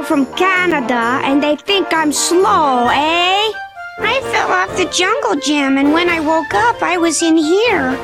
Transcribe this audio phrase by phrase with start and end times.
[0.00, 3.52] here from Canada and they think I'm slow, eh?
[4.02, 7.96] I fell off the jungle gym and when I woke up, I was in here.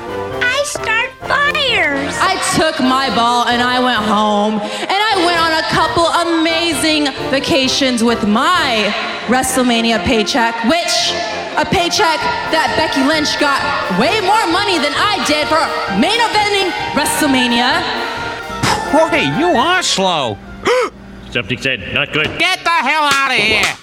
[0.42, 2.14] I start fires.
[2.20, 7.06] I took my ball and I went home and I went on a couple amazing
[7.30, 8.92] vacations with my
[9.28, 10.94] WrestleMania paycheck, which
[11.56, 12.20] a paycheck
[12.52, 13.60] that Becky Lynch got
[13.96, 15.62] way more money than I did for
[15.96, 17.80] main eventing WrestleMania.
[18.92, 20.36] Boy, you are slow.
[21.36, 22.28] Something said not good.
[22.38, 23.76] Get the hell out of here.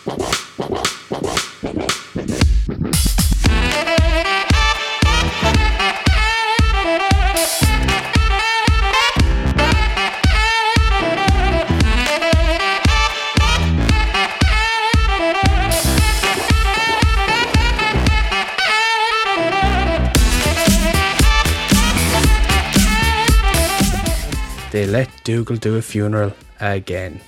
[24.71, 27.21] They let Dougal do a funeral again.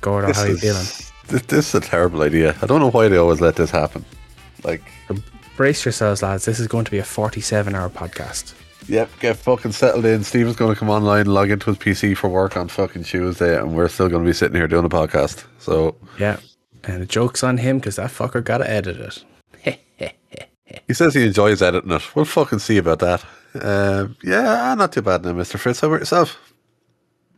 [0.00, 0.86] Gordon, how are you is- feeling?
[1.28, 2.56] This, this is a terrible idea.
[2.62, 4.04] I don't know why they always let this happen.
[4.64, 4.82] Like,
[5.56, 6.44] Brace yourselves, lads.
[6.46, 8.54] This is going to be a 47 hour podcast.
[8.88, 10.24] yep, get fucking settled in.
[10.24, 13.74] Steven's going to come online, log into his PC for work on fucking Tuesday, and
[13.76, 15.44] we're still going to be sitting here doing a podcast.
[15.58, 16.38] So Yeah.
[16.84, 18.96] And the joke's on him because that fucker got to edit
[19.64, 19.80] it.
[20.86, 22.14] he says he enjoys editing it.
[22.16, 23.24] We'll fucking see about that.
[23.60, 25.58] Um, yeah, not too bad now, Mr.
[25.58, 25.80] Fritz.
[25.80, 26.47] How about yourself?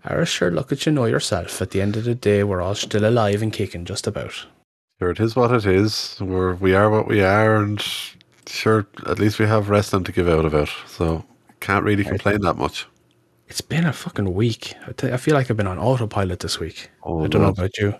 [0.04, 1.60] Irish, sure, look at you know yourself.
[1.60, 4.46] At the end of the day, we're all still alive and kicking, just about.
[4.98, 6.16] Sure, it is what it is.
[6.20, 7.82] We're we are what we are, and
[8.46, 10.70] sure, at least we have wrestling to give out about.
[10.86, 11.24] So
[11.60, 12.86] can't really complain that much.
[13.48, 14.74] It's been a fucking week.
[14.86, 16.88] I, you, I feel like I've been on autopilot this week.
[17.02, 17.94] Oh, I don't know about you.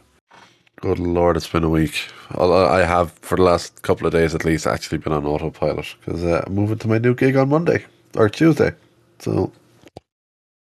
[0.80, 2.08] Good lord, it's been a week.
[2.30, 6.24] I have, for the last couple of days at least, actually been on autopilot because
[6.24, 7.84] uh, I'm moving to my new gig on Monday
[8.16, 8.72] or Tuesday.
[9.18, 9.52] So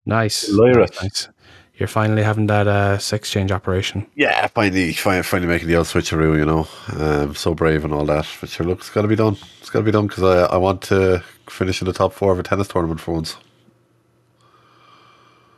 [0.07, 0.49] Nice.
[0.49, 0.89] Lyra.
[1.03, 1.29] Nice.
[1.77, 4.07] You're finally having that uh, sex change operation.
[4.15, 6.39] yeah, finally, finally, finally making the old switcheroo.
[6.39, 8.29] You know, um, so brave and all that.
[8.41, 9.37] But sure, look, it's got to be done.
[9.61, 12.33] It's got to be done because I I want to finish in the top four
[12.33, 13.37] of a tennis tournament for once.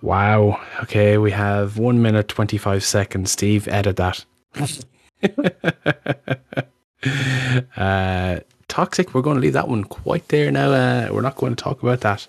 [0.03, 0.61] Wow.
[0.83, 3.33] Okay, we have one minute, 25 seconds.
[3.33, 4.25] Steve, edit that.
[7.77, 10.71] uh, toxic, we're going to leave that one quite there now.
[10.71, 12.27] Uh, we're not going to talk about that.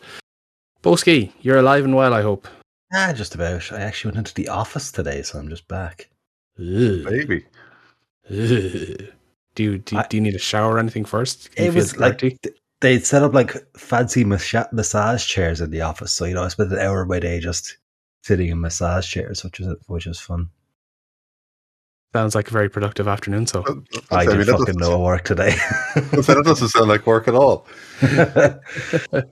[0.84, 2.48] Boski, you're alive and well, I hope.
[2.94, 3.72] Ah, just about.
[3.72, 6.10] I actually went into the office today, so I'm just back.
[6.60, 7.04] Ugh.
[7.06, 7.46] Baby,
[8.30, 9.10] Ugh.
[9.56, 11.52] Do you, do, you, I- do you need a shower or anything first?
[11.56, 12.38] Can you It feel was like dirty?
[12.44, 16.44] th- they'd set up like fancy massa- massage chairs in the office, so you know
[16.44, 17.78] I spent an hour of my day just
[18.24, 20.50] sitting in massage chairs, which was which was fun.
[22.14, 23.46] Sounds like a very productive afternoon.
[23.48, 23.66] So,
[24.12, 25.52] I mean, did fucking no work today.
[25.96, 27.68] that doesn't sound like work at all.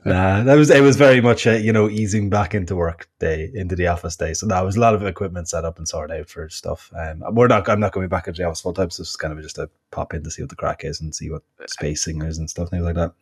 [0.05, 0.81] nah, that was it.
[0.81, 4.33] Was very much a, you know easing back into work day, into the office day.
[4.33, 6.91] So that was a lot of equipment set up and sorted out for stuff.
[6.93, 7.67] Um, we're not.
[7.69, 8.89] I'm not going to be back into the office full time.
[8.89, 11.15] So it's kind of just a pop in to see what the crack is and
[11.15, 13.13] see what spacing is and stuff, things like that.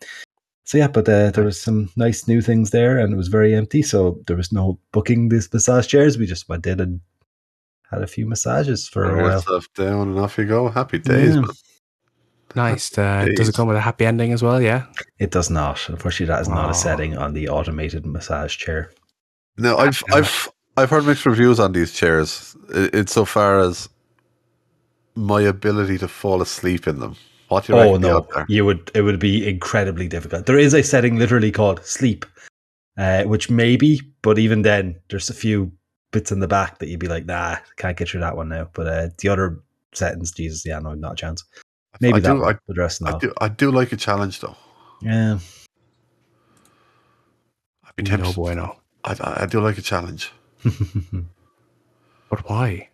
[0.66, 3.54] So yeah, but uh, there was some nice new things there, and it was very
[3.54, 3.84] empty.
[3.84, 6.18] So there was no booking these massage chairs.
[6.18, 7.02] We just went in and
[7.94, 9.32] had a few massages for a Wear while.
[9.38, 10.70] yourself down and off you go.
[10.70, 11.42] Happy days, Yeah.
[11.42, 11.50] man.
[12.56, 12.98] nice.
[12.98, 14.62] Uh, does it come with a happy ending as well?
[14.62, 14.86] Yeah.
[15.20, 15.88] It does not.
[15.90, 16.72] Unfortunately, that is not Oh.
[16.72, 18.92] a setting on the automated massage chair.
[19.58, 22.56] No, I've I've I've heard mixed reviews on these chairs.
[22.74, 23.90] I- Insofar as
[25.16, 27.16] my ability to fall asleep in them.
[27.50, 28.90] What do you Oh no, you would.
[28.96, 30.46] It would be incredibly difficult.
[30.48, 32.26] There is a setting literally called sleep,
[32.98, 35.72] uh, which maybe, but even then, there's a few
[36.14, 38.70] bits in the back that you'd be like, nah, can't get through that one now.
[38.74, 39.60] But uh, the other
[39.94, 41.44] settings, Jesus, yeah, no, not a chance.
[42.00, 43.98] Maybe I that do, one, I, but the rest I do I do like a
[43.98, 44.56] challenge though.
[45.02, 45.40] Yeah,
[47.86, 48.36] I'd be No tempted.
[48.36, 48.80] bueno.
[49.04, 50.32] I, I, I do like a challenge.
[52.30, 52.90] But why?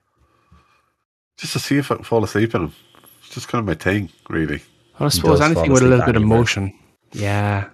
[1.38, 2.74] Just to see if I can fall asleep in them.
[3.22, 4.62] It's just kind of my thing, really.
[5.00, 6.74] Well, I suppose anything with a little bit of motion.
[7.14, 7.70] Yeah.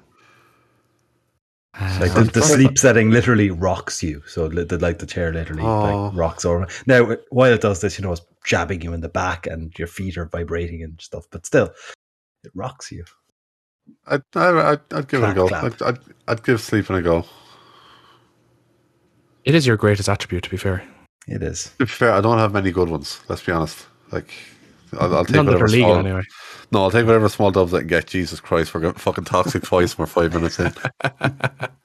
[1.78, 4.24] Uh, like the, the sleep setting literally rocks you.
[4.28, 6.08] So the, like the chair literally Oh.
[6.08, 6.68] like rocks over.
[6.86, 9.88] Now, while it does this, you know, it's jabbing you in the back and your
[9.88, 11.74] feet are vibrating and stuff, but still,
[12.44, 13.04] it rocks you.
[14.08, 15.50] I'd, I, I'd, I'd give it a go.
[15.50, 17.26] I'd, I'd, I'd give sleeping a go.
[19.44, 20.84] It is your greatest attribute, to be fair.
[21.28, 21.72] It is.
[21.80, 23.20] To be fair, I don't have many good ones.
[23.28, 23.86] Let's be honest.
[24.12, 24.34] Like,
[25.00, 26.00] I'll, I'll take None whatever legal, small.
[26.06, 26.22] anyway.
[26.72, 28.08] No, I'll take whatever small dubs I can get.
[28.08, 29.98] Jesus Christ, we're getting fucking toxic twice.
[29.98, 30.74] We're five minutes in.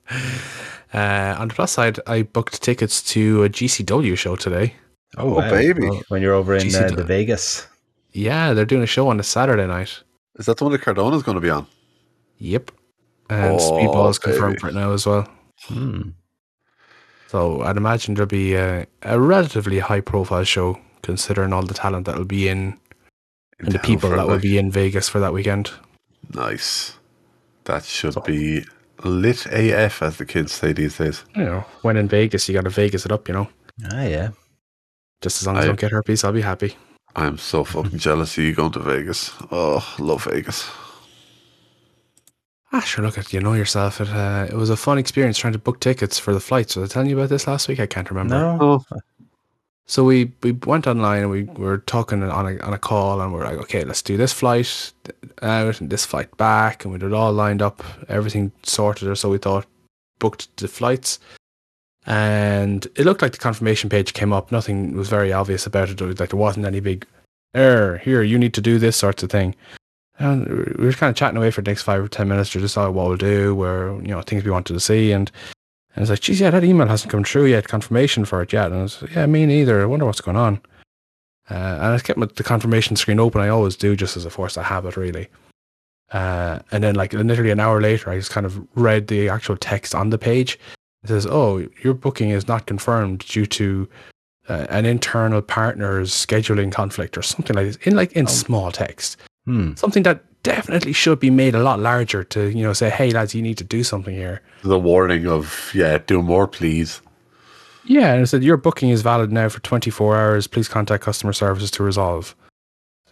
[0.92, 4.74] Uh, on the plus side, I booked tickets to a GCW show today.
[5.16, 5.88] Oh, Oh, baby.
[6.08, 7.04] When you're over in GC uh, the.
[7.04, 7.68] Vegas.
[8.10, 10.02] Yeah, they're doing a show on a Saturday night.
[10.40, 11.68] Is that the one that Cardona's going to be on?
[12.38, 12.72] Yep.
[13.28, 14.60] And Oh, Speedball is confirmed baby.
[14.60, 15.28] for it now as well.
[15.66, 16.08] Hmm.
[17.28, 22.06] So I'd imagine there'll be a, a relatively high profile show considering all the talent
[22.06, 22.76] that'll be in
[23.60, 24.42] and the people that will like.
[24.42, 25.70] be in Vegas for that weekend.
[26.34, 26.94] Nice.
[27.64, 28.64] That should So- be
[29.04, 31.24] lit AF, as the kids say these days.
[31.36, 33.28] You know, when in Vegas, you got to Vegas it up.
[33.28, 33.48] You know,
[33.92, 34.28] Ah, yeah.
[35.22, 36.76] just as long as I I- don't get herpes, I'll be happy.
[37.16, 39.32] I'm so fucking jealous of you going to Vegas.
[39.50, 40.70] Oh, love Vegas.
[42.72, 43.04] Ah, sure.
[43.04, 44.00] Look at you know yourself.
[44.00, 46.76] It uh, it was a fun experience trying to book tickets for the flights.
[46.76, 47.80] Was I telling you about this last week?
[47.80, 48.36] I can't remember.
[48.36, 48.84] No.
[49.90, 53.32] So we we went online and we were talking on a on a call and
[53.32, 54.92] we're like, okay, let's do this flight
[55.42, 59.08] out and this flight back, and we it all lined up, everything sorted.
[59.08, 59.66] Or so we thought,
[60.20, 61.18] booked the flights,
[62.06, 64.52] and it looked like the confirmation page came up.
[64.52, 66.00] Nothing was very obvious about it.
[66.00, 67.04] Like there wasn't any big
[67.52, 68.22] error here.
[68.22, 69.56] You need to do this sorts of thing.
[70.20, 70.46] And
[70.78, 72.90] we were kind of chatting away for the next five or ten minutes to decide
[72.90, 75.32] what we'll do, where you know things we wanted to see, and
[75.94, 78.66] and it's like, geez, yeah, that email hasn't come through yet, confirmation for it yet.
[78.66, 79.82] And I was like, yeah, me neither.
[79.82, 80.60] I wonder what's going on.
[81.50, 83.40] Uh, and I kept my, the confirmation screen open.
[83.40, 85.28] I always do, just as a force of habit, really.
[86.12, 89.56] Uh, and then, like, literally an hour later, I just kind of read the actual
[89.56, 90.58] text on the page.
[91.02, 93.88] It says, oh, your booking is not confirmed due to
[94.48, 99.16] uh, an internal partner's scheduling conflict or something like this, in like in small text.
[99.44, 99.74] Hmm.
[99.74, 103.34] Something that definitely should be made a lot larger to, you know, say, hey, lads,
[103.34, 104.40] you need to do something here.
[104.62, 107.00] the warning of, yeah, do more, please.
[107.84, 110.46] Yeah, and it said your booking is valid now for 24 hours.
[110.46, 112.36] Please contact customer services to resolve.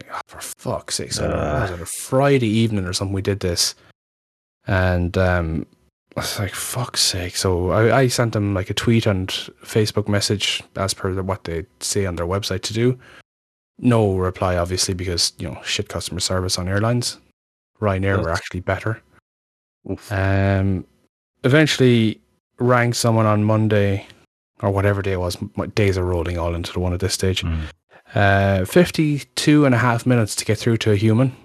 [0.00, 1.12] Like, oh, for fuck's sake!
[1.12, 1.60] So Uh.
[1.62, 3.12] was it a Friday evening or something?
[3.14, 3.74] We did this,
[4.66, 5.66] and um,
[6.16, 9.28] I was like, "Fuck's sake!" So I, I sent them like a tweet and
[9.64, 12.96] Facebook message as per what they say on their website to do.
[13.78, 17.18] No reply, obviously, because you know shit customer service on airlines.
[17.80, 19.00] Ryanair were actually better.
[19.90, 20.10] Oof.
[20.12, 20.84] Um,
[21.44, 22.20] eventually
[22.58, 24.06] rang someone on Monday
[24.60, 25.36] or whatever day it was.
[25.56, 27.42] My days are rolling all into the one at this stage.
[27.42, 27.60] Hmm.
[28.14, 31.36] Uh, 52 and a half minutes to get through to a human.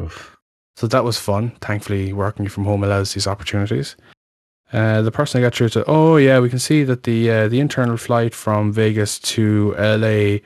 [0.00, 0.36] Oof.
[0.76, 1.52] So that was fun.
[1.60, 3.96] Thankfully, working from home allows these opportunities.
[4.72, 7.48] Uh, the person I got through to, oh yeah, we can see that the uh,
[7.48, 10.38] the internal flight from Vegas to LA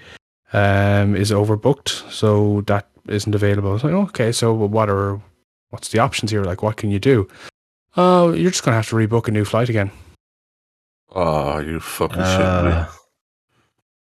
[0.52, 3.72] um, is overbooked, so that isn't available.
[3.72, 5.20] Was like, okay, so what are
[5.70, 6.44] what's the options here?
[6.44, 7.28] Like, what can you do?
[7.96, 9.90] Oh, you're just gonna have to rebook a new flight again.
[11.12, 12.70] Oh, you fucking shitting me.
[12.72, 12.86] Uh,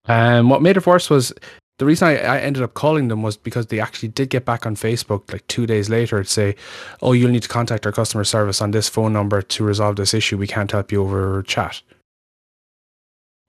[0.08, 1.32] Um, what made it worse was
[1.78, 4.64] the reason I, I ended up calling them was because they actually did get back
[4.64, 6.54] on Facebook like two days later to say,
[7.02, 10.14] "Oh, you'll need to contact our customer service on this phone number to resolve this
[10.14, 10.36] issue.
[10.38, 11.82] We can't help you over chat."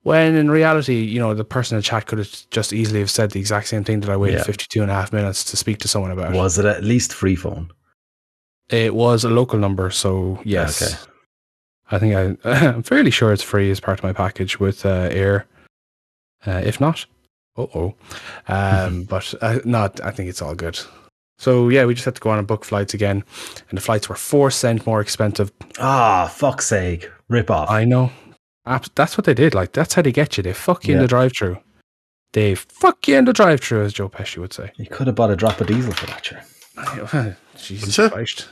[0.02, 3.30] When in reality, you know, the person in chat could have just easily have said
[3.32, 4.44] the exact same thing that I waited Yeah.
[4.44, 6.32] 52 and a half minutes to speak to someone about.
[6.32, 7.70] was it at least free phone?
[8.70, 10.82] It was a local number, so yes.
[10.82, 11.12] Okay.
[11.90, 12.14] I think
[12.44, 15.44] I, I'm fairly sure it's free as part of my package with uh, Eir.
[16.46, 17.04] Uh, if not,
[17.56, 17.94] oh oh.
[18.46, 20.00] Um, but uh, not.
[20.04, 20.78] I think it's all good.
[21.38, 23.24] So yeah, we just had to go on and book flights again,
[23.70, 25.50] and the flights were four cent more expensive.
[25.78, 27.10] Ah, fuck's sake.
[27.28, 27.70] Rip off.
[27.70, 28.10] I know.
[28.68, 29.54] Abs- That's what they did.
[29.54, 30.42] Like that's how they get you.
[30.42, 31.58] They fuck you in the drive-through.
[32.32, 34.70] They fuck you in the drive-through, as Joe Pesci would say.
[34.76, 37.36] you could have bought a drop of diesel for that, sure.
[37.56, 38.12] Jesus What's it?
[38.12, 38.48] Christ.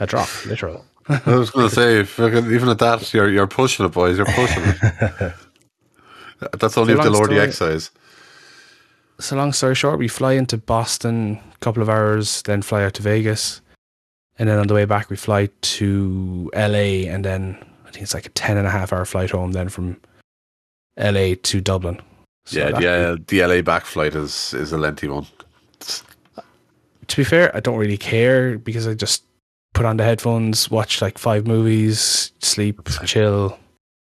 [0.00, 0.84] A drop, literal.
[1.08, 4.16] I was going to say, even at that, you're you're pushing it, boys.
[4.16, 5.34] You're pushing it.
[6.58, 7.40] That's only It's if a they lower the story.
[7.40, 7.90] excise.
[9.20, 12.94] so long story short, we fly into Boston a couple of hours, then fly out
[12.94, 13.60] to Vegas,
[14.38, 18.14] and then on the way back we fly to LA, and then I think it's
[18.14, 19.96] like a 10 and a half hour flight home, then from
[20.98, 22.00] LA to Dublin.
[22.46, 23.16] So yeah, yeah.
[23.26, 25.26] The LA back flight is is a lengthy one.
[27.06, 29.24] To be fair, I don't really care because I just
[29.74, 33.58] put on the headphones, watch like five movies, sleep, chill.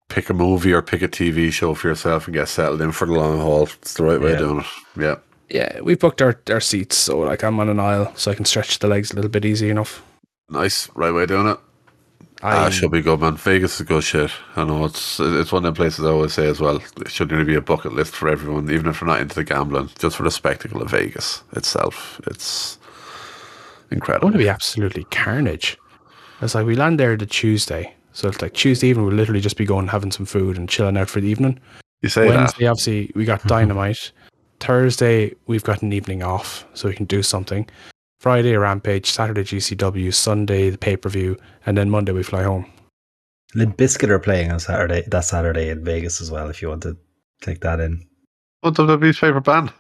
[0.09, 3.07] Pick a movie or pick a TV show for yourself and get settled in for
[3.07, 3.65] the long haul.
[3.81, 4.35] It's the right way Yeah.
[4.35, 4.67] of doing it.
[5.01, 5.17] Yeah.
[5.49, 8.45] Yeah, we booked our, our seats, so like I'm on an aisle, so I can
[8.47, 10.03] stretch the legs a little bit easy enough.
[10.49, 10.89] Nice.
[10.95, 11.59] Right way of doing it.
[12.43, 13.37] I Ah, should be good, man.
[13.37, 14.31] Vegas is good shit.
[14.57, 16.81] I know it's it's one of the places I always say as well.
[17.01, 19.45] It should really be a bucket list for everyone, even if they're not into the
[19.45, 22.21] gambling, just for the spectacle of Vegas itself.
[22.27, 22.79] It's
[23.91, 24.27] incredible.
[24.27, 25.79] want to be absolutely carnage.
[26.41, 27.95] It's like we land there the Tuesday.
[28.13, 30.97] So it's like Tuesday evening, we'll literally just be going having some food and chilling
[30.99, 31.61] out for the evening.
[32.03, 34.13] you say Wednesday, obviously, we got dynamite.
[34.61, 37.69] Thursday, we've got an evening off, so we can do something.
[38.23, 39.11] Friday, a rampage.
[39.11, 40.15] Saturday, GCW.
[40.15, 41.37] Sunday, the pay per view.
[41.67, 42.71] And then Monday, we fly home.
[43.57, 46.85] Limp Bizkit are playing on Saturday, that Saturday in Vegas as well, if you want
[46.85, 46.97] to
[47.41, 47.99] take that in.
[47.99, 48.07] that.
[48.61, 49.73] What's WWE's favorite band?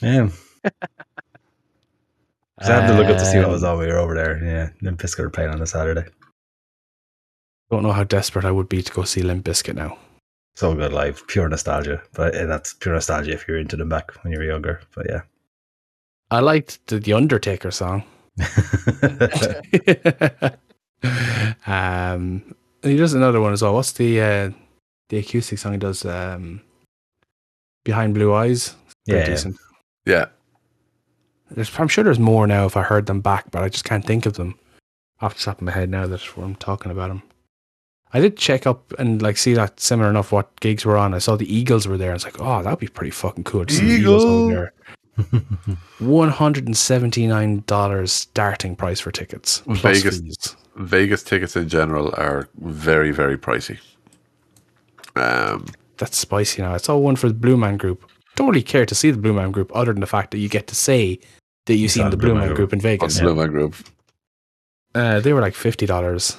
[0.00, 0.28] Yeah.
[2.60, 4.42] 'Cause I had to look up to see what was on we were over there.
[4.44, 4.70] Yeah.
[4.80, 6.04] Limp Bizkit are playing on a Saturday.
[7.70, 9.98] Don't know how desperate I would be to go see Limp Bizkit now.
[10.56, 12.00] So good live, pure nostalgia.
[12.14, 14.80] But uh, that's pure nostalgia if you're into them back when you were younger.
[14.94, 15.22] But yeah.
[16.30, 18.04] I liked the, the Undertaker song.
[21.66, 23.74] um, he does another one as well.
[23.74, 24.50] What's the uh,
[25.08, 26.04] the acoustic song he does?
[26.04, 26.60] Um,
[27.84, 28.74] Behind Blue Eyes.
[29.06, 29.24] Yeah.
[29.24, 29.56] decent.
[30.04, 30.26] Yeah.
[31.50, 34.04] There's, I'm sure there's more now if I heard them back, but I just can't
[34.04, 34.58] think of them
[35.20, 37.22] off the top of my head now that I'm talking about them.
[38.12, 41.14] I did check up and like see that similar enough what gigs were on.
[41.14, 42.10] I saw the Eagles were there.
[42.10, 43.66] I was like, oh, that'd be pretty fucking cool.
[43.66, 44.24] to see the Eagles
[45.18, 45.76] over there.
[45.98, 49.62] One hundred and seventy nine dollars starting price for tickets.
[49.66, 50.20] plus Vegas.
[50.20, 50.56] fees.
[50.76, 53.78] Vegas tickets in general are very, very pricey.
[55.16, 56.74] Um, That's spicy now.
[56.74, 58.08] I saw one for the Blue Man Group.
[58.36, 60.48] Don't really care to see the Blue Man Group other than the fact that you
[60.48, 61.18] get to say
[61.66, 63.18] that you've seen the Blue Man Group in Vegas.
[63.18, 63.74] Blue Man Group.
[64.94, 66.36] Uh, they were like fifty dollars,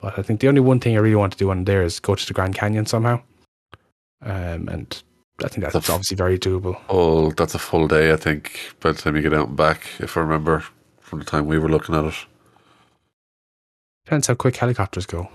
[0.00, 2.00] but I think the only one thing I really want to do on there is
[2.00, 3.20] go to the Grand Canyon somehow.
[4.22, 5.02] Um, and
[5.42, 6.80] I think that's That's- obviously very doable.
[6.88, 9.88] Oh, that's a full day, I think, by the time you get out and back,
[9.98, 10.64] if I remember
[11.00, 12.14] from the time we were looking at it.
[14.04, 15.28] Depends how quick helicopters go.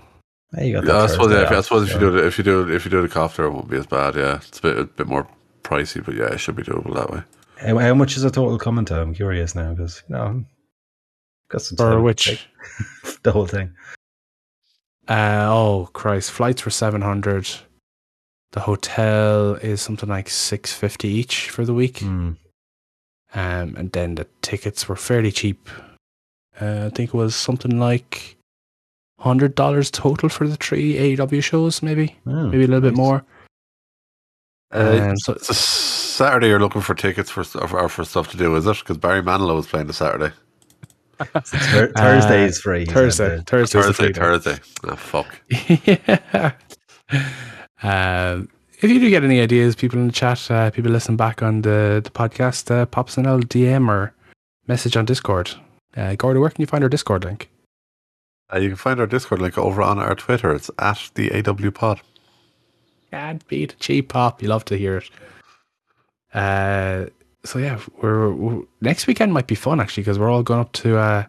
[0.54, 2.38] Hey, you got Yeah, I suppose, yeah, if, I suppose if you do it, if
[2.38, 4.14] you do it, if you do the copter, it won't be as bad.
[4.16, 5.28] Yeah, it's a bit a bit more
[5.62, 7.22] pricey, but yeah, it should be doable that way.
[7.58, 9.00] How, how much is a total coming to?
[9.00, 10.44] I'm curious now because you know,
[11.50, 12.48] got some For which,
[13.22, 13.72] the whole thing.
[15.08, 17.48] uh, oh Christ, flights were seven hundred.
[18.52, 21.98] The hotel is something like six fifty each for the week.
[22.00, 22.32] Hmm.
[23.32, 25.68] Um, and then the tickets were fairly cheap.
[26.60, 28.36] Uh, I think it was something like
[29.20, 33.24] hundred dollars total for the three AEW shows, maybe, Oh, maybe a little bit more.
[34.74, 36.48] Uh, Um, so it's Saturday.
[36.48, 38.78] You're looking for tickets for st- or for stuff to do, is it?
[38.80, 40.34] Because Barry Manilow is playing the Saturday.
[41.20, 42.84] Thur- Thursday is free.
[42.84, 43.42] Thursday.
[43.46, 44.58] Thursday, Thursday, Thursday.
[44.84, 45.40] Oh fuck.
[45.50, 46.52] yeah.
[47.82, 48.48] Um,
[48.80, 51.62] if you do get any ideas, people in the chat, uh, people listen back on
[51.62, 54.12] the, the podcast, uh, pop us an old DM or
[54.66, 55.50] message on Discord.
[55.96, 57.50] Uh, Gordy, where can you find our Discord link?
[58.52, 60.52] Uh, you can find our Discord link over on our Twitter.
[60.54, 62.00] It's at the AW Pod.
[63.10, 64.40] Can't beat a cheap pop.
[64.42, 65.10] You love to hear it.
[66.32, 67.06] Uh,
[67.44, 70.72] so yeah, we're, we're next weekend might be fun actually because we're all going up
[70.72, 71.24] to, uh,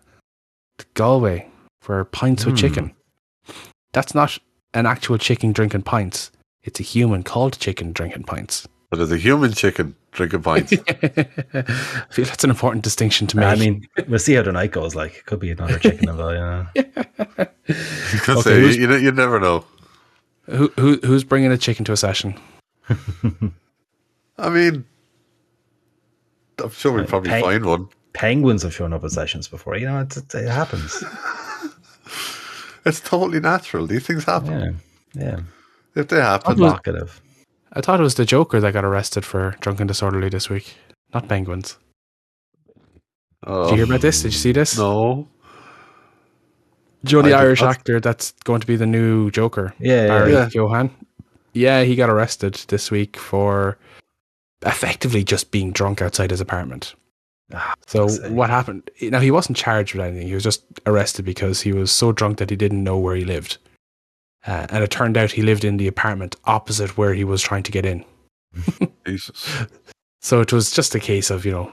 [0.78, 1.48] to Galway
[1.82, 2.58] for pints with Hmm.
[2.60, 2.96] chicken.
[3.94, 4.38] That's not
[4.74, 6.32] an actual chicken drinking pints.
[6.64, 8.68] It's a human called chicken drinking pints.
[8.90, 10.74] But there's a human chicken drinking pints.
[10.90, 13.46] I feel that's an important distinction to make.
[13.46, 14.94] I mean, we'll see how the night goes.
[14.96, 16.36] Like, it could be another chicken involved.
[16.76, 17.46] You know?
[18.28, 19.64] You Okay, say, you, you, you never know.
[20.46, 22.36] who, who who's bringing a chicken to a session?
[24.38, 24.84] I mean,
[26.62, 27.88] I'm sure we'll probably Pay- find one.
[28.14, 29.78] Penguins have shown up at sessions before.
[29.78, 31.02] You know, it, it, it happens.
[32.86, 33.88] It's totally natural.
[33.88, 34.80] These things happen.
[35.14, 35.40] Yeah, yeah.
[35.96, 37.22] If they happen, Provocative.
[37.74, 40.76] I thought it was the Joker that got arrested for drunken disorderly this week,
[41.14, 41.78] not penguins.
[43.46, 44.22] oh, Did you hear about this?
[44.22, 44.78] Did you see this?
[44.78, 45.28] No.
[47.04, 47.72] Joe, the I did Irish not.
[47.76, 50.50] actor that's going to be the new Joker, Yeah, yeah, Barry yeah.
[50.50, 50.92] Keoghan.
[51.54, 53.78] Yeah, he got arrested this week for
[54.66, 56.94] effectively just being drunk outside his apartment.
[57.54, 58.90] Ah, So what happened?
[59.02, 60.28] Now he wasn't charged with anything.
[60.28, 63.26] He was just arrested because he was so drunk that he didn't know where he
[63.26, 63.58] lived,
[64.48, 67.64] uh, and it turned out he lived in the apartment opposite where he was trying
[67.64, 68.04] to get in.
[69.06, 69.48] Jesus.
[70.22, 71.72] So it was just a case of you know,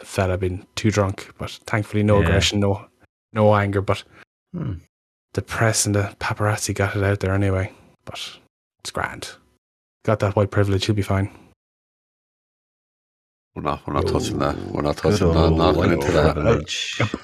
[0.00, 2.24] a fella being too drunk, but thankfully no Yeah.
[2.26, 2.86] aggression, no
[3.32, 3.80] no anger.
[3.82, 4.04] But
[4.52, 4.74] Hmm.
[5.32, 7.72] the press and the paparazzi got it out there anyway.
[8.04, 8.38] But
[8.80, 9.30] it's grand.
[10.04, 10.86] Got that white privilege.
[10.86, 11.30] He'll be fine.
[13.54, 13.86] We're not.
[13.86, 14.56] We're not touching that.
[14.72, 15.50] We're not touching that.
[15.50, 16.36] Not white into that.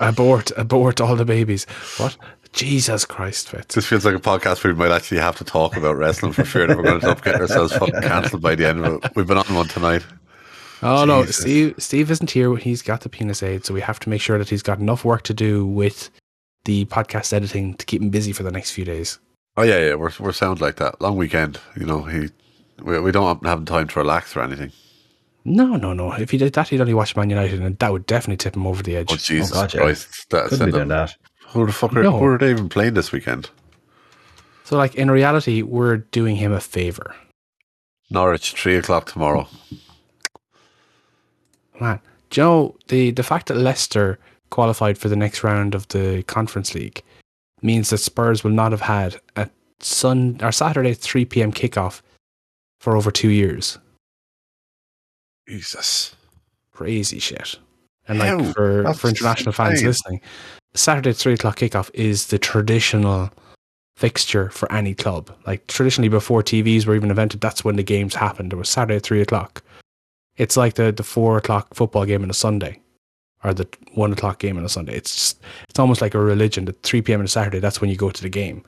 [0.00, 1.64] Abort, abort all the babies.
[1.98, 2.16] What?
[2.52, 3.74] Jesus Christ, Fitz.
[3.74, 6.44] This feels like a podcast where we might actually have to talk about wrestling for
[6.44, 9.04] fear that we're going to end up getting ourselves fucking cancelled by the end of
[9.04, 9.12] it.
[9.14, 10.04] We've been on one tonight.
[10.82, 11.74] Oh no, Steve.
[11.78, 12.56] Steve isn't here.
[12.56, 15.04] He's got the penis aid, so we have to make sure that he's got enough
[15.04, 16.10] work to do with
[16.64, 19.18] the podcast editing to keep him busy for the next few days.
[19.56, 19.94] Oh yeah, yeah.
[19.94, 21.00] We're we're sound like that.
[21.00, 21.60] Long weekend.
[21.76, 22.30] You know, he.
[22.82, 24.72] We, we don't have time to relax or anything.
[25.44, 26.12] No, no, no.
[26.12, 28.66] If he did that, he'd only watch Man United, and that would definitely tip him
[28.66, 29.12] over the edge.
[29.12, 29.80] Oh Jesus oh, God, yeah.
[29.80, 30.30] Christ!
[30.30, 31.14] That's Couldn't be doing that.
[31.50, 32.18] Who the fuck are, No.
[32.18, 33.50] who are they even playing this weekend?
[34.64, 37.14] So, like in reality, we're doing him a favor,
[38.10, 39.48] Norwich, three o'clock tomorrow.
[41.80, 42.00] man.
[42.30, 44.18] Do you know the the fact that Leicester
[44.50, 47.02] qualified for the next round of the Conference League
[47.62, 49.48] means that Spurs will not have had a
[49.80, 51.52] Sun or Saturday three p.m.
[51.52, 52.02] kickoff
[52.80, 53.78] for over two years.
[55.48, 56.14] Jesus.
[56.72, 57.58] Crazy shit.
[58.06, 60.20] And like for for international fans listening,
[60.74, 63.30] Saturday three o'clock kickoff is the traditional
[63.96, 65.30] fixture for any club.
[65.46, 68.52] Like traditionally, before TVs were even invented, that's when the games happened.
[68.52, 69.62] It was Saturday at three o'clock.
[70.36, 72.80] It's like the the four o'clock football game on a Sunday,
[73.44, 74.94] or the one o'clock game on a Sunday.
[74.94, 76.68] It's just, it's almost like a religion.
[76.68, 77.20] At three p.m.
[77.20, 78.64] on a Saturday, that's when you go to the game.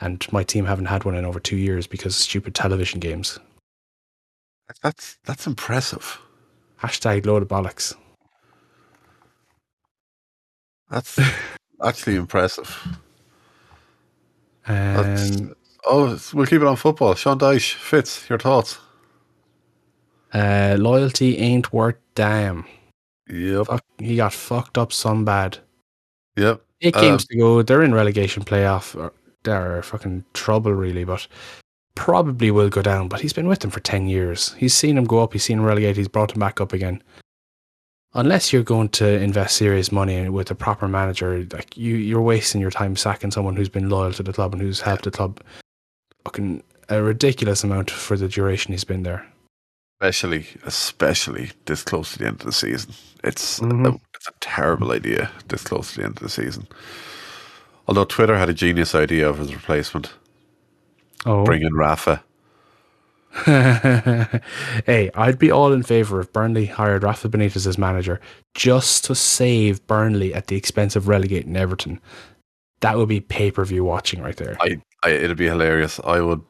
[0.00, 3.38] And my team haven't had one in over two years because of stupid television games.
[4.82, 6.20] That's that's impressive.
[6.80, 7.94] Hashtag load of bollocks.
[10.90, 11.18] That's
[11.84, 12.96] actually impressive.
[14.66, 15.54] Um,
[15.90, 17.14] Oh, we'll keep it on football.
[17.14, 18.78] Sean Dyche, Fitz, your thoughts?
[20.34, 22.66] uh, loyalty ain't worth damn.
[23.30, 23.66] Yep.
[23.66, 25.56] Fuck, he got fucked up some bad.
[26.36, 26.60] Yep.
[26.82, 27.62] Eight Um, games to go.
[27.62, 29.10] They're in relegation playoff.
[29.44, 31.26] They're fucking trouble, really, but
[31.94, 33.08] probably will go down.
[33.08, 34.52] But he's been with them for 10 years.
[34.58, 35.32] He's seen him go up.
[35.32, 35.96] He's seen him relegate.
[35.96, 37.02] He's brought him back up again.
[38.18, 42.60] Unless you're going to invest serious money with a proper manager, like you, you're wasting
[42.60, 45.40] your time sacking someone who's been loyal to the club and who's helped the club
[46.24, 49.24] fucking a ridiculous amount for the duration he's been there.
[50.00, 52.92] Especially, especially this close to the end of the season.
[53.22, 53.86] It's Mhm.
[53.94, 56.66] a, it's a terrible idea this close to the end of the season.
[57.86, 60.12] Although Twitter had a genius idea of his replacement,
[61.24, 61.44] Oh.
[61.44, 62.24] bring in Rafa.
[63.44, 68.20] hey, I'd be all in favour if Burnley hired Rafa Benitez as manager
[68.54, 72.00] just to save Burnley at the expense of relegating Everton.
[72.80, 74.56] That would be pay per view watching right there.
[74.60, 76.00] I, I, it'd be hilarious.
[76.04, 76.42] I would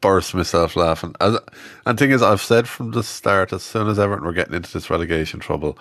[0.00, 1.14] burst myself laughing.
[1.20, 1.38] As,
[1.84, 4.72] and thing is, I've said from the start, as soon as Everton were getting into
[4.72, 5.78] this relegation trouble,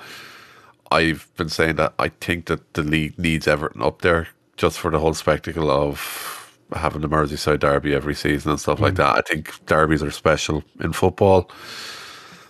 [0.92, 4.28] I've been saying that I think that the league needs Everton up there
[4.58, 8.96] just for the whole spectacle of having the Merseyside derby every season and stuff like
[8.96, 9.18] that.
[9.18, 11.50] I think derbies are special in football,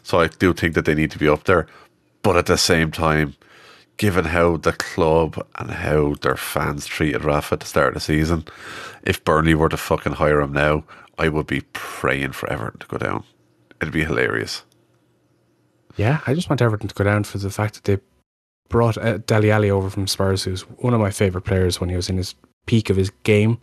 [0.04, 1.68] so I do think that they need to be up there.
[2.22, 3.36] But at the same time,
[3.98, 8.00] given how the club and how their fans treated Rafa at the start of the
[8.00, 8.46] season,
[9.04, 10.84] if Burnley were to fucking hire him now,
[11.18, 13.24] I would be praying for Everton to go down.
[13.82, 14.64] It'd be hilarious.
[15.96, 18.04] Yeah, I just want Everton to go down for the fact that they
[18.70, 21.96] brought uh, Dele Alli over from Spurs, who's one of my favourite players when he
[21.96, 22.36] was in his
[22.66, 23.60] peak of his game.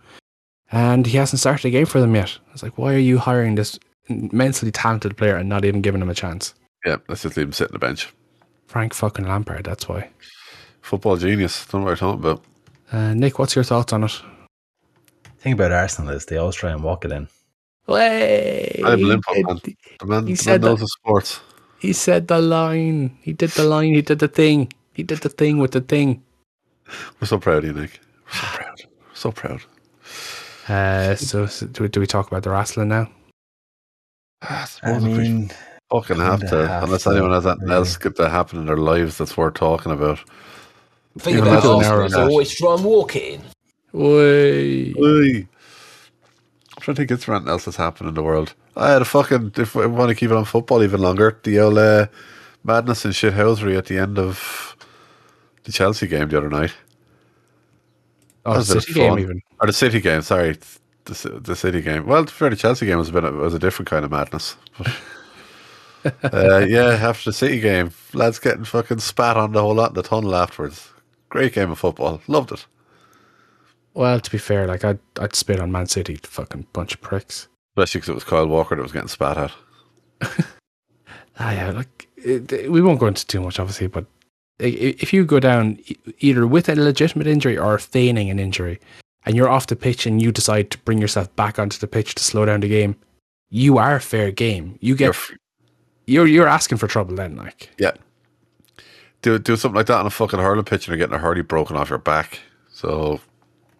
[0.72, 2.38] And he hasn't started a game for them yet.
[2.48, 6.00] I was like, why are you hiring this immensely talented player and not even giving
[6.00, 6.54] him a chance?
[6.86, 8.12] Yeah, let's just leave him sitting on the bench.
[8.66, 10.08] Frank fucking Lampard, that's why.
[10.80, 11.66] Football genius.
[11.66, 12.44] Don't know what you're talking about.
[12.90, 14.20] Uh, Nick, what's your thoughts on it?
[15.38, 17.26] thing about Arsenal is they always try and walk it in.
[17.88, 18.80] Way.
[18.84, 19.60] I'm a Liverpool man.
[19.98, 21.40] The man, He the said man knows that- the sports.
[21.80, 23.18] He said the line.
[23.22, 23.92] He did the line.
[23.92, 24.72] He did the thing.
[24.92, 26.22] He did the thing with the thing.
[27.20, 27.98] We're so proud of you, Nick.
[28.26, 28.82] We're so proud.
[29.14, 29.60] So proud.
[30.68, 33.10] Uh, so, so do, we, do we talk about the wrestling now?
[34.42, 35.50] I, I suppose if we mean,
[35.90, 37.74] fucking have to, have unless to, anyone has anything yeah.
[37.74, 40.20] else get to happen in their lives that's worth talking about.
[41.18, 42.30] Think Even about less Arsenal, hour is and a half.
[42.30, 43.42] always try and walk it in.
[43.92, 44.94] Way.
[44.98, 45.46] Oi.
[46.74, 48.54] I'm trying to think it's anything else that's happened in the world.
[48.76, 51.60] I had a fucking, if we want to keep it on football even longer, the
[51.60, 52.06] old uh,
[52.64, 54.74] madness and shithousery at the end of
[55.64, 56.72] the Chelsea game the other night.
[58.44, 59.42] Oh, the was a bit of City game even.
[59.60, 60.56] Or the City game, sorry.
[61.04, 62.06] The, the City game.
[62.06, 64.56] Well, the Chelsea game was a bit was a different kind of madness.
[64.78, 64.92] But,
[66.34, 69.94] uh, yeah, after the City game, lads getting fucking spat on the whole lot in
[69.94, 70.90] the tunnel afterwards.
[71.28, 72.20] Great game of football.
[72.28, 72.66] Loved it.
[73.94, 77.48] Well, to be fair, like I'd I'd spit on Man City, fucking bunch of pricks.
[77.76, 79.52] Especially because it was Kyle Walker that was getting spat at.
[81.38, 84.04] Ah, yeah, like it, it- we won't go into too much, obviously, but
[84.68, 85.78] if you go down
[86.20, 88.78] either with a legitimate injury or feigning an injury,
[89.24, 92.14] and you're off the pitch and you decide to bring yourself back onto the pitch
[92.16, 92.96] to slow down the game,
[93.50, 94.78] you are fair game.
[94.80, 95.38] You get You're
[96.06, 97.92] you're you're asking for trouble then, like Yeah.
[99.22, 101.42] Do do something like that on a fucking hurling pitch and you're getting a hurley
[101.42, 102.40] broken off your back.
[102.72, 103.20] So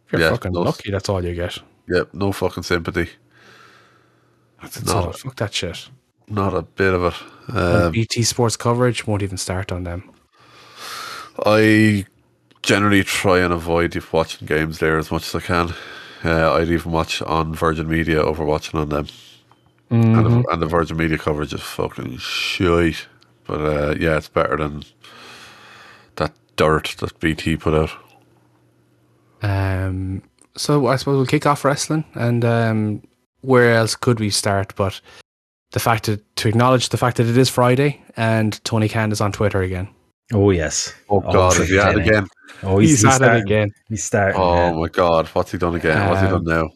[0.07, 1.59] if you're Yeah, fucking those- lucky, that's all you get.
[1.89, 3.09] yeah, no fucking sympathy.
[4.61, 5.11] That's not all.
[5.11, 5.89] a- Fuck that shit.
[6.29, 7.55] Not a bit of it.
[7.57, 10.09] Um, BT Sports coverage won't even start on them.
[11.45, 12.07] I
[12.63, 15.75] generally try and avoid watching games there as much as I can.
[16.25, 19.09] Uh, I'd even watch on Virgin Media over watching on them.
[19.91, 23.09] And, the, and the Virgin Media coverage is fucking shite.
[23.47, 24.85] But uh, yeah, it's better than
[26.17, 27.91] that dirt that BT put out.
[29.43, 30.23] Um,
[30.57, 33.03] so I suppose we'll kick off wrestling, and um,
[33.41, 34.75] where else could we start?
[34.77, 35.01] But
[35.73, 39.21] the fact that to acknowledge the fact that it is Friday and Tony Khan is
[39.21, 39.89] on Twitter again.
[40.33, 40.95] Oh yes.
[41.11, 42.27] Oh, God, is he at it again?
[42.63, 43.71] Oh, He's, he's, he's, at it again.
[43.89, 44.41] He's starting.
[44.41, 44.73] Oh yeah.
[44.73, 46.09] my God, what's he done again?
[46.09, 46.69] What's he done Um, now?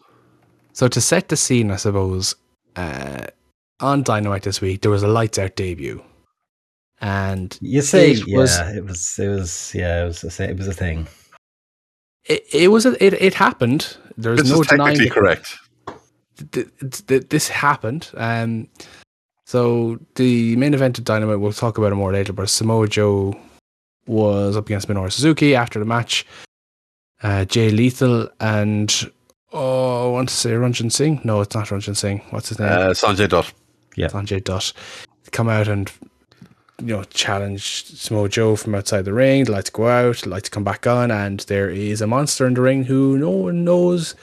[0.72, 2.34] So to set the scene, I suppose
[2.76, 3.26] uh,
[3.80, 6.02] on Dynamite this week there was a lights out debut,
[7.00, 10.56] and You say it yeah, was- it was it was yeah, it was a, it
[10.58, 11.06] was a thing.
[12.24, 13.96] it, it was a, it it happened.
[14.18, 15.58] There's This no is denying technically that correct.
[16.52, 18.10] th- th- th- this happened.
[18.16, 18.68] Um,
[19.46, 22.32] so the main event of Dynamite, we'll talk about it more later.
[22.32, 23.38] But Samoa Joe
[24.06, 26.26] was up against Minoru Suzuki after the match.
[27.22, 28.92] Uh, Jay Lethal and
[29.52, 31.20] oh, I want to say Ranjan Singh.
[31.22, 32.22] No, it's not Ranjan Singh.
[32.30, 32.68] What's his name?
[32.68, 33.52] Uh, Sanjay Dutt.
[33.94, 34.08] Yeah.
[34.08, 34.72] Sanjay Dutt
[35.30, 35.92] come out and
[36.80, 39.44] you know challenge Samoa Joe from outside the ring.
[39.44, 42.06] They like to go out, they like to come back on, and there is a
[42.08, 44.16] monster in the ring who no one knows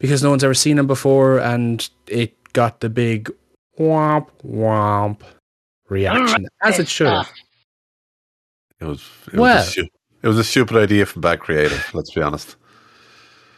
[0.00, 3.30] because no one's ever seen him before, and it got the big
[3.78, 5.20] womp womp
[5.88, 7.30] reaction as it should have.
[8.80, 9.08] It was.
[9.32, 9.88] It Well- was a stu-
[10.22, 11.84] it was a stupid idea from Bad Creative.
[11.94, 12.56] Let's be honest.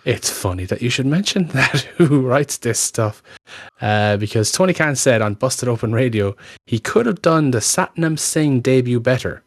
[0.06, 3.22] It's funny that you should mention that who writes this stuff.
[3.80, 8.18] Uh, because Tony Khan said on Busted Open Radio he could have done the Satnam
[8.18, 9.42] Singh debut better.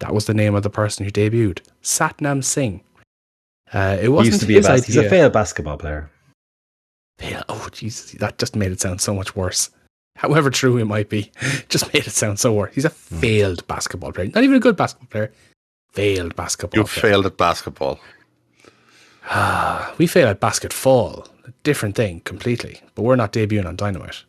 [0.00, 1.60] That was the name of the person who debuted.
[1.82, 2.82] Satnam Singh.
[3.72, 5.10] Uh, it wasn't used to be a his bas- he's a idea.
[5.10, 6.10] failed basketball player.
[7.18, 9.70] Fail- Oh, Jesus, that just made it sound so much worse.
[10.20, 11.32] However true it might be,
[11.70, 12.74] just made it sound so worse.
[12.74, 13.20] He's a Hmm.
[13.20, 14.30] failed basketball player.
[14.34, 15.32] Not even a good basketball player.
[15.92, 17.02] Failed basketball You player.
[17.12, 17.98] failed at basketball.
[19.24, 21.26] Ah, we fail at basketball.
[21.46, 22.80] A different thing completely.
[22.94, 24.24] But we're not debuting on Dynamite.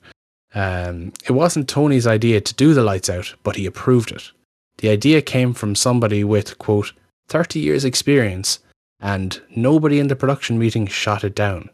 [0.55, 4.31] Um, it wasn't Tony's idea to do the lights out, but he approved it.
[4.77, 6.93] The idea came from somebody with, quote,
[7.27, 8.59] 30 years experience,
[9.01, 11.69] and nobody in the production meeting shot it down.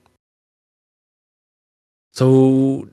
[2.13, 2.87] So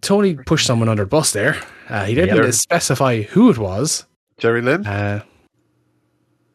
[0.00, 1.56] Tony pushed someone under the bus there.
[1.88, 2.50] Uh, he didn't Yeah.
[2.52, 4.04] specify who it was.
[4.38, 4.86] Jerry Lynn.
[4.86, 5.22] Uh,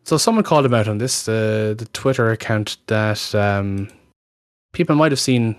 [0.03, 3.89] so someone called him out on this, uh, the Twitter account that um,
[4.73, 5.55] people might have seen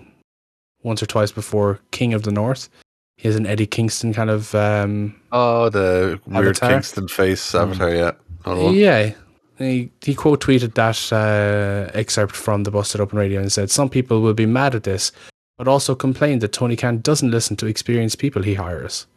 [0.83, 2.69] once or twice before, King of the North.
[3.17, 6.69] He has an Eddie Kingston kind of um, Oh, the weird Avatar?
[6.69, 7.89] Kingston face avatar.
[7.93, 8.11] Yeah.
[8.45, 8.75] Another one.
[8.75, 9.13] yeah.
[9.57, 13.89] He, he quote tweeted that uh, excerpt from the Busted Open Radio and said, Some
[13.89, 15.11] people will be mad at this,
[15.57, 19.07] but also complained that Tony Khan doesn't listen to experienced people he hires.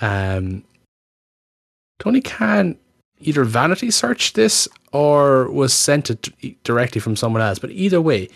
[0.00, 0.64] Um,
[1.98, 2.76] Tony Khan
[3.20, 8.28] either vanity searched this or was sent it directly from someone else, but either way,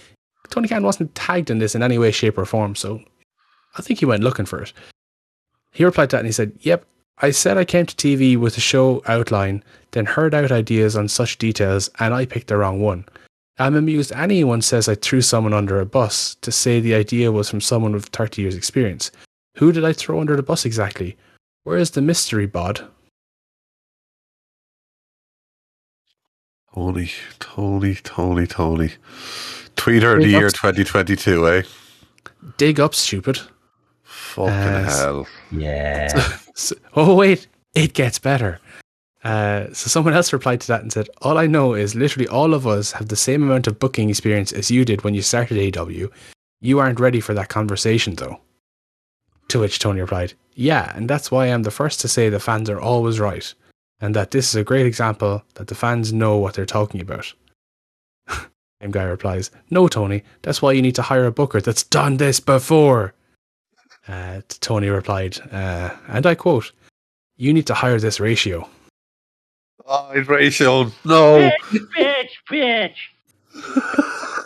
[0.51, 3.03] Tony Khan wasn't tagged in this in any way, shape, or form, so
[3.77, 4.72] I think he went looking for it.
[5.72, 6.87] He replied to that and he said, Yep,
[7.18, 11.09] I said I came to TV with a show outline, then heard out ideas on
[11.09, 13.05] such details, and I picked the wrong one.
[13.59, 17.51] I'm amused anyone says I threw someone under a bus to say the idea was
[17.51, 19.11] from someone with 30 years' experience.
[19.57, 21.16] Who did I throw under the bus exactly?
[21.64, 22.87] Where is the mystery bod?
[26.75, 28.90] Tony, Tony, Tony, Tony.
[29.77, 31.62] Tweeter of the year 2022, eh?
[32.57, 33.40] Dig up, stupid.
[34.05, 35.27] Fucking Uh, hell.
[35.51, 36.09] Yeah.
[36.55, 38.59] So- oh, wait, it gets better.
[39.25, 42.55] Uh, so someone else replied to that and said, All I know is literally all
[42.55, 45.77] of us have the same amount of booking experience as you did when you started
[45.77, 46.09] AW.
[46.61, 48.41] You aren't ready for that conversation, though.
[49.49, 52.71] To which Tony replied, Yeah, and that's why I'm the first to say the fans
[52.71, 53.53] are always right,
[54.01, 57.33] and that this is a great example that the fans know what they're talking about.
[58.29, 62.19] Same guy replies, No, Tony, that's why you need to hire a booker that's done
[62.19, 63.15] this before.
[64.07, 66.73] Uh, Tony replied, uh, and I quote,
[67.37, 68.69] You need to hire this ratio.
[69.87, 70.93] Oh, it's ratio.
[71.05, 71.51] No.
[71.71, 72.95] Bitch, bitch.
[73.55, 74.45] bitch.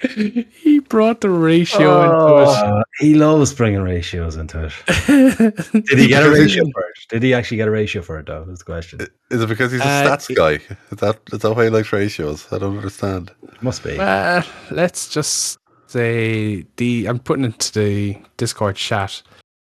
[0.52, 4.72] he brought the ratio into Uh, he loves bringing ratios into it.
[5.08, 5.72] it.
[5.86, 7.08] Did he get a ratio for it?
[7.08, 8.44] Did he actually get a ratio for it, though?
[8.44, 9.00] That's the question.
[9.30, 10.52] Is it because he's a Uh, stats guy?
[10.90, 12.46] Is that, is that why he likes ratios?
[12.52, 13.32] I don't understand.
[13.60, 13.98] Must be.
[13.98, 17.06] Uh, let's just say the.
[17.06, 19.22] I'm putting it to the Discord chat.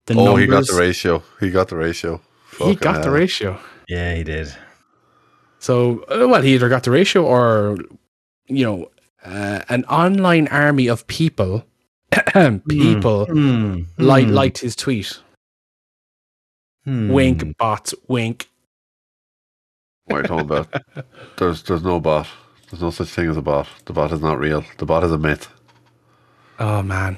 [0.07, 1.23] The oh, numbers, he got the ratio.
[1.39, 2.21] He got the ratio.
[2.51, 3.59] He Fucking got the ratio.
[3.89, 4.55] Yeah, he did.
[5.61, 7.77] So, uh, well, he either got the ratio or,
[8.49, 8.91] you know,
[9.25, 11.65] uh, an online army of people,
[12.69, 13.83] people Hmm.
[13.99, 14.31] li- Hmm.
[14.33, 15.21] liked his tweet.
[16.85, 17.11] Hmm.
[17.11, 18.49] Wink, bots, wink.
[20.07, 20.83] What are you talking about?
[21.37, 22.27] There's, there's no bot.
[22.71, 23.69] There's no such thing as a bot.
[23.85, 24.65] The bot is not real.
[24.79, 25.49] The bot is a myth.
[26.59, 27.17] Oh man,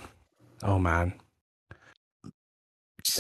[0.62, 1.14] oh man.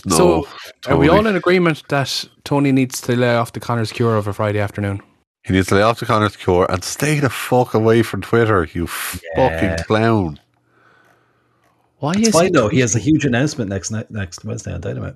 [0.06, 0.16] No.
[0.16, 0.48] So,
[0.86, 4.32] Are we all in agreement that Tony needs to lay off the Connors cure over
[4.32, 5.00] Friday afternoon?
[5.44, 8.64] He needs to lay off the Connor's cure and stay the fuck away from Twitter,
[8.72, 8.88] you
[9.36, 9.50] Yeah.
[9.76, 10.38] fucking clown.
[11.98, 12.68] Why It's is fine he though.
[12.68, 15.14] He has a huge announcement next night, next Wednesday on Dynamite.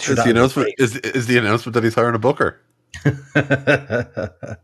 [0.00, 2.60] Sure, is the announcement is, is the announcement that he's hiring a booker?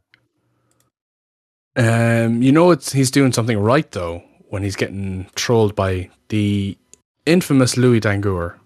[1.74, 6.76] Um, you know, it's he's doing something right though when he's getting trolled by the
[7.24, 8.58] infamous Louis Dangoor.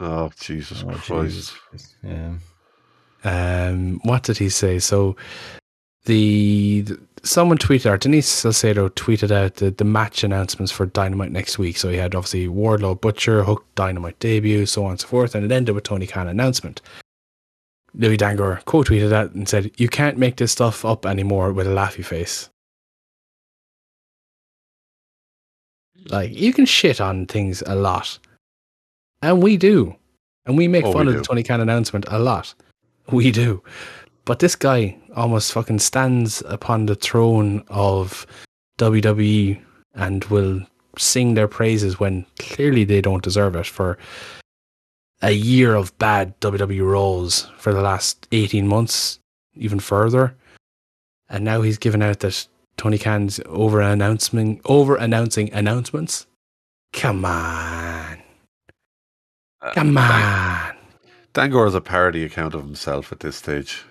[0.00, 1.54] Oh Jesus Oh, Christ!
[1.72, 1.96] Jesus.
[2.04, 2.34] yeah.
[3.26, 4.78] Um, what did he say?
[4.78, 5.16] So
[6.04, 11.32] the, the someone tweeted out, Denise Salcedo tweeted out the, the match announcements for Dynamite
[11.32, 11.76] next week.
[11.76, 15.44] So he had obviously Wardlow, Butcher, Hook, Dynamite debut, so on and so forth, and
[15.44, 16.80] it ended with Tony Khan announcement.
[17.94, 21.66] Louis Dangoor quote tweeted that and said, You can't make this stuff up anymore with
[21.66, 22.48] a laughy face.
[26.08, 28.18] Like, you can shit on things a lot.
[29.22, 29.96] And we do.
[30.44, 31.24] And we make Oh, fun we of the.
[31.24, 32.54] Tony Khan announcement a lot.
[33.10, 33.62] We do.
[34.24, 38.26] But this guy almost fucking stands upon the throne of
[38.78, 39.60] WWE
[39.94, 40.60] and will
[40.98, 43.98] sing their praises when clearly they don't deserve it for
[45.22, 49.18] a year of bad WWE roles for the last 18 months,
[49.54, 50.36] even further.
[51.28, 56.26] And now he's given out that Tony Khan's over announcing over announcing announcements.
[56.92, 58.18] Come on.
[59.60, 60.75] Uh, Come on.
[61.36, 63.84] Dangoor is a parody account of himself at this stage.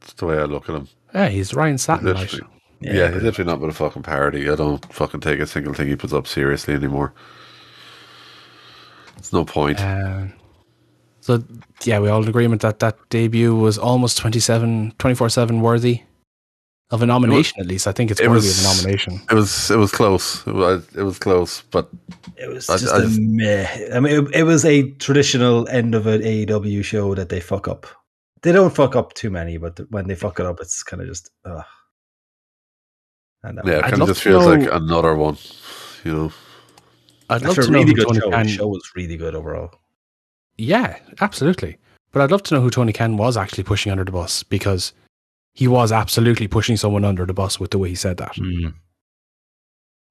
[0.00, 0.88] That's the way I look at him.
[1.14, 2.06] Yeah, he's Ryan Satin.
[2.06, 2.16] Like.
[2.16, 2.46] Literally.
[2.80, 4.50] Yeah, he's literally not but a fucking parody.
[4.50, 7.14] I don't fucking take a single thing he puts up seriously anymore.
[9.16, 9.80] It's no point.
[9.80, 10.34] Um,
[11.22, 11.42] so,
[11.84, 16.02] yeah, we all in agreement that that debut was almost 27, 24-7 worthy
[16.90, 17.86] of a nomination, at least.
[17.86, 19.20] I think it's it worthy was- of a nomination.
[19.30, 20.46] It was it was close.
[20.46, 21.88] It was it was close, but
[22.36, 23.88] It was I- just I a just- meh.
[23.94, 27.68] I mean, it, it was a traditional end of an AEW show that they fuck
[27.68, 27.86] up.
[28.42, 31.02] They don't fuck up too many, but th- when they fuck it up, it's kind
[31.02, 31.30] of just.
[31.44, 31.62] Ugh.
[33.42, 35.36] And that yeah, it kind of just to feels like another one.
[36.04, 36.32] You know,
[37.28, 38.30] I'd love After to a know really who good Tony show.
[38.30, 38.46] Khan...
[38.46, 39.70] The show was really good overall.
[40.58, 41.78] Yeah, absolutely.
[42.12, 44.92] But I'd love to know who Tony Khan was actually pushing under the bus because
[45.54, 48.36] he was absolutely pushing someone under the bus with the way he said that.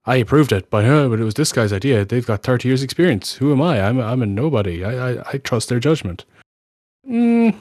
[0.06, 2.06] I approved it, but, uh, but it was this guy's idea.
[2.06, 3.34] They've got 30 years experience.
[3.36, 3.82] Who am I?
[3.82, 4.84] I'm, I'm a nobody.
[4.84, 6.26] I, I, I trust their judgment.
[7.08, 7.56] Mm.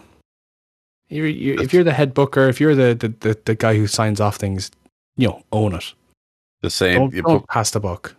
[1.08, 3.86] You're, you're, if you're the head booker, if you're the, the, the, the guy who
[3.86, 4.70] signs off things,
[5.16, 5.92] you know, own it.
[6.62, 8.14] just saying Don't, you don't put pass the buck.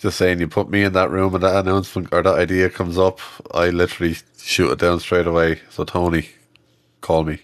[0.00, 2.98] just saying you put me in that room and that announcement or that idea comes
[2.98, 3.20] up,
[3.54, 5.60] I literally shoot it down straight away.
[5.70, 6.28] So Tony,
[7.00, 7.40] call me.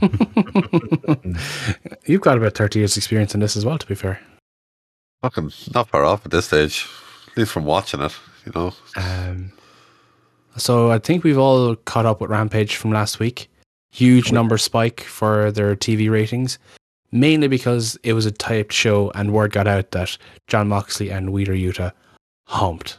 [2.06, 4.20] You've got about 30 years experience in this as well, to be fair.
[5.22, 6.86] Fucking not far off at this stage,
[7.28, 8.14] at least from watching it.
[8.44, 9.52] You know, Um,
[10.56, 13.50] so I think we've all caught up with Rampage from last week.
[13.90, 16.58] Huge number spike for their TV ratings,
[17.10, 21.32] mainly because it was a typed show and word got out that Jon Moxley and
[21.32, 21.92] Wheeler Yuta
[22.46, 22.98] humped.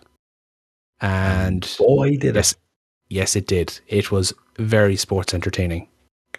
[0.99, 2.55] And Boy, did yes,
[3.09, 3.79] yes, it did.
[3.87, 5.87] It was very sports entertaining.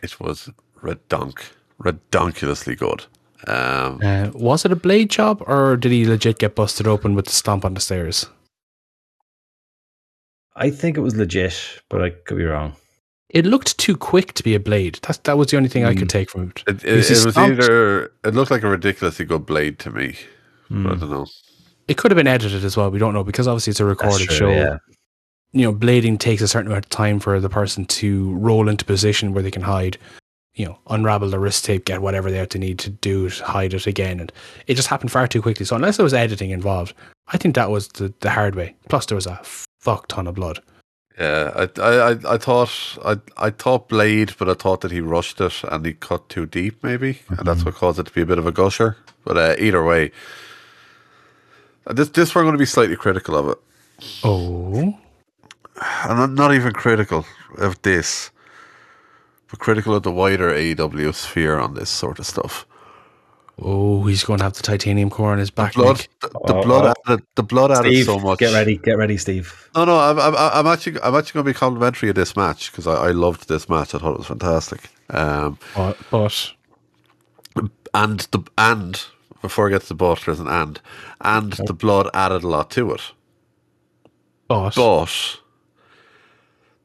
[0.02, 0.50] It was
[0.82, 1.38] redonk,
[1.82, 3.04] redonkulously good.
[3.46, 7.26] Um, Uh, was it a blade job or did he legit get busted open with
[7.26, 8.26] the stomp on the stairs?
[10.56, 11.54] I think it was legit,
[11.88, 12.74] but I could be wrong.
[13.28, 14.98] It looked too quick to be a blade.
[15.02, 16.12] That's, that was the only thing I could Mm.
[16.12, 16.62] take from it.
[16.66, 20.16] it, it, Because it was either it looked like a ridiculously good blade to me,
[20.68, 20.84] Hmm.
[20.84, 21.26] but I don't know.
[21.87, 22.90] It could have been edited as well.
[22.90, 24.50] We don't know because obviously it's a recorded true, show.
[24.50, 24.78] yeah.
[25.52, 28.84] You know, blading takes a certain amount of time for the person to roll into
[28.84, 29.96] position where they can hide.
[30.54, 33.44] You know, unravel the wrist tape, get whatever they have to need to do, to
[33.44, 34.32] hide it again, and
[34.66, 35.64] it just happened far too quickly.
[35.64, 36.94] So unless there was editing involved,
[37.28, 38.74] I think that was the, the hard way.
[38.88, 39.40] Plus, there was a
[39.78, 40.61] fuck ton of blood.
[41.18, 45.00] Yeah, I, I, I, I thought I, I thought blade, but I thought that he
[45.00, 48.22] rushed it and he cut too deep, maybe, and that's what caused it to be
[48.22, 48.96] a bit of a gusher.
[49.24, 50.12] But uh, either way,
[51.87, 53.58] uh, this this we're going to be slightly critical of it.
[54.22, 54.96] Oh,
[55.80, 57.26] I'm not, not even critical
[57.58, 58.30] of this,
[59.50, 62.66] but critical of the wider AEW sphere on this sort of stuff.
[63.60, 65.74] oh, he's going to have the titanium core on his back.
[65.74, 66.94] Blood, the, the Oh, blood, oh.
[67.06, 68.38] added, the blood added so much.
[68.38, 69.70] get ready, get ready, Steve.
[69.74, 72.70] No, no, I'm, I'm, I'm actually, I'm actually going to be complimentary of this match
[72.72, 73.94] because I, I loved this match.
[73.94, 74.90] I thought it was fantastic.
[75.10, 76.54] Um, But, but
[77.94, 79.04] and the and
[79.42, 80.80] before I get to the but, there's an and,
[81.20, 83.02] and the blood added a lot to it.
[84.48, 85.40] but But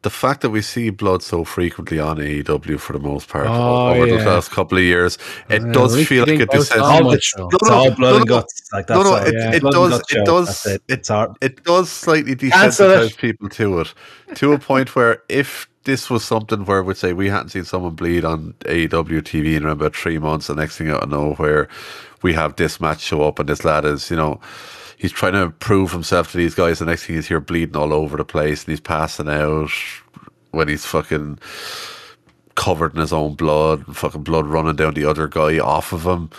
[0.04, 3.90] the fact that we see blood so frequently on AEW for the most part Oh,
[3.94, 5.18] over the last couple of years,
[5.50, 6.80] it Uh, does feel like descent.
[6.80, 8.36] so All much No, no, all blood no, and no.
[8.36, 8.62] guts.
[8.72, 9.26] Like No, that's no, all.
[9.26, 9.52] it- yeah.
[9.58, 10.72] it does- it does- it.
[10.74, 11.32] it- It's hard.
[11.42, 13.94] it does slightly desensitize people to it
[14.36, 17.94] to a point where if this was something where we'd say we hadn't seen someone
[17.94, 21.68] bleed on AEW TV in about three months, the next thing out of nowhere,
[22.22, 24.40] we have this match show up and this lad is, you know,
[25.04, 26.80] he's trying to prove himself to these guys.
[26.80, 29.70] The next thing he's here bleeding all over the place and he's passing out
[30.52, 31.40] when he's fucking
[32.56, 36.06] covered in his own blood, and fucking blood running down the other guy off of
[36.06, 36.30] him.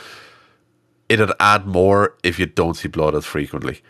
[1.10, 3.82] It'd add more if you don't see blood as frequently.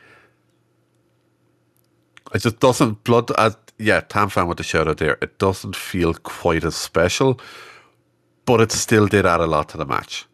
[2.35, 5.19] It just doesn't blood as yeah, Tam fan with the shout out there.
[5.23, 7.41] It doesn't feel quite as special,
[8.45, 10.27] but it still did add a lot to the match.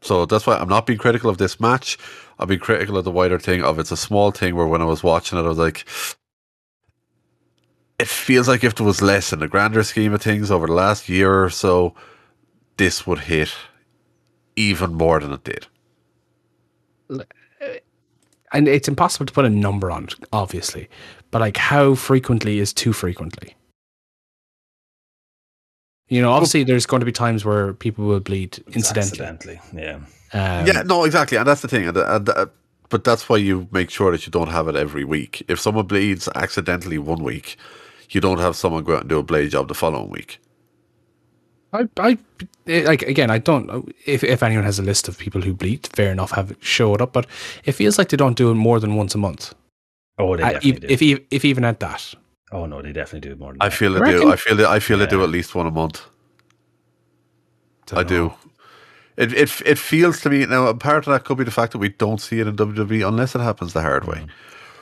[0.00, 1.96] So that's why I'm not being critical of this match.
[2.38, 4.84] I'll been critical of the wider thing of it's a small thing where when I
[4.84, 5.84] was watching it, I was like,
[7.98, 10.72] it feels like if there was less in the grander scheme of things over the
[10.72, 11.94] last year or so,
[12.76, 13.52] this would hit
[14.54, 15.66] even more than it did.
[17.10, 17.24] Uh,
[18.52, 20.88] and it's impossible to put a number on it, obviously.
[21.30, 23.56] But like how frequently is too frequently?
[26.08, 29.60] You know, obviously there's going to be times where people will bleed It's incidentally.
[29.74, 30.00] Yeah.
[30.32, 32.46] Um, yeah, no, exactly, and that's the thing, and, and uh,
[32.90, 35.42] but that's why you make sure that you don't have it every week.
[35.48, 37.56] If someone bleeds accidentally one week,
[38.10, 40.38] you don't have someone go out and do a blade job the following week.
[41.72, 42.18] I, I,
[42.66, 43.92] like again, I don't.
[44.06, 46.94] If if anyone has a list of people who bleed, fair enough, have it show
[46.94, 47.12] it up.
[47.12, 47.26] But
[47.64, 49.54] it feels like they don't do it more than once a month.
[50.18, 51.06] Oh, they Uh, definitely if, do.
[51.06, 52.14] if if even at that,
[52.52, 53.76] oh no, they definitely do more than I that.
[53.76, 54.30] feel they do.
[54.32, 56.04] I feel they, I feel they do at least one a month.
[57.86, 58.32] Don't I do.
[59.18, 59.24] Know.
[59.24, 60.66] It, it it feels to me now.
[60.66, 63.06] A part of that could be the fact that we don't see it in WWE
[63.06, 64.26] unless it happens the hard way.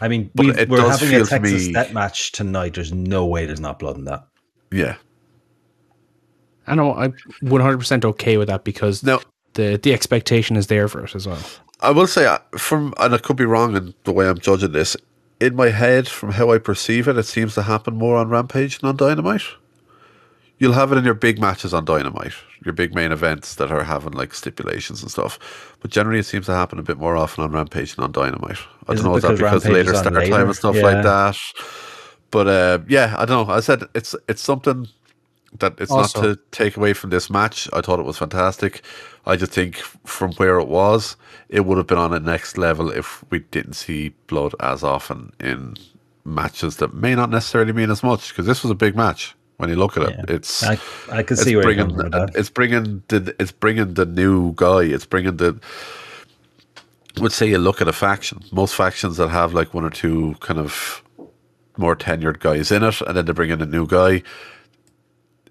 [0.00, 2.74] I mean, But we it we're having a to Texas me- Death match tonight.
[2.74, 4.26] There's no way there's not blood in that.
[4.70, 4.96] Yeah.
[6.66, 9.20] I know I'm 100 percent okay with that because Now
[9.54, 11.38] the the expectation is there for it as well.
[11.80, 14.72] I will say uh, from and I could be wrong in the way I'm judging
[14.72, 14.96] this.
[15.38, 18.78] In my head, from how I perceive it, it seems to happen more on Rampage
[18.78, 19.42] than on Dynamite.
[20.58, 22.32] You'll have it in your big matches on Dynamite,
[22.64, 25.38] your big main events that are having like stipulations and stuff.
[25.80, 28.58] But generally, it seems to happen a bit more often on Rampage than on Dynamite.
[28.88, 30.30] I Is don't know, is that because Rampage later start later?
[30.30, 30.82] time and stuff Yeah.
[30.82, 31.36] like that?
[32.30, 33.54] But uh, yeah, I don't know.
[33.54, 34.88] I said it's it's something
[35.58, 37.68] that it's Also- not to take away from this match.
[37.74, 38.82] I thought it was fantastic.
[39.26, 41.16] I just think from where it was,
[41.50, 45.32] it would have been on a next level if we didn't see blood as often
[45.38, 45.76] in
[46.24, 48.30] matches that may not necessarily mean as much.
[48.30, 49.35] Because this was a big match.
[49.58, 50.34] When you look at it, Yeah.
[50.36, 50.78] it's I
[51.10, 54.04] I can see where you're bringing coming from with it's bringing the it's bringing the
[54.06, 54.82] new guy.
[54.82, 55.58] It's bringing the.
[57.16, 58.42] I would say you look at a faction.
[58.52, 61.02] Most factions that have like one or two kind of
[61.78, 64.22] more tenured guys in it, and then they bring in a new guy.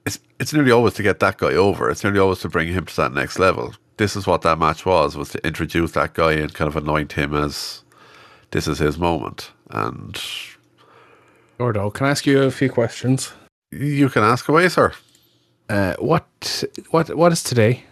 [0.06, 1.90] It's it's nearly always to get that guy over.
[1.90, 3.74] It's nearly always to bring him to that next level.
[3.98, 7.14] This is what that match was: was to introduce that guy and kind of anoint
[7.14, 7.84] him as
[8.52, 9.52] this is his moment.
[9.72, 10.22] And
[11.58, 13.34] Gordo, can I ask you a few questions?
[13.76, 14.94] You can ask away, sir.
[15.70, 17.84] Uh, what what what is today?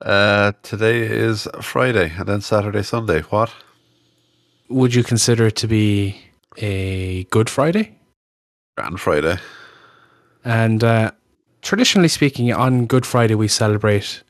[0.00, 3.20] Uh, today is Friday, and then Saturday, Sunday.
[3.22, 3.50] What?
[4.68, 6.16] Would you consider it to be
[6.58, 7.96] a Good Friday?
[8.76, 9.38] Grand Friday.
[10.44, 11.12] And uh,
[11.62, 14.22] traditionally speaking, on Good Friday we celebrate.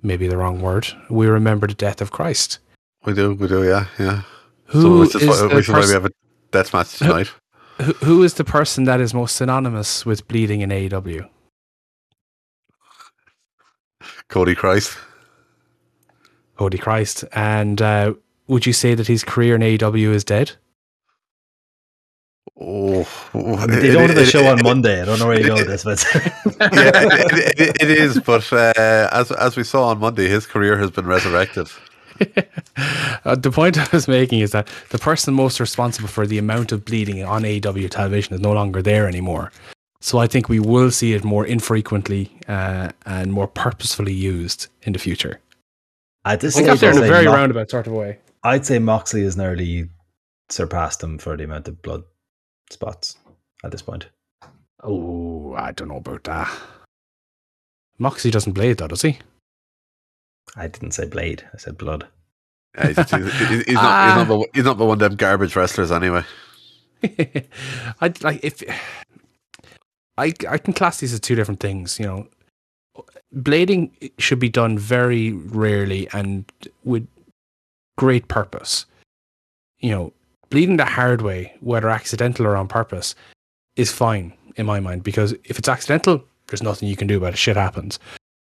[0.00, 0.86] Maybe the wrong word.
[1.10, 2.60] We remember the death of Christ.
[3.04, 4.22] We do, we do, yeah, yeah.
[4.66, 6.10] Who so is, is why, the which is why we pers- have a
[6.52, 7.32] death match tonight.
[7.80, 11.28] Who, who is the person that is most synonymous with bleeding in AEW?
[14.28, 14.96] Cody Christ.
[16.56, 17.24] Cody Christ!
[17.32, 18.14] And uh,
[18.48, 20.52] would you say that his career in AEW is dead?
[22.60, 25.00] Oh, I they don't have a show on Monday.
[25.00, 28.18] I don't know where you know this, but yeah, it, it, it is.
[28.18, 31.68] But uh, as as we saw on Monday, his career has been resurrected.
[33.24, 36.70] Uh, the point I was making is that the person most responsible for the amount
[36.70, 39.50] of bleeding on AEW television is no longer there anymore.
[40.00, 44.92] So I think we will see it more infrequently uh, and more purposefully used in
[44.92, 45.40] the future.
[46.24, 48.18] at this I got stage, there in a very Mo- roundabout sort of way.
[48.44, 49.88] I'd say Moxley has nearly
[50.48, 52.04] surpassed him for the amount of blood
[52.70, 53.16] spots
[53.64, 54.08] at this point.
[54.84, 56.48] Oh, I don't know about that.
[57.98, 59.18] Moxley doesn't blade though, does he?
[60.56, 61.44] I didn't say blade.
[61.54, 62.06] I said blood.
[62.76, 64.06] Yeah, he's, he's, he's, he's not, Ah.
[64.06, 66.22] he's, not, the- he's not the one of them garbage wrestlers anyway.
[67.02, 68.62] I like if
[70.16, 71.98] I I can class these as two different things.
[72.00, 72.28] You know,
[73.34, 76.44] blading should be done very rarely and
[76.84, 77.06] with
[77.96, 78.84] great purpose.
[79.78, 80.12] You know,
[80.50, 83.14] bleeding the hard way, whether accidental or on purpose,
[83.76, 87.34] is fine in my mind because if it's accidental, there's nothing you can do about
[87.34, 87.38] it.
[87.38, 87.98] Shit happens.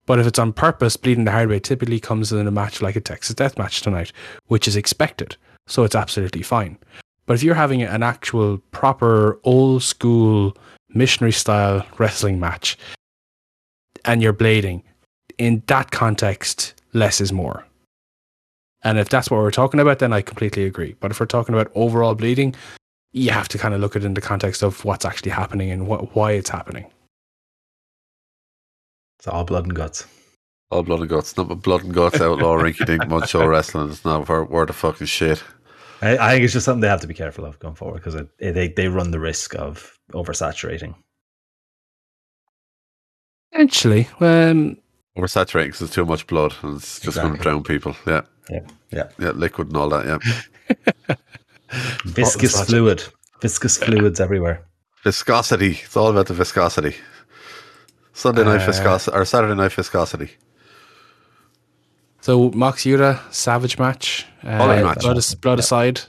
[0.07, 2.97] But if it's on purpose, bleeding the hard way typically comes in a match like
[2.97, 4.13] a Texas Death Match tonight,
[4.47, 5.37] which is expected.
[5.67, 6.79] So it's absolutely fine.
[7.27, 10.57] But if you're having an actual proper old school
[10.91, 12.79] missionary style wrestling match
[14.05, 14.83] and you're blading,
[15.39, 17.67] in that context, less is more.
[18.83, 20.95] And if that's what we're talking about, then I completely agree.
[21.01, 22.55] But if we're talking about overall bleeding,
[23.13, 25.71] you have to kind of look at it in the context of what's actually happening
[25.71, 26.87] and what, why it's happening.
[29.27, 30.07] It's all blood and guts.
[30.71, 31.37] All blood and guts.
[31.37, 33.91] Not blood and guts, outlaw, rinky dink, mud show wrestling.
[33.91, 35.43] It's not worth, worth the fucking shit.
[36.01, 38.15] I, I think it's just something they have to be careful of going forward because
[38.15, 40.95] it, it, they they run the risk of oversaturating.
[43.53, 44.77] Essentially, um,
[45.19, 47.97] Oversaturating because there's too much blood and it's just going to drown people.
[48.07, 48.21] Yeah.
[48.49, 48.61] Yeah,
[48.93, 49.09] yeah.
[49.19, 50.21] Yeah, liquid and all that.
[51.09, 51.17] Yeah.
[52.05, 53.03] Viscous fluid,
[53.43, 54.65] viscous fluids everywhere.
[55.03, 55.81] viscosity.
[55.83, 56.95] It's all about the viscosity.
[58.17, 60.31] Sunday night Uh, viscosity or Saturday night viscosity.
[62.21, 64.27] So Mox Yuta, Savage match.
[64.43, 65.01] Uh, Quality match.
[65.01, 66.01] Blood, as- blood aside.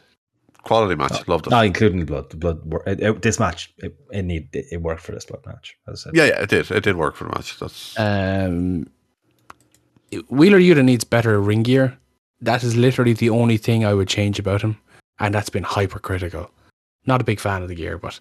[0.63, 1.27] Quality match.
[1.27, 1.49] Loved it.
[1.49, 2.29] Not including blood.
[2.29, 2.59] The blood.
[2.87, 5.75] It, it- this match, it, it need it, it worked for this blood match.
[5.87, 6.15] As I said.
[6.15, 6.71] Yeah, yeah, it did.
[6.71, 7.59] It did work for the match.
[7.59, 8.87] That's Um,
[10.29, 11.97] Wheeler Yuta needs better ring gear.
[12.41, 14.77] That is literally the only thing I would change about him,
[15.19, 16.49] and that's been hypercritical.
[17.05, 18.19] Not a big fan of the gear, but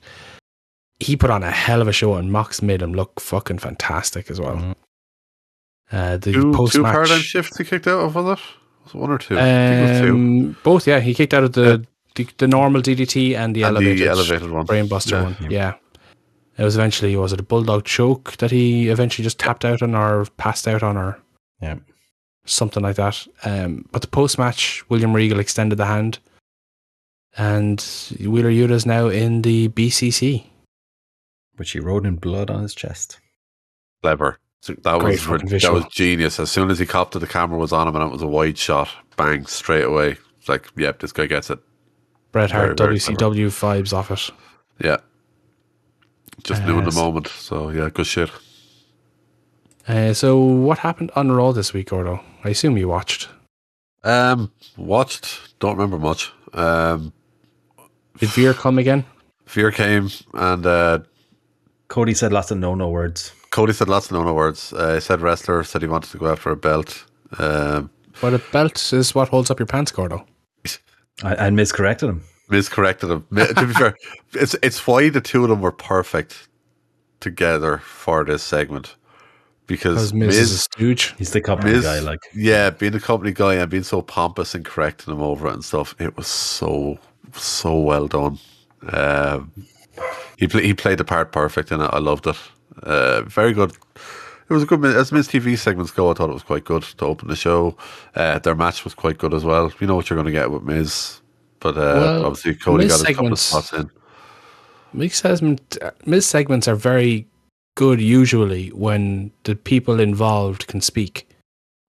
[1.00, 4.30] he put on a hell of a show, and Mox made him look fucking fantastic
[4.30, 4.56] as well.
[4.56, 4.74] Mhm.
[5.92, 8.44] Uh, the two, post two paradigm match, shifts he kicked out of, was it?
[8.84, 9.38] Was it one or two?
[9.38, 10.14] I think it was two.
[10.14, 11.84] um, both, yeah, he kicked out of the
[12.16, 14.66] the, the normal DDT and the And elevated, the elevated one.
[14.66, 15.22] brainbuster Yeah.
[15.22, 15.36] one.
[15.50, 15.74] Yeah.
[16.56, 19.94] It was eventually was it a bulldog choke that he eventually just tapped out on
[19.94, 21.18] or passed out on or
[21.60, 21.74] Yeah.
[22.46, 23.26] something like that.
[23.44, 26.18] Um, but the post match, William Regal extended the hand,
[27.36, 27.80] and
[28.18, 30.44] Wheeler Yuta is now in the BCC.
[31.56, 33.18] Which he wrote in blood on his chest.
[34.02, 34.38] Clever.
[34.60, 35.74] So that Great was fucking that visual.
[35.74, 36.40] was genius.
[36.40, 38.26] As soon as he copped it, the camera was on him, and it was a
[38.26, 38.88] wide shot.
[39.16, 39.46] Bang!
[39.46, 40.16] Straight away.
[40.38, 41.58] It's like, yep, this guy gets it.
[42.32, 44.30] Bret Hart Very, very WCW vibes off it.
[44.84, 44.98] Yeah.
[46.42, 47.28] Just knew in the moment.
[47.28, 48.30] So yeah, good shit.
[49.88, 52.20] Uh, so what happened on Raw this week, Gordo?
[52.44, 53.28] I assume you watched.
[54.04, 55.58] Um, watched.
[55.60, 56.32] Don't remember much.
[56.52, 57.12] Um,
[58.18, 59.04] Did Veer come again?
[59.46, 60.98] Fear came, and uh,
[61.88, 63.32] Cody said lots of no no words.
[63.50, 64.72] Cody said lots of no-no words.
[64.74, 67.06] Uh, he said wrestler, said he wanted to go after a belt.
[67.38, 67.88] Um,
[68.20, 70.26] But a belt is what holds up your pants, Gordo.
[71.24, 72.22] I, I miscorrected him.
[72.50, 73.26] miscorrected him.
[73.34, 73.94] To be fair,
[74.34, 76.48] it's it's why the two of them were perfect
[77.20, 78.96] together for this segment
[79.66, 81.14] because Because Miz, Miz, is a stooge.
[81.16, 82.00] He's the company Miz, guy.
[82.00, 85.54] Like yeah, being a company guy and being so pompous and correcting him over it
[85.54, 86.98] and stuff, it was so
[87.32, 88.38] so well done.
[88.92, 89.52] Um,
[90.36, 92.36] he play, he played the part perfect and I, I loved it.
[92.82, 93.72] Uh, very good.
[94.48, 96.10] It was a good as Miz TV segments go.
[96.10, 97.76] I thought it was quite good to open the show.
[98.14, 99.72] Uh, their match was quite good as well.
[99.80, 101.20] You know what you're going to get with Miz,
[101.58, 103.90] but uh, Well, obviously Cody Miz got a couple of spots in.
[104.92, 107.26] Miz segment, Miz segments are very
[107.74, 111.28] good usually when the people involved can speak.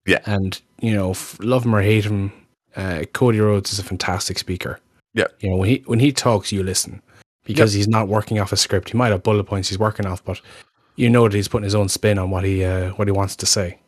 [0.05, 0.19] Yeah.
[0.25, 2.31] And, you know, love him or hate him,
[2.75, 4.79] uh, Cody Rhodes is a fantastic speaker.
[5.13, 5.27] Yeah.
[5.39, 7.01] You know, when he when he talks, you listen
[7.47, 8.89] because he's not working off a script.
[8.89, 10.41] He might have bullet points he's working off, but
[10.95, 13.35] you know that he's putting his own spin on what he uh, what he wants
[13.37, 13.79] to say.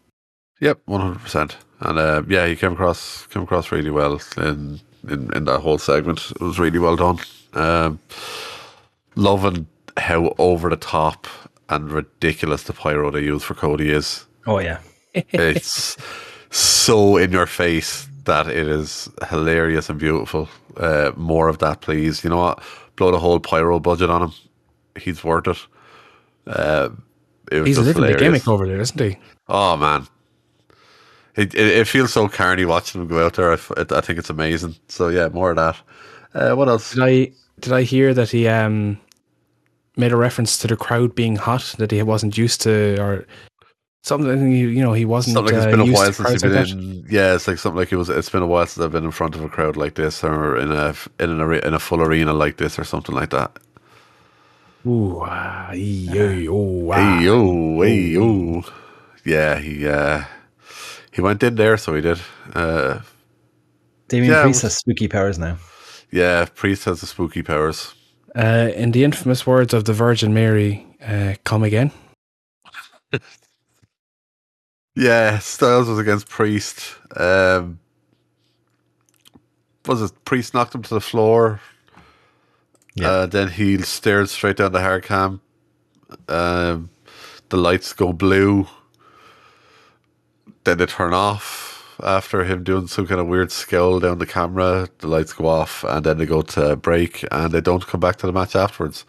[0.61, 1.57] Yep, one hundred percent.
[1.81, 5.77] And uh, yeah, he came across came across really well in, in in that whole
[5.77, 6.31] segment.
[6.31, 7.19] It was really well done.
[7.53, 7.99] Um,
[9.15, 11.27] loving how over the top
[11.69, 14.25] and ridiculous the pyro they use for Cody is.
[14.47, 14.79] oh yeah,
[15.13, 15.97] It's
[16.49, 20.49] so in your face that it is hilarious and beautiful.
[20.77, 22.23] Uh, more of that, please.
[22.23, 22.63] You know what?
[22.99, 24.33] Blow the whole pyro budget on him.
[24.99, 25.57] He's worth it.
[26.45, 26.89] Uh,
[27.49, 29.17] it was He's living the gimmick over there, isn't he?
[29.47, 30.05] Oh man,
[31.37, 33.53] it, it it feels so carny watching him go out there.
[33.53, 34.75] I think it's amazing.
[34.89, 35.77] So yeah, more of that.
[36.33, 36.93] Uh, what else?
[36.93, 37.31] Did I
[37.61, 38.99] did I hear that he um
[39.95, 43.25] made a reference to the crowd being hot that he wasn't used to or
[44.09, 44.51] something?
[44.51, 45.35] You, you know, he wasn't.
[45.35, 46.73] Something like uh, it's been a while since he's crowds been like that.
[46.73, 47.05] in.
[47.09, 48.09] Yeah, it's like something like it was.
[48.09, 50.57] It's been a while since I've been in front of a crowd like this, or
[50.57, 53.51] in a in an are- in a full arena like this, or something like that.
[54.85, 56.95] Ooh, ah, ee, ee, oh, ah.
[57.19, 58.63] Hey yo, hey yo.
[59.25, 60.23] Yeah, he uh,
[61.11, 62.19] he went in there, so he did.
[62.55, 62.99] Uh,
[64.07, 65.57] Damien Yeah, Priest was- has spooky powers now.
[66.11, 67.93] yeah, Priest has the spooky powers.
[68.35, 71.91] Uh, in the infamous words of the Virgin Mary, uh, come again.
[74.99, 76.97] Yeah, Styles was against Priest.
[77.15, 77.79] Um,
[79.85, 81.61] was it Priest knocked him to the floor?
[82.95, 83.09] Yeah.
[83.09, 85.39] Uh, then he stared straight down the hard cam.
[86.27, 86.89] Um,
[87.47, 88.67] the lights go blue.
[90.65, 94.89] Then they turn off after him doing some kind of weird scowl down the camera.
[94.97, 98.17] The lights go off, and then they go to break, and they don't come back
[98.17, 99.05] to the match afterwards.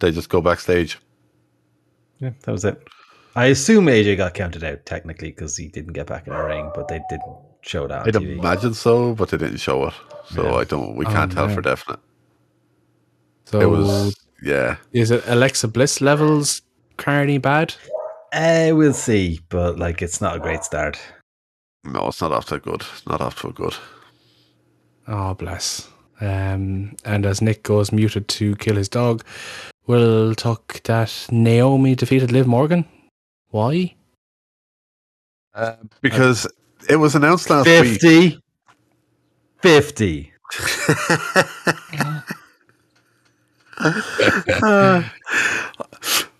[0.00, 0.98] They just go backstage.
[2.18, 2.86] Yeah, that was it.
[3.36, 6.70] I assume AJ got counted out technically because he didn't get back in the ring,
[6.74, 8.38] but they didn't show that I'd TV.
[8.38, 9.94] imagine so, but they didn't show it,
[10.34, 10.54] so Yeah.
[10.56, 10.96] I don't.
[10.96, 11.54] We Oh, can't tell no.
[11.54, 12.00] for definite.
[13.44, 14.76] So It was yeah.
[14.92, 16.62] is it Alexa Bliss levels
[16.96, 17.74] carny bad?
[18.32, 20.98] Uh, we'll see, but like it's not a great start.
[21.84, 22.84] No, it's not after to good.
[23.08, 23.74] Not after good.
[25.08, 25.88] Oh bless.
[26.20, 29.24] Um, and as Nick goes muted to kill his dog,
[29.86, 32.84] we'll talk that Naomi defeated Liv Morgan.
[33.50, 33.94] Why?
[35.54, 36.46] Uh, because
[36.88, 38.00] it was announced last week.
[38.00, 38.40] 50.
[39.62, 40.32] 50.
[44.62, 45.02] Uh,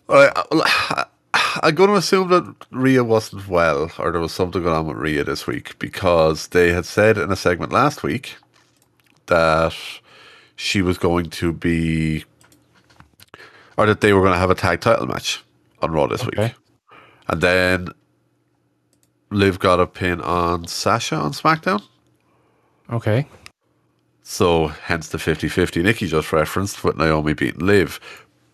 [0.09, 1.07] I,
[1.63, 4.97] I'm going to assume that Rhea wasn't well, or there was something going on with
[4.97, 8.37] Rhea this week because they had said in a segment last week
[9.27, 9.75] that
[10.57, 12.25] she was going to be,
[13.77, 15.43] or that they were going to have a tag title match
[15.81, 16.55] on Raw this week, Okay.
[17.31, 17.89] And then
[19.31, 21.83] Liv got a pin on Sasha on SmackDown.
[22.91, 23.27] Okay.
[24.23, 28.01] So hence the 50-50 Nikki just referenced with Naomi beating Liv.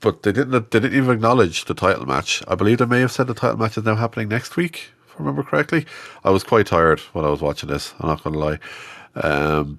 [0.01, 2.43] But they didn't they didn't even acknowledge the title match.
[2.47, 5.14] I believe they may have said the title match is now happening next week, if
[5.14, 5.87] I remember correctly.
[6.22, 8.59] I was quite tired when I was watching this, I'm not gonna lie.
[9.14, 9.79] Um,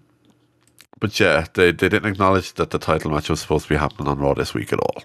[0.99, 4.07] but yeah, they, they didn't acknowledge that the title match was supposed to be happening
[4.07, 5.03] on Raw this week at all.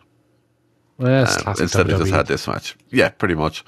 [1.03, 2.77] Well, Um, instead, they just had this match.
[2.91, 3.65] Yeah, pretty much.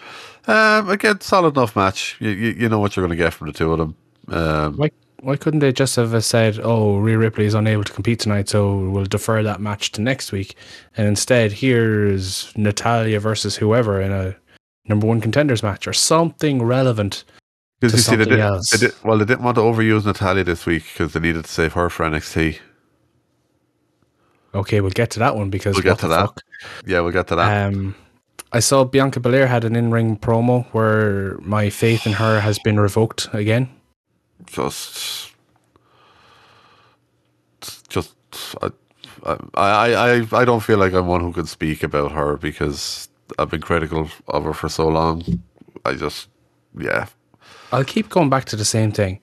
[0.47, 2.17] Um, again, solid enough match.
[2.21, 3.97] You, you, you know what you're going to get from the two of them.
[4.29, 8.21] Um, Why, why couldn't they just have said, oh, Rhea Ripley is unable to compete
[8.21, 10.55] tonight, so we'll defer that match to next week?
[10.97, 14.37] And instead, here's Natalya versus whoever in a
[14.87, 17.25] number one contenders match or something relevant.
[17.81, 18.39] Because you see, they did,
[18.71, 21.51] they did, well, they didn't want to overuse Natalya this week because they needed to
[21.51, 22.59] save her for NXT.
[24.55, 26.21] Okay, we'll get to that one because We'll get to that.
[26.21, 26.41] fuck?
[26.87, 27.67] Yeah, we'll get to that.
[27.67, 27.95] Um,
[28.53, 32.79] I saw Bianca Belair had an in-ring promo where my faith in her has been
[32.79, 33.69] revoked again.
[34.47, 35.33] just,
[37.89, 38.15] just,
[38.63, 38.71] I,
[39.25, 43.09] I, I, I, I don't feel like I'm one who can speak about her because
[43.39, 45.43] I've been critical of her for so long.
[45.85, 46.29] I just,
[46.79, 47.07] yeah,
[47.73, 49.21] I'll keep going back to the same thing.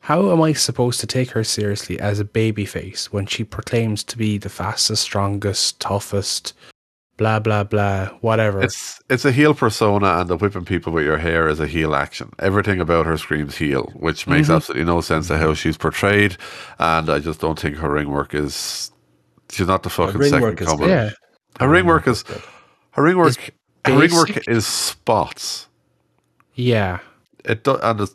[0.00, 4.16] How am I supposed to take her seriously as a babyface when she proclaims to
[4.18, 6.54] be the fastest, strongest, toughest,
[7.18, 8.62] blah blah blah, whatever?
[8.62, 11.94] it's it's a heel persona, and the whipping people with your hair is a heel
[11.94, 12.32] action.
[12.38, 14.56] Everything about her screams heel, which makes Mhm.
[14.56, 16.36] absolutely no sense to how she's portrayed.
[16.78, 18.90] And I just don't think her ring work is.
[19.50, 20.88] She's not the fucking ring second work is coming.
[20.88, 21.10] yeah,
[21.58, 22.24] Her ring work is
[22.92, 23.36] her ring work.
[23.84, 24.48] Her ring work basic.
[24.48, 25.66] is spots.
[26.54, 26.98] yeah.
[27.44, 28.06] It do, and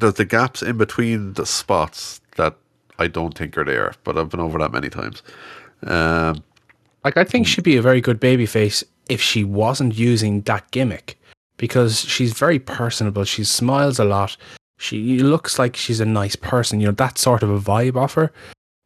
[0.00, 2.56] there's, there's the gaps in between the spots that
[2.98, 3.94] I don't think are there.
[4.04, 5.22] But I've been over that many times.
[5.82, 6.42] Um,
[7.04, 11.18] Like I think she'd be a very good babyface if she wasn't using that gimmick
[11.56, 13.24] because she's very personable.
[13.24, 14.36] She smiles a lot.
[14.78, 16.80] She looks like she's a nice person.
[16.80, 18.32] You know that sort of a vibe off her.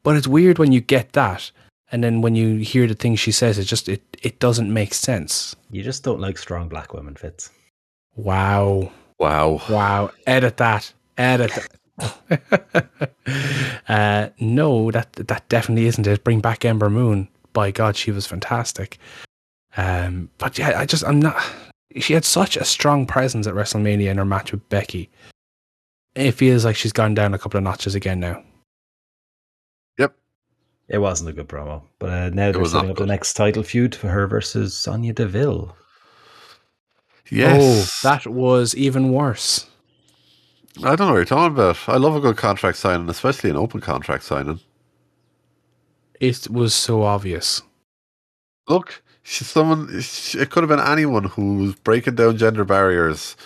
[0.03, 1.51] But it's weird when you get that,
[1.91, 4.93] and then when you hear the things she says, it just it it doesn't make
[4.93, 5.57] sense.
[5.71, 7.51] You just don't like strong black women, Fitz.
[8.17, 8.93] Wow.
[9.19, 9.61] wow.
[9.71, 10.93] Wow, edit that.
[11.17, 11.71] Edit that.
[13.89, 16.25] uh, no, that that definitely isn't it.
[16.25, 17.29] Bring back Ember Moon.
[17.53, 18.99] By God, she was fantastic.
[19.77, 21.41] Um, but yeah, I just I'm not.
[22.01, 25.11] She had such a strong presence at WrestleMania in her match with Becky.
[26.17, 28.43] It feels like she's gone down a couple of notches again now.
[29.99, 30.15] Yep.
[30.89, 31.83] It wasn't a good promo.
[31.99, 35.77] But uh, now they're setting up the next title feud for her versus Sonya Deville.
[37.31, 38.05] Yes.
[38.05, 39.67] Oh, that was even worse.
[40.83, 41.79] I don't know what you're talking about.
[41.89, 44.61] I love a good contract signing, especially an open contract signing.
[46.21, 47.63] It was so obvious.
[48.69, 50.01] Look, she's someone.
[50.01, 53.37] she- It could have been anyone who's breaking down gender barriers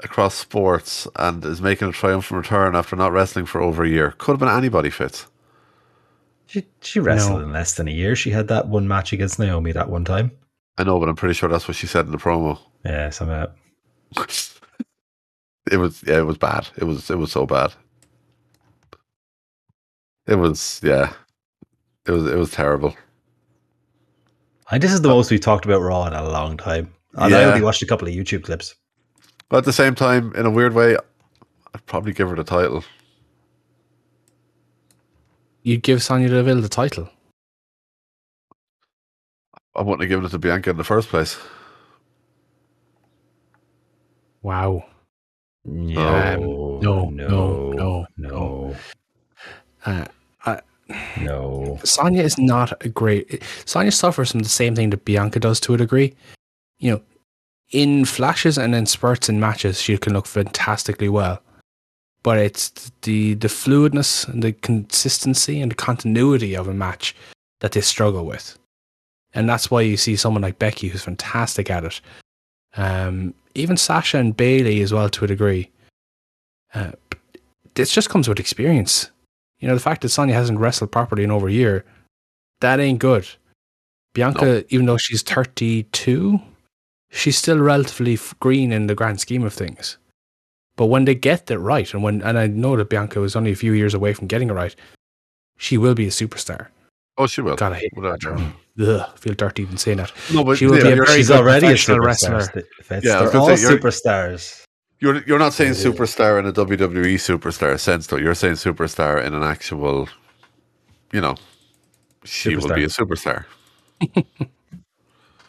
[0.00, 4.12] across sports and is making a triumphant return after not wrestling for over a year.
[4.18, 5.26] Could have been anybody, Fitz.
[6.46, 7.46] She she wrestled No.
[7.46, 8.14] in less than a year.
[8.14, 10.30] She had that one match against Naomi that one time.
[10.78, 12.58] I know, but I'm pretty sure that's what she said in the promo.
[12.84, 13.50] Yeah, some of
[14.14, 14.36] that.
[15.70, 16.68] It was yeah, it was bad.
[16.76, 17.72] It was it was so bad.
[20.26, 21.12] It was yeah.
[22.06, 22.94] It was it was terrible.
[24.70, 26.92] And this is the most we've talked about Raw in a long time.
[27.14, 27.46] And I Yeah.
[27.48, 28.74] only watched a couple of YouTube clips.
[29.48, 30.96] But at the same time, in a weird way,
[31.72, 32.84] I'd probably give her the title.
[35.62, 37.08] You'd give Sonya Deville the title.
[39.76, 41.38] I wouldn't have given it to Bianca in the first place.
[44.42, 44.84] Wow.
[45.66, 48.76] No, no, no, no, no, no,
[49.84, 50.04] Uh,
[50.44, 50.60] I,
[51.20, 51.78] no.
[51.84, 53.42] Sonya is not a great.
[53.64, 56.14] Sonya suffers from the same thing that Bianca does to a degree.
[56.78, 57.02] You know,
[57.72, 61.42] in flashes and in spurts and matches, she can look fantastically well.
[62.22, 67.14] But it's the the fluidness and the consistency and the continuity of a match
[67.60, 68.58] that they struggle with,
[69.34, 72.00] and that's why you see someone like Becky who's fantastic at it.
[72.76, 75.70] Um, even Sasha and Bayley as well to a degree.
[76.74, 76.92] Uh,
[77.74, 79.10] this just comes with experience.
[79.60, 81.84] You know, the fact that Sonya hasn't wrestled properly in over a year,
[82.60, 83.26] that ain't good.
[84.14, 86.40] Bianca, even though she's 32,
[87.10, 89.98] she's still relatively green in the grand scheme of things.
[90.76, 93.52] But when they get it right, and when and I know that Bianca was only
[93.52, 94.76] a few years away from getting it right,
[95.56, 96.68] she will be a superstar.
[97.18, 97.56] Oh, she will.
[97.56, 98.54] God, I hate Without that term.
[98.78, 100.12] Ugh, I feel dirty even saying that.
[100.32, 102.04] No, but She will yeah, be a She's already a superstar.
[102.04, 102.64] wrestler.
[103.02, 104.64] Yeah, They're all say, superstars.
[105.00, 108.16] You're you're not saying superstar in a WWE superstar sense though.
[108.16, 110.08] You're saying superstar in an actual,
[111.12, 111.36] you know,
[112.24, 113.44] she will be a superstar.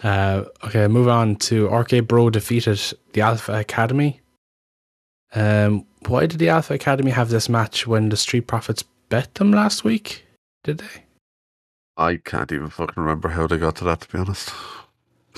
[0.04, 2.80] Uh, okay, move on to RK Bro defeated
[3.14, 4.22] the Alpha Academy.
[5.34, 9.52] Um, why did the Alpha Academy have this match when the Street Profits bet them
[9.52, 10.26] last week?
[10.64, 11.04] Did they?
[11.98, 14.02] I can't even fucking remember how they got to that.
[14.02, 14.54] To be honest,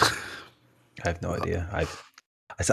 [0.02, 0.12] I
[1.06, 1.70] have no idea.
[1.72, 1.88] I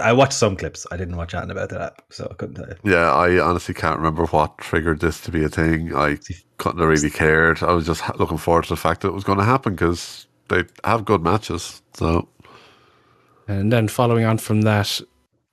[0.01, 0.85] I watched some clips.
[0.91, 2.75] I didn't watch anything about that, so I couldn't tell you.
[2.91, 5.95] yeah, I honestly can't remember what triggered this to be a thing.
[5.95, 6.17] I
[6.57, 7.63] couldn't have really cared.
[7.63, 10.27] I was just looking forward to the fact that it was going to happen because
[10.49, 11.81] they have good matches.
[11.93, 12.27] So
[13.47, 14.99] And then following on from that,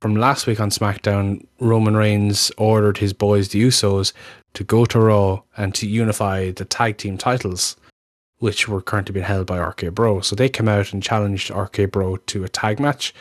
[0.01, 4.11] from last week on SmackDown, Roman Reigns ordered his boys, the Usos,
[4.53, 7.77] to go to Raw and to unify the tag team titles,
[8.39, 10.21] which were currently being held by RK Bro.
[10.21, 13.13] So they came out and challenged RK Bro to a tag match.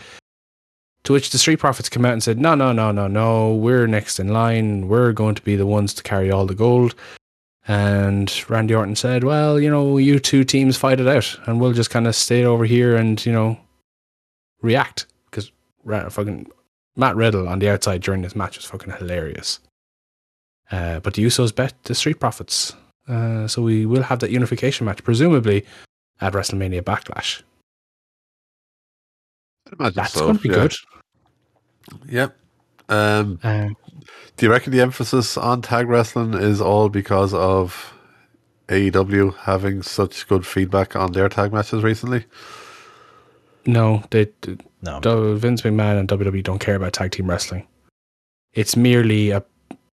[1.04, 3.86] To which the Street Profits came out and said, No, no, no, no, no, we're
[3.86, 4.88] next in line.
[4.88, 6.94] We're going to be the ones to carry all the gold.
[7.68, 11.72] And Randy Orton said, Well, you know, you two teams fight it out, and we'll
[11.72, 13.58] just kind of stay over here and, you know,
[14.62, 15.52] react because
[15.84, 16.50] fucking
[16.96, 19.60] Matt Riddle on the outside during this match was fucking hilarious.
[20.70, 22.74] Uh, but the Usos bet the Street Profits,
[23.08, 25.64] uh, so we will have that unification match, presumably
[26.20, 27.42] at WrestleMania Backlash.
[29.78, 30.54] Imagine That's so, going to be yeah.
[30.54, 30.74] good.
[32.08, 32.36] Yep.
[32.88, 33.76] Um, Um,
[34.36, 37.94] do you reckon the emphasis on tag wrestling is all because of
[38.68, 42.24] AEW having such good feedback on their tag matches recently?
[43.66, 44.28] no, they,
[44.82, 45.34] No.
[45.36, 47.66] Vince McMahon and WWE don't care about tag team wrestling.
[48.52, 49.42] It's merely a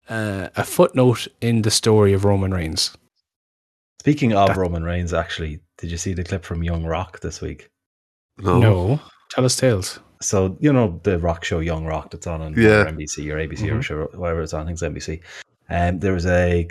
[0.09, 2.95] uh, a footnote in the story of Roman Reigns.
[4.01, 7.41] Speaking of That- Roman Reigns, actually, did you see the clip from Young Rock this
[7.41, 7.69] week?
[8.37, 8.59] No.
[8.59, 8.99] No,
[9.31, 9.99] tell us tales.
[10.21, 12.85] So you know the rock show Young Rock that's on on Yeah.
[12.85, 13.79] NBC or ABC Mhm.
[13.79, 14.61] or sure whatever it's on.
[14.61, 15.21] I think it's NBC.
[15.69, 16.67] And there was a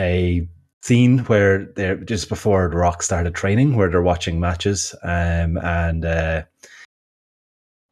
[0.00, 0.48] a
[0.82, 6.04] scene where they're just before the Rock started training, where they're watching matches, um, and
[6.04, 6.42] uh,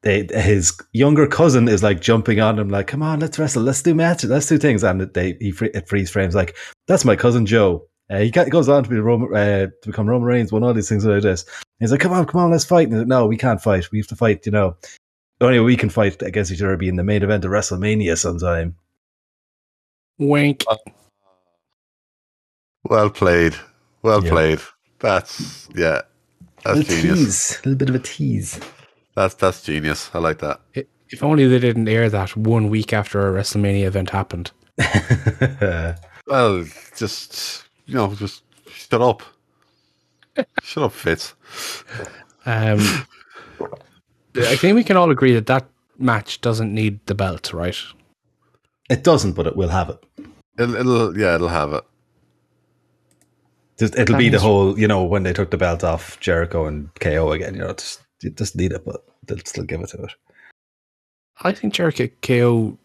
[0.03, 3.83] they his younger cousin is like jumping on him, like, "Come on, let's wrestle, let's
[3.83, 7.17] do matches, let's do things." And they he free, it freeze frames like, "That's my
[7.17, 10.51] cousin Joe." Uh, he ca- goes on to be Roman, uh, to become Roman Reigns,
[10.51, 11.45] won all these things like this.
[11.79, 13.91] He's like, "Come on, come on, let's fight." And he's like, no, we can't fight.
[13.93, 14.45] We have to fight.
[14.47, 14.77] You know,
[15.39, 17.51] the only way we can fight against each other be in the main event of
[17.53, 18.75] WrestleMania sometime.
[20.19, 20.65] Wink.
[22.85, 23.55] Well played.
[24.03, 24.31] Well Yeah.
[24.31, 24.61] played.
[24.99, 26.03] That's yeah.
[26.65, 27.19] That's little genius.
[27.19, 28.61] tease, a little bit of a tease.
[29.21, 30.11] That's that's genius.
[30.15, 30.61] I like that.
[30.77, 34.51] I- If only they didn't air that one week after a WrestleMania event happened.
[36.27, 36.65] Well,
[36.97, 39.23] just you know, just shut up.
[40.63, 41.35] shut up, Fitz.
[42.47, 42.79] Um,
[44.37, 45.67] I think we can all agree that that
[45.99, 47.77] match doesn't need the belt, right?
[48.89, 49.99] it doesn't, but it will have it.
[50.59, 51.85] It'll, it'll yeah, it'll have it.
[53.79, 56.91] Just, it'll be the whole, you know, when they took the belt off Jericho and
[57.01, 57.55] KO again.
[57.55, 60.13] You know, just you just need it, but they'll still give it to it.
[61.43, 62.79] I think Jericho KO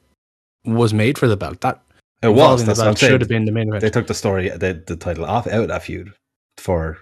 [0.63, 1.61] was made for the belt.
[1.61, 1.81] That
[2.21, 2.61] It was.
[2.61, 3.11] involving That's what I'm saying.
[3.11, 3.81] should have been the main event.
[3.81, 6.13] They took the story, the, the title off out of that feud
[6.57, 6.97] for.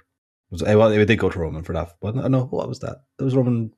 [0.49, 1.93] Was, well, they did go to Roman for that.
[2.01, 3.03] But oh, no, what was that?
[3.17, 3.71] There was Roman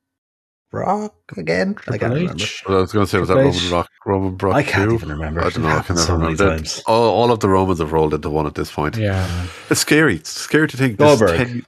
[0.71, 1.75] Rock again.
[1.87, 2.43] I can't Triple remember.
[2.67, 3.71] Well, I was going to say was that Triple Roman H.
[3.71, 4.55] Rock, Roman Brock?
[4.55, 4.95] I can't too?
[4.95, 5.41] even remember.
[5.41, 5.69] I don't know.
[5.69, 6.49] I can never so remember.
[6.49, 6.83] times.
[6.85, 8.97] All, all of the Romans have rolled into one at this point.
[8.97, 9.47] Yeah.
[9.69, 10.17] It's scary.
[10.17, 10.97] It's scary to think.
[10.97, 11.37] this Goldberg.
[11.37, 11.65] 10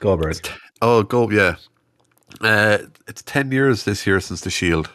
[0.00, 0.36] Goldberg.
[0.80, 1.56] Oh, go yeah.
[2.40, 4.90] Uh, it's ten years this year since the Shield.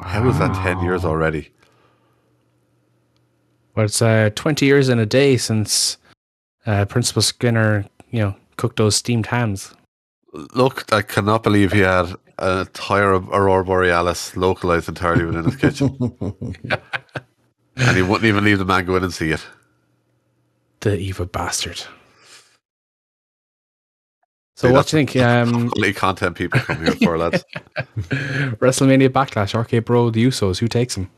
[0.00, 1.50] How was that ten years already?
[3.78, 5.98] Well, it's uh, 20 years in a day since
[6.66, 9.72] uh, Principal Skinner, you know, cooked those steamed hams.
[10.32, 15.96] Look, I cannot believe he had an entire Aurora Borealis localized entirely within his kitchen,
[17.76, 19.46] and he wouldn't even leave the man go in and see it.
[20.80, 21.80] The evil bastard.
[24.58, 25.16] So See, what do you think?
[25.24, 27.44] Um, Quality content people come here for, lads.
[28.58, 31.08] WrestleMania Backlash, RK Bro, the Usos, who takes them?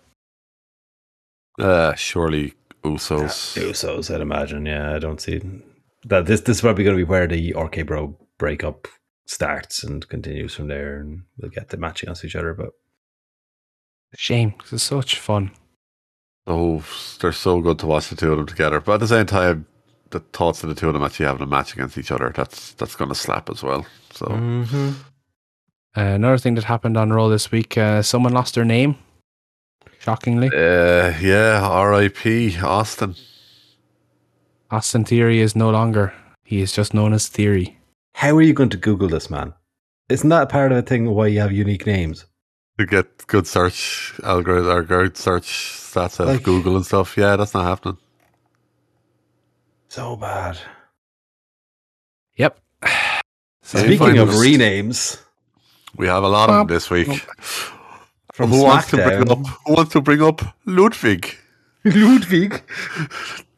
[1.59, 2.53] Uh, surely
[2.85, 3.57] Usos.
[3.59, 4.67] Usos, I'd imagine.
[4.67, 5.41] Yeah, I don't see
[6.05, 6.27] that.
[6.27, 8.87] This this is probably going to be where the RK Bro breakup
[9.27, 12.53] starts and continues from there, and we'll get the match against each other.
[12.53, 12.73] But
[14.17, 15.53] Shame, 'cause it's such fun.
[16.47, 16.85] Oh,
[17.21, 18.81] they're so good to watch the two of them together.
[18.81, 19.67] But at the same time,
[20.11, 22.73] the thoughts of the two of them actually having a match against each other, that's
[22.73, 23.87] that's going to slap as well.
[24.13, 24.27] So
[25.97, 28.95] Uh, another thing that happened on Raw this week, uh, someone lost their name.
[29.99, 32.57] Shockingly, Uh, yeah, R.I.P.
[32.63, 33.17] Austin.
[34.71, 36.13] Austin Theory is no longer.
[36.45, 37.79] He is just known as Theory.
[38.15, 39.53] How are you going to Google this, man?
[40.09, 42.25] Isn't that part of the thing why you have unique names?
[42.79, 45.47] To get good search algorithm or good search
[45.91, 47.17] stats out Like- of Google and stuff.
[47.17, 47.99] Yeah, that's not happening.
[49.91, 50.57] So bad.
[52.37, 52.59] Yep.
[53.63, 55.21] So Speaking fine, of renames,
[55.97, 57.09] We have a lot of them this week.
[58.33, 59.31] from who wants to bring SmackDown.
[59.33, 59.61] up?
[59.67, 61.37] Who wants to bring up Ludwig?
[61.85, 62.63] Ludwig.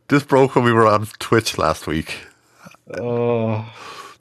[0.09, 2.27] This broke when we were on Twitch last week,
[3.01, 3.65] Oh,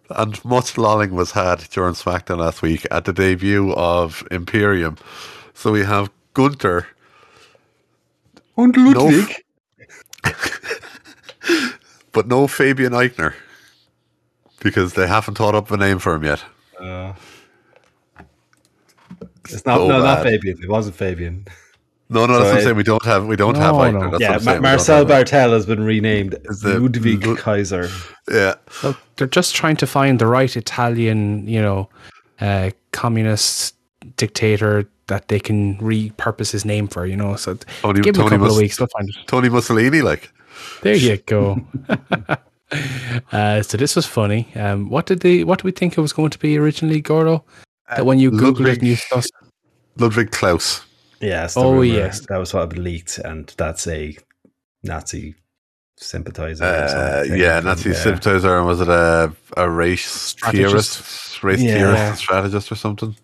[0.10, 4.96] and much lolling was had during SmackDown last week at the debut of Imperium.
[5.54, 6.88] So we have Gunther,
[8.56, 9.44] und no, Ludwig.
[12.12, 13.34] but no Fabian Aichner
[14.62, 16.44] because they haven't thought up a name for him yet.
[16.80, 17.14] Uh,
[19.46, 20.24] it's not So no, not.
[20.24, 20.58] Fabian.
[20.62, 21.46] It wasn't Fabian.
[22.10, 22.76] No, no, that's So what I'm saying.
[22.76, 23.94] We don't have, we don't have Aichner.
[23.94, 24.00] no.
[24.00, 24.46] That's what yeah, I'm Ma- saying.
[24.46, 25.06] We don't Marcel.
[25.06, 27.90] Barthel has been renamed the Ludwig Lud- Kaiser.
[28.30, 31.90] Yeah, Look, they're just trying to find the right Italian, you know,
[32.42, 33.76] uh, communist
[34.18, 37.36] dictator that they can repurpose his name for, you know.
[37.36, 39.16] So Tony, give them a couple Mus- of weeks, they'll find it.
[39.28, 40.32] Tony Mussolini, like
[40.82, 41.62] There you go.
[43.32, 44.48] uh, so this was funny.
[44.56, 45.44] Um, what did they?
[45.44, 47.44] What did we think it was going to be originally, Gordo?
[47.90, 49.22] That when you Google it, you saw,
[49.98, 50.86] Ludwig Klaus.
[51.20, 51.56] Yes.
[51.58, 51.84] Oh, rumor.
[51.86, 52.26] yes.
[52.30, 54.18] That was what had been leaked, and that's a
[54.84, 55.36] Nazi
[55.98, 56.64] sympathizer.
[56.64, 57.96] Uh, yeah, Nazi Yeah.
[57.96, 60.98] sympathizer, and was it a, a race Strategist.
[61.00, 61.74] theorist, race Yeah.
[61.76, 63.16] theorist, strategist, or something?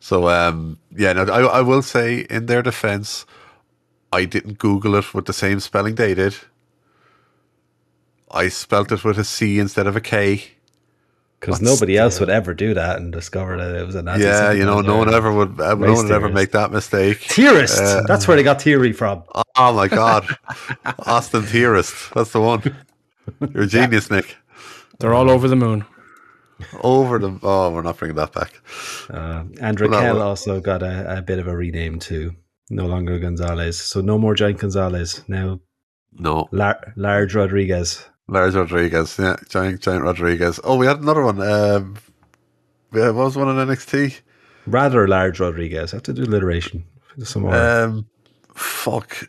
[0.00, 3.26] So, um, yeah, no, I, I will say in their defense,
[4.12, 6.36] I didn't Google it with the same spelling they did.
[8.30, 10.52] I spelt it with a C instead of a K.
[11.40, 14.02] Because What's nobody else the- would ever do that and discover that it was a
[14.02, 14.24] Nazi.
[14.24, 16.72] yeah, you know, no one ever would, uh, no Race one would ever make that
[16.72, 17.18] mistake.
[17.18, 17.80] Theorist.
[17.80, 19.22] Uh, That's where they got theory from.
[19.56, 20.26] Oh my god,
[21.06, 22.62] Austin Theorist, that's the one.
[23.54, 24.36] You're a genius, Nick.
[24.98, 25.84] they're all over the moon.
[26.82, 28.60] Over the Oh, we're not bringing that back.
[29.08, 32.34] Uh, and Raquel was- also got a, a bit of a rename too.
[32.70, 33.78] No longer Gonzalez.
[33.78, 35.22] So no more Giant Gonzalez.
[35.28, 35.60] Now
[36.12, 38.04] No, Lar- Large Rodriguez.
[38.28, 39.18] Large Rodriguez.
[39.18, 40.60] Yeah, giant, giant Rodriguez.
[40.64, 41.40] Oh, we had another one.
[41.40, 41.96] Um,
[42.92, 44.20] yeah, what was one in NXT?
[44.66, 45.92] Rather large Rodriguez.
[45.92, 46.84] I have to do alliteration.
[47.24, 47.54] Some more.
[47.54, 48.06] Um,
[48.54, 49.28] fuck.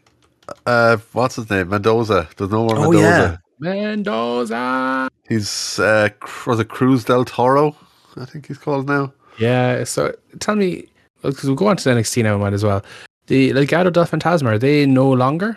[0.65, 1.69] Uh, what's his name?
[1.69, 2.27] Mendoza.
[2.37, 3.41] There's no more oh, Mendoza.
[3.61, 3.73] yeah.
[3.73, 5.09] Mendoza.
[5.27, 7.75] He's uh, Cr- was it Cruz del Toro?
[8.17, 9.13] I think he's called now.
[9.37, 9.83] Yeah.
[9.85, 10.87] So tell me,
[11.21, 12.83] because we'll go on to the NXT now, might as well.
[13.29, 15.55] The Legado del Fantasma are they no longer,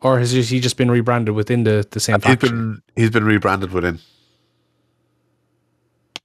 [0.00, 2.56] or has he just been rebranded within the the same He's faction?
[2.58, 3.98] been he's been rebranded within.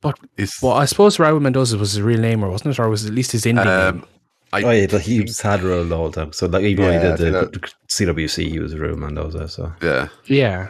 [0.02, 2.90] But He's well, I suppose Raul Mendoza was his real name, or wasn't it, or
[2.90, 4.02] was it at least his indie name?
[4.02, 4.06] um,
[4.54, 4.88] I, Oh, yeah.
[4.90, 6.32] but He was had role the whole time.
[6.32, 9.48] So like, even Yeah, when he did the CWC, he was Rue Mendoza.
[9.50, 9.74] So.
[9.82, 10.08] yeah.
[10.26, 10.70] Yeah.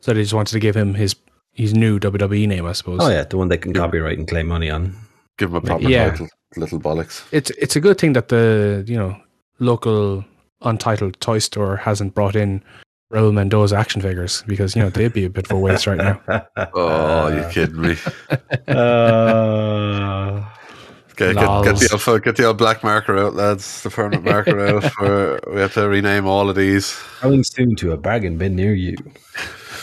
[0.00, 1.16] So they just wanted to give him his
[1.52, 2.98] his new WWE name, I suppose.
[3.02, 3.24] Oh, yeah.
[3.24, 4.94] The one they can copyright and claim money on.
[5.38, 6.10] Give him a proper Yeah.
[6.10, 7.22] title, little bollocks.
[7.32, 9.16] It's it's a good thing that the you know
[9.58, 10.24] local
[10.62, 12.62] untitled toy store hasn't brought in
[13.12, 15.96] Raul Mendoza action figures because you know they'd be a bit of a waste right
[15.98, 16.20] now.
[16.74, 17.96] Oh, you kidding me?
[18.68, 20.44] Uh,
[21.16, 23.82] Get, get, get the old, get the old black marker out, lads.
[23.82, 24.84] The permanent marker out.
[24.92, 26.94] For, we have to rename all of these.
[27.20, 28.96] coming soon to a bargain bin near you.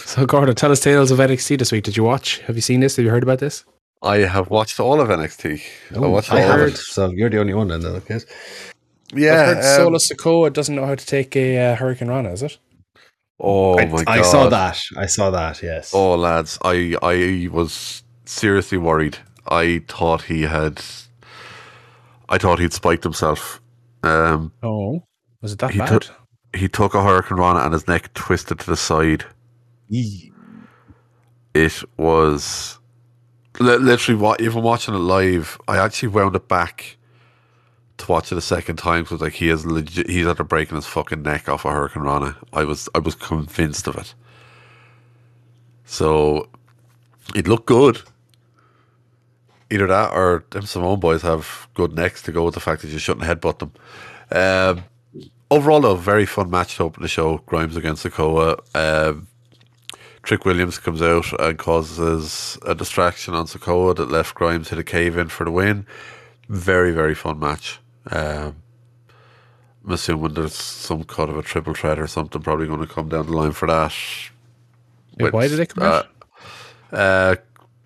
[0.05, 1.85] So Gordon, tell us tales of NXT this week.
[1.85, 2.37] Did you watch?
[2.41, 2.97] Have you seen this?
[2.97, 3.65] Have you heard about this?
[4.03, 5.61] I have watched all of NXT.
[5.95, 6.67] I watched I all heard.
[6.69, 6.77] of it.
[6.77, 8.25] So you're the only one in that case.
[9.13, 9.31] Yeah.
[9.33, 12.31] I've heard um, Solo Sikoa doesn't know how to take a uh, Hurricane Rana.
[12.31, 12.57] Is it?
[13.39, 14.07] oh I, my god!
[14.07, 14.79] I saw that.
[14.97, 15.63] I saw that.
[15.63, 15.91] Yes.
[15.93, 19.17] Oh lads, I I was seriously worried.
[19.47, 20.81] I thought he had.
[22.29, 23.61] I thought he'd spiked himself.
[24.03, 25.03] Um, Oh,
[25.41, 25.87] was it that He bad?
[25.89, 26.15] took-
[26.55, 29.25] he took a hurricane rana and his neck twisted to the side.
[29.89, 32.82] It was li-
[33.59, 35.59] literally what even watching it live.
[35.67, 36.97] I actually wound it back
[37.97, 40.09] to watch it a second time because like he is legit.
[40.09, 42.37] He's after breaking his fucking neck off a hurricane rana.
[42.51, 44.13] I was I was convinced of it.
[45.85, 46.49] So
[47.35, 48.01] it looked good.
[49.69, 52.89] Either that or them Samoan boys have good necks to go with the fact that
[52.89, 53.71] you shouldn't headbutt them.
[54.31, 54.83] Um,
[55.49, 57.39] overall, a very fun match to open the show.
[57.45, 58.59] Grimes against Sikoa.
[58.75, 59.27] Um,
[60.23, 64.83] Trick Williams comes out and causes a distraction on Sikoa that left Grimes hit a
[64.83, 65.85] cave in for the win.
[66.47, 67.79] Very, very fun match.
[68.09, 68.55] Um,
[69.85, 73.09] I'm assuming there's some kind of a triple threat or something probably going to come
[73.09, 73.93] down the line for that.
[75.19, 76.07] Yeah, why did they come out?
[76.91, 77.35] Uh,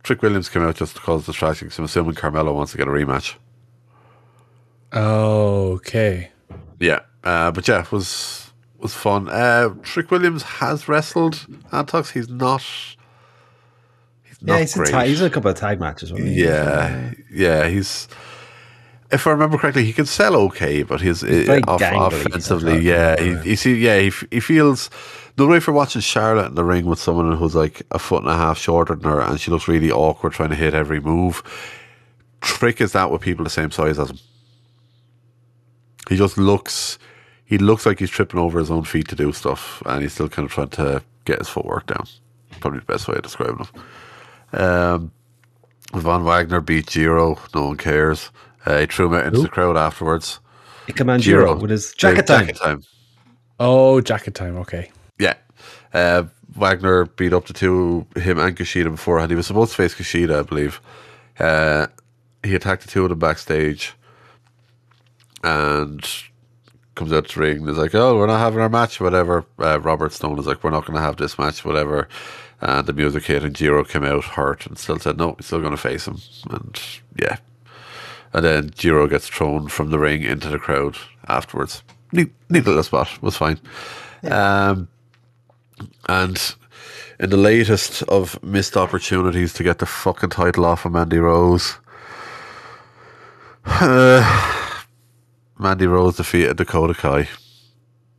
[0.03, 1.69] Trick Williams came out just to cause distraction.
[1.69, 3.35] 'cause I'm assuming Carmelo wants to get a rematch.
[4.93, 6.31] Okay.
[6.79, 8.46] Yeah, uh, but yeah, it was
[8.79, 9.29] was fun.
[9.29, 12.11] Uh, Trick Williams has wrestled Antox.
[12.11, 12.61] He's not.
[14.23, 14.91] He's not Yeah, he's, a great.
[14.91, 16.09] ta- he's a couple of tag matches.
[16.09, 16.43] he?
[16.43, 18.07] yeah, yeah, he's.
[19.09, 23.17] If I remember correctly, he can sell okay, but he's, uh, off, offensively, yeah.
[23.17, 24.89] He, you see, yeah, he, he feels
[25.37, 28.29] the way for watching Charlotte in the ring with someone who's like a foot and
[28.31, 31.41] a half shorter than her, and she looks really awkward trying to hit every move.
[32.41, 34.19] Trick is that with people the same size as him.
[36.09, 36.99] He just looks,
[37.47, 40.27] he looks like he's tripping over his own feet to do stuff, and he's still
[40.27, 42.05] kind of trying to get his footwork down.
[42.59, 44.59] Probably the best way of describing him.
[44.59, 45.11] Um,
[45.93, 47.39] Von Wagner beat Jiro.
[47.55, 48.31] No one cares.
[48.65, 50.39] Uh, he threw him out into the crowd afterwards.
[50.87, 52.47] Ikemen Giro Jiro with his jacket time.
[52.47, 52.83] Jacket time.
[53.61, 54.57] Oh, jacket time.
[54.57, 54.91] Okay.
[55.17, 55.35] Yeah.
[55.93, 56.23] Uh,
[56.53, 59.31] Wagner beat up the two, him and Kushida beforehand.
[59.31, 60.81] He was supposed to face Kushida, I believe.
[61.39, 61.87] Uh,
[62.43, 63.93] he attacked the two of them backstage
[65.43, 66.05] and
[66.97, 69.45] comes out to the ring and is like, oh, we're not having our match, whatever.
[69.59, 72.09] Uh, Robert Stone is like, we're not going to have this match, whatever.
[72.59, 75.61] And the music hit and Jiro came out hurt and still said, no, he's still
[75.61, 76.17] going to face him.
[76.49, 76.81] And
[77.19, 77.37] yeah.
[78.33, 81.83] And then Jiro gets thrown from the ring into the crowd afterwards.
[82.11, 83.21] Neat, neat little spot.
[83.21, 83.59] Was fine.
[84.23, 84.87] Um,
[86.09, 86.55] and
[87.19, 91.77] in the latest of missed opportunities to get the fucking title off of Mandy Rose,
[93.65, 94.66] uh,
[95.59, 97.27] Mandy Rose defeated Dakota Kai.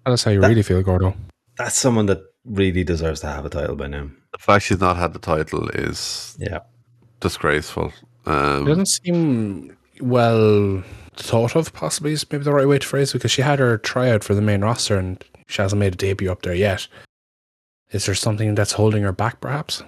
[0.05, 1.15] That's how you really feel, Gordo.
[1.57, 4.09] That's someone that really deserves to have a title by now.
[4.33, 6.61] The fact she's not had the title is Yeah.
[7.21, 7.93] disgraceful.
[8.27, 10.83] It Um, doesn't seem well
[11.17, 13.77] thought of, possibly is maybe the right way to phrase it, because she had her
[13.79, 16.87] tryout for the main roster and she hasn't made a debut up there yet.
[17.91, 19.83] Is there something that's holding her back, perhaps?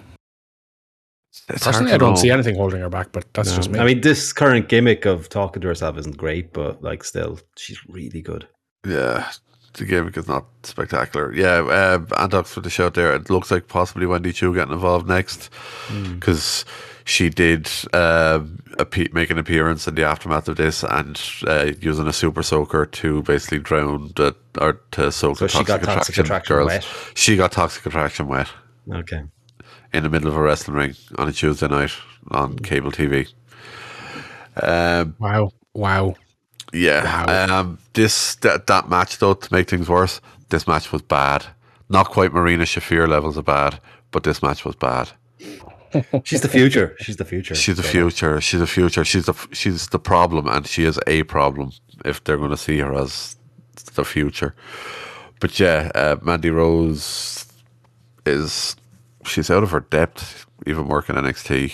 [1.49, 2.15] It's hard Personally, I don't know.
[2.19, 3.55] see anything holding her back, but that's No.
[3.55, 3.79] just me.
[3.79, 7.79] I mean, this current gimmick of talking to herself isn't great, but like, still, she's
[7.87, 8.47] really good.
[8.85, 9.29] Yeah,
[9.73, 11.33] the gimmick is not spectacular.
[11.33, 13.13] Yeah, uh, Antox for the shout there.
[13.15, 15.49] It looks like possibly Wendy Choo getting involved next
[16.15, 16.65] because
[17.05, 18.39] she did uh,
[18.77, 22.85] appe- make an appearance in the aftermath of this and uh, using a super soaker
[22.85, 26.55] to basically drown the or to soak So the she toxic, got toxic attraction, attraction
[26.55, 26.67] girls.
[26.67, 26.87] wet?
[27.15, 28.49] She got toxic attraction wet
[28.91, 29.23] Okay.
[29.93, 31.91] In the middle of a wrestling ring on a Tuesday night
[32.31, 33.27] on cable TV.
[34.61, 35.51] Um, wow.
[35.73, 36.15] Wow.
[36.73, 37.03] yeah.
[37.25, 37.59] Wow.
[37.59, 41.45] Um, this that, that match though, to make things worse, this match was bad.
[41.89, 43.79] Not quite Marina Shafir levels of bad,
[44.11, 45.09] but this match was bad.
[46.23, 46.95] She's the future.
[46.99, 47.55] She's the future.
[47.55, 48.41] She's the So, future.
[48.41, 49.03] She's the future.
[49.03, 51.71] She's the she's the problem, and she is a problem
[52.05, 53.35] if they're going to see her as
[53.95, 54.55] the future.
[55.41, 57.45] But yeah, uh, Mandy Rose
[58.25, 58.75] is
[59.25, 61.73] she's out of her depth, even working NXT.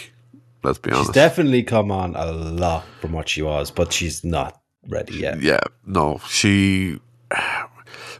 [0.64, 1.10] Let's be honest.
[1.10, 5.42] She's definitely come on a lot from what she was, but she's not ready yet.
[5.42, 7.00] Yeah, no, she.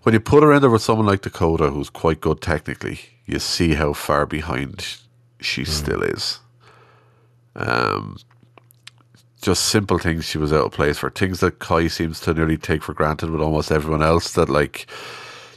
[0.04, 3.40] When you put her in there with someone like Dakota, who's quite good technically, you
[3.40, 5.00] see how far behind
[5.42, 6.40] she still is.
[7.58, 8.18] Um,
[9.42, 11.10] just simple things she was out of place for.
[11.10, 14.34] Things that Kai seems to nearly take for granted with almost everyone else.
[14.34, 14.88] That like,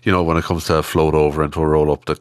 [0.02, 2.20] you know, when it comes to a float over into a roll up, that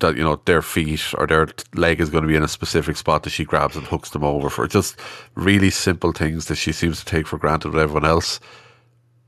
[0.00, 2.96] that you know their feet or their leg is going to be in a specific
[2.96, 4.66] spot that she grabs and hooks them over for.
[4.66, 4.98] Just
[5.34, 8.40] really simple things that she seems to take for granted with everyone else.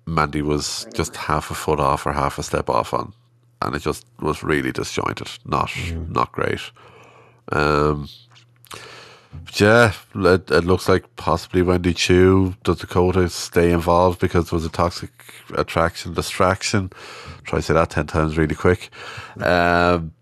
[0.07, 3.13] Mandy was just half a foot off or half a step off on,
[3.61, 5.29] and it just was really disjointed.
[5.45, 5.71] Not
[6.09, 6.61] not great.
[7.51, 8.09] Um,
[9.45, 14.57] but yeah, it, it looks like possibly Wendy Choo does Dakota stay involved because there
[14.57, 15.11] was a toxic
[15.55, 16.91] attraction distraction.
[17.45, 18.91] Try to say that ten times really quick.
[19.41, 20.13] Um,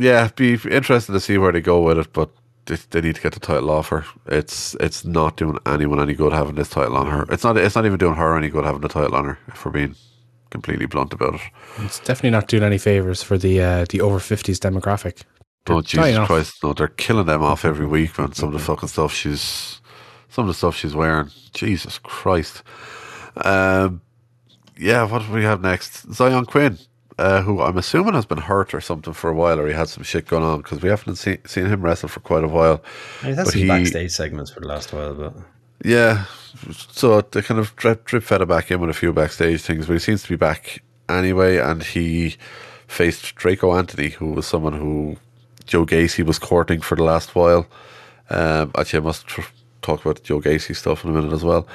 [0.00, 2.30] yeah, be interesting to see where they go with it, but
[2.66, 4.04] they, they need to get the title off her.
[4.26, 7.26] It's it's not doing anyone any good having this title on her.
[7.30, 9.38] It's not it's not even doing her any good having the title on her.
[9.48, 9.94] If we're being
[10.50, 11.40] completely blunt about it.
[11.78, 15.22] It's definitely not doing any favors for the uh, the over 50s demographic.
[15.64, 16.26] They're Oh Jesus off.
[16.26, 16.62] Christ!
[16.62, 18.32] No, they're killing them off every week, man.
[18.32, 19.80] Some of the fucking stuff she's,
[20.28, 21.30] some of the stuff she's wearing.
[21.52, 22.62] Jesus Christ.
[23.36, 24.00] Um,
[24.78, 25.04] yeah.
[25.04, 26.08] What do we have next?
[26.08, 26.78] Xyon Quinn,
[27.20, 29.88] uh, who I'm assuming has been hurt or something for a while, or he had
[29.88, 32.82] some shit going on because we haven't seen seen him wrestle for quite a while.
[33.22, 35.34] He's had some he- backstage segments for the last while, but
[35.84, 36.24] Yeah,
[36.88, 39.86] so they kind of drip, drip fed it back in with a few backstage things,
[39.86, 41.58] but he seems to be back anyway.
[41.58, 42.36] And he
[42.86, 45.16] faced Draco Anthony, who was someone who
[45.66, 47.66] Joe Gacy was courting for the last while.
[48.30, 49.52] Um, actually, I must tr-
[49.82, 51.66] talk about Joe Gacy stuff in a minute as well.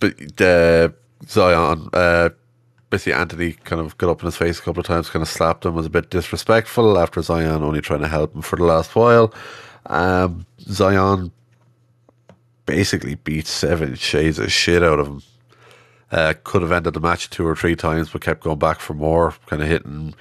[0.00, 0.94] But the
[1.26, 2.30] Xyon, uh,
[2.92, 5.28] basically Anthony kind of got up in his face a couple of times, kind of
[5.28, 8.64] slapped him, was a bit disrespectful after Xyon only trying to help him for the
[8.64, 9.32] last while.
[9.86, 11.32] Um, Xyon
[12.66, 15.22] basically beat seven shades of shit out of him.
[16.10, 18.92] Uh, could have ended the match two or three times, but kept going back for
[18.92, 20.14] more, kind of hitting.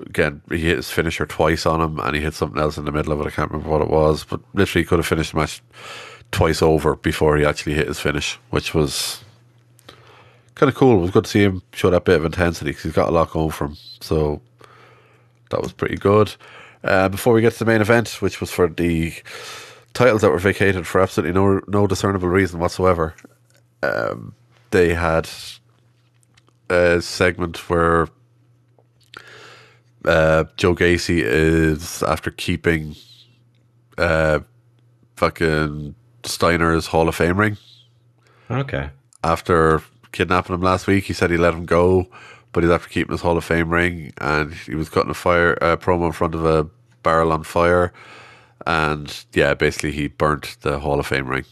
[0.00, 2.92] Again, he hit his finisher twice on him, and he hit something else in the
[2.92, 3.26] middle of it.
[3.26, 5.62] I can't remember what it was, but literally could have finished the match
[6.32, 9.22] twice over before he actually hit his finish, which was
[10.58, 10.98] kind of cool.
[10.98, 13.12] It was good to see him show that bit of intensity because he's got a
[13.12, 13.76] lot going for him.
[14.00, 14.40] So
[15.50, 16.34] that was pretty good.
[16.84, 19.12] Uh, before we get to the main event, which was for the
[19.94, 23.14] titles that were vacated for absolutely no no discernible reason whatsoever,
[23.82, 24.34] um,
[24.70, 25.28] they had
[26.70, 28.08] a segment where
[30.04, 32.94] uh, Joe Gacy is after keeping
[33.96, 34.40] uh,
[35.16, 35.94] fucking
[36.24, 37.56] Steiner's Hall of Fame ring
[38.50, 38.90] Okay.
[39.24, 39.82] after
[40.12, 41.04] kidnapping him last week.
[41.04, 42.06] He said he let him go,
[42.52, 45.56] but he's after keeping his Hall of Fame ring, and he was cutting a fire
[45.62, 46.68] uh, promo in front of a
[47.02, 47.92] barrel on fire,
[48.66, 51.44] and yeah, basically he burnt the Hall of Fame ring.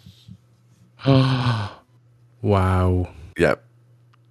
[2.42, 3.08] Wow.
[3.38, 3.64] Yep,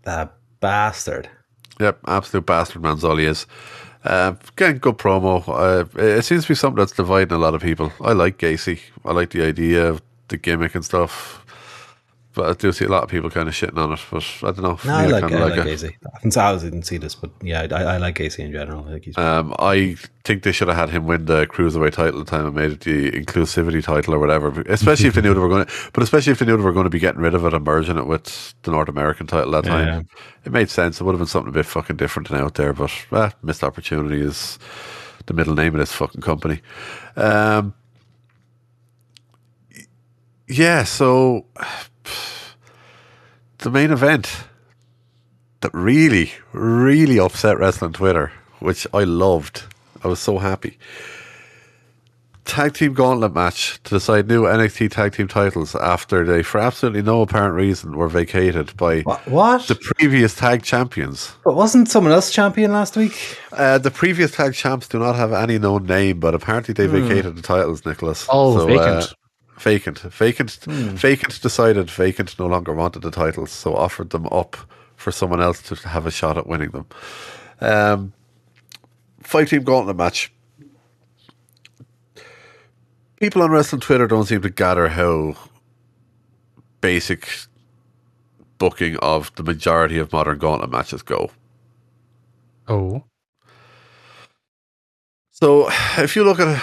[0.03, 1.29] That bastard.
[1.79, 3.45] yep, absolute bastard man's all he is.
[4.03, 5.43] Uh, again, good promo.
[5.47, 7.91] Uh, it seems to be something that's dividing a lot of people.
[7.99, 8.79] I like Gacy.
[9.03, 11.44] I like the idea of the gimmick and stuff.
[12.35, 13.99] But I do see a lot of people kind of shitting on it.
[14.11, 14.79] But I don't know.
[14.85, 15.67] No, I like, kinda I like it.
[15.67, 15.93] Gacy.
[16.05, 18.85] I haven't I didn't see this, but yeah, I, I like Gacy in general.
[18.85, 22.19] I think he's Um, I think they should have had him win the cruiserweight title
[22.19, 24.61] at the time and made it the inclusivity title or whatever.
[24.67, 26.73] Especially if they knew they were going to, but especially if they knew they were
[26.73, 29.55] going to be getting rid of it and merging it with the North American title
[29.55, 29.87] at that time.
[29.87, 30.01] Yeah.
[30.45, 30.99] It made sense.
[30.99, 33.63] It would have been something a bit fucking different than out there, but eh, missed
[33.63, 34.59] opportunity is
[35.25, 36.61] the middle name of this fucking company.
[37.15, 37.73] Um,
[40.47, 41.45] yeah, so
[43.59, 44.45] the main event
[45.61, 49.63] that really, really upset wrestling Twitter, which I loved.
[50.03, 50.77] I was so happy.
[52.45, 57.01] Tag team gauntlet match to decide new NXT tag team titles after they, for absolutely
[57.01, 59.27] no apparent reason, were vacated by What?
[59.27, 59.67] what?
[59.67, 61.33] the previous tag champions.
[61.43, 63.39] But wasn't someone else champion last week?
[63.51, 67.35] Uh, the previous tag champs do not have any known name, but apparently they vacated
[67.35, 68.27] the titles, Nicholas.
[68.29, 69.07] Oh, uh,
[69.57, 69.99] vacant.
[69.99, 70.51] vacant.
[70.51, 70.99] Vacant.
[70.99, 74.57] Vacant decided Vacant no longer wanted the titles, so offered them up
[74.95, 76.85] for someone else to have a shot at winning them.
[77.61, 78.13] Um,
[79.21, 80.31] five team gauntlet match.
[83.19, 85.35] People on wrestling Twitter don't seem to gather how
[86.81, 87.29] basic
[88.57, 91.31] booking of the majority of modern gauntlet matches go.
[92.67, 93.03] Oh.
[95.31, 96.61] So, if you look at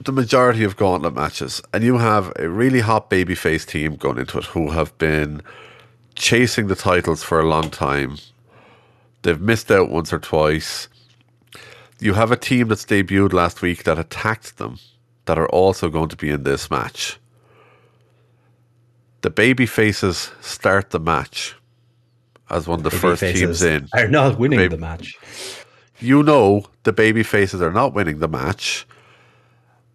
[0.00, 4.38] the majority of gauntlet matches, and you have a really hot babyface team going into
[4.38, 5.42] it who have been
[6.14, 8.16] chasing the titles for a long time,
[9.22, 10.88] they've missed out once or twice.
[11.98, 14.78] You have a team that's debuted last week that attacked them,
[15.26, 17.18] that are also going to be in this match.
[19.20, 21.54] The baby faces start the match
[22.48, 25.14] as one of the first teams in Are not winning Baby- the match.
[26.00, 28.86] you know the baby faces are not winning the match,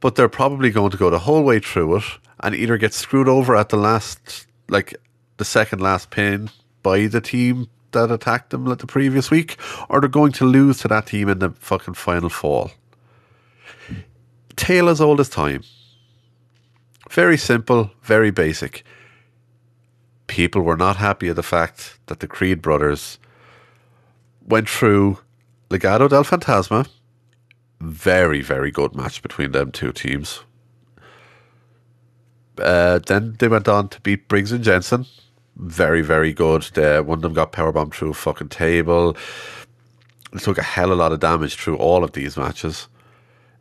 [0.06, 2.04] but they're probably going to go the whole way through it
[2.42, 4.94] and either get screwed over at the last, like
[5.38, 6.48] the second last pin
[6.84, 9.58] by the team that attacked them like the previous week,
[9.90, 12.70] or they're going to lose to that team in the fucking final fall.
[14.56, 15.64] Tale as old as time.
[17.10, 18.84] Very simple, very basic.
[20.28, 23.18] People were not happy at the fact that the Creed brothers
[24.46, 25.18] went through
[25.72, 26.88] Legado del Fantasma.
[27.82, 30.44] Very, very good match between them two teams.
[32.58, 35.06] Uh, then they went on to beat Briggs and Jensen.
[35.58, 36.64] Very, very good.
[36.74, 39.18] They, one of them got powerbombed through a fucking table.
[40.32, 42.88] They took a hell of a lot of damage through all of these matches.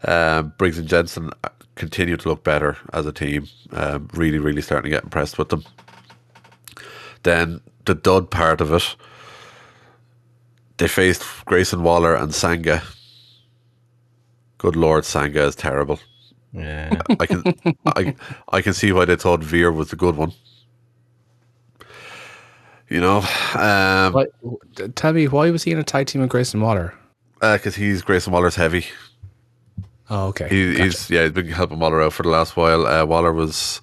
[0.04, 1.30] Um, Briggs and Jensen
[1.74, 3.48] continue to look better as a team.
[3.72, 5.64] Um, really, really starting to get impressed with them.
[7.24, 8.96] Then the dud part of it
[10.78, 12.82] they faced Grayson Waller and Sanga.
[14.64, 16.00] Good lord, Sanga is terrible.
[16.54, 16.98] Yeah.
[17.20, 17.42] I can
[17.84, 18.14] I
[18.48, 20.32] I can see why they thought Veer was a good one.
[22.88, 23.18] You know,
[23.56, 24.30] um, What,
[24.74, 26.94] t- tell me, why was he in a tag team with Grayson Waller?
[27.40, 28.86] because he's Grayson Waller's heavy.
[30.08, 30.48] Oh, okay.
[30.48, 30.84] He, Gotcha.
[30.84, 32.86] He's yeah, he's been helping Waller out for the last while.
[32.86, 33.82] Uh, Waller was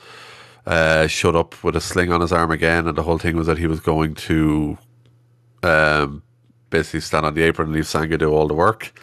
[0.65, 3.45] uh, shut up with a sling on his arm again, and the whole thing was
[3.45, 4.79] that he was going to
[5.61, 6.23] um,
[6.71, 8.99] basically stand on the apron and leave Sanga do all the work.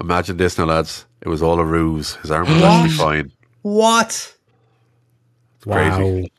[0.00, 1.06] Imagine this now, lads.
[1.22, 2.14] It was all a ruse.
[2.16, 3.32] His arm was actually fine.
[3.62, 4.34] what?
[5.64, 5.96] wow.
[5.96, 6.32] crazy.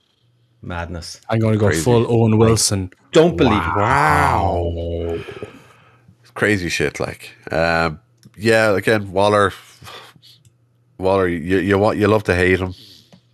[0.61, 1.21] Madness.
[1.29, 1.81] I'm going to go Crazy.
[1.83, 2.91] full Owen Wilson.
[3.11, 3.75] Don't believe it.
[3.75, 5.19] Wow.
[6.33, 6.99] crazy shit.
[6.99, 7.99] Like, um,
[8.35, 9.53] yeah, again, Waller
[10.99, 12.73] Waller, you you want you love to hate him.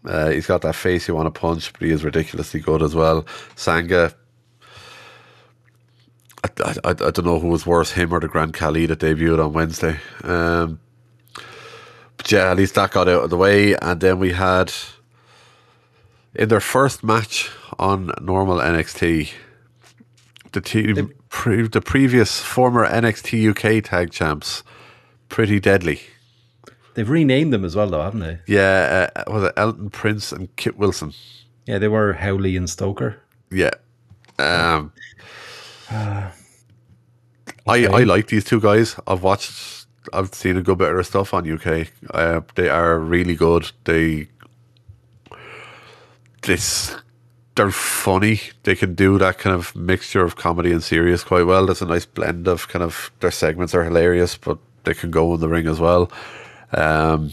[0.06, 2.94] Uh, he's got that face you want to punch, but he is ridiculously good as
[2.94, 3.26] well.
[3.56, 4.14] Sanga,
[6.44, 9.44] I, I, I don't know who was worse, him or the Grand Cali that debuted
[9.44, 10.00] on Wednesday.
[10.24, 10.80] Um,
[12.18, 14.74] but yeah, at least that got out of the way, and then we had
[16.36, 19.32] in their first match on normal NXT,
[20.52, 24.64] the team, pre, the previous former NXT UK tag champs,
[25.30, 26.02] pretty deadly.
[26.94, 28.40] They've renamed them as well, though, haven't they?
[28.46, 31.14] Yeah, uh, was it Elton Prince and Kit Wilson?
[31.66, 33.20] Yeah, they were Howley and Stoker.
[33.50, 33.72] Yeah.
[34.38, 34.92] Um,
[37.68, 38.96] I I like these two guys.
[39.06, 41.88] I've watched, I've seen a good bit of stuff on UK.
[42.10, 43.72] Uh, they are really good.
[43.84, 44.28] They
[46.42, 46.96] this
[47.56, 48.42] they're funny.
[48.64, 51.68] They can do that kind of mixture of comedy and serious quite well.
[51.68, 55.34] There's a nice blend of kind of their segments are hilarious, but they can go
[55.36, 56.12] in the ring as well.
[56.72, 57.32] Um,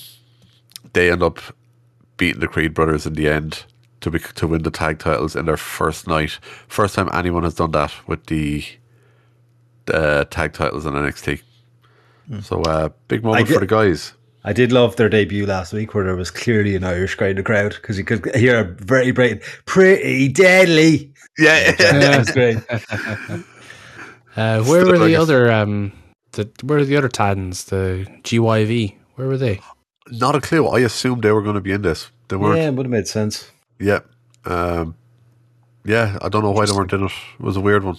[0.93, 1.39] they end up
[2.19, 3.65] beating the Creed brothers in the end
[4.01, 6.39] to be, to win the tag titles in their first night.
[6.69, 8.65] First time anyone has done that with the
[9.93, 11.43] uh, tag titles in NXT.
[12.43, 14.15] So uh, big moment did- for the guys.
[14.43, 17.37] I did love their debut last week where there was clearly an Irish guy in
[17.37, 21.13] the crowd because you could hear a very bright, pretty deadly.
[21.39, 22.59] Yeah, That's great.
[24.37, 25.93] Uh, where Still were the like other um
[26.33, 28.95] the where were the other Tadans, the GYV?
[29.17, 29.61] Where were they?
[30.13, 30.67] not a clue.
[30.69, 32.11] I assumed they were going to be in this.
[32.29, 32.59] They weren't.
[32.59, 33.51] Yeah, it would have made sense.
[33.81, 34.01] Yeah.
[34.45, 34.95] Um,
[35.85, 37.13] yeah, I don't know why they weren't in it.
[37.39, 37.97] It was a weird one.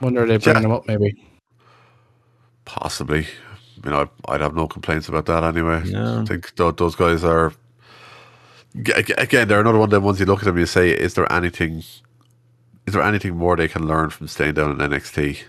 [0.00, 0.62] Wonder if they bring Yeah.
[0.62, 1.14] them up maybe.
[2.64, 3.26] Possibly.
[3.84, 5.82] You know, I'd have no complaints about that anyway.
[5.86, 6.22] No.
[6.22, 7.52] I think tho- those guys are.
[8.80, 10.90] G- Again, they're another one of them ones you look at them and you say,
[10.90, 11.82] is there anything.
[12.86, 15.40] Is there anything more they can learn from staying down in NXT?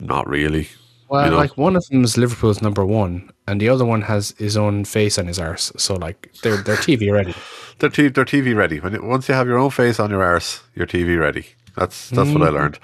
[0.00, 0.68] Not really.
[1.08, 1.36] Well, You know.
[1.36, 4.84] like one of them is Liverpool's number one, and the other one has his own
[4.84, 5.72] face on his arse.
[5.78, 7.34] So like they're they're TV ready.
[7.80, 8.80] They're, t- they're TV ready.
[8.80, 11.46] When it, once you have your own face on your arse, you're TV ready.
[11.76, 12.80] That's that's what I learned.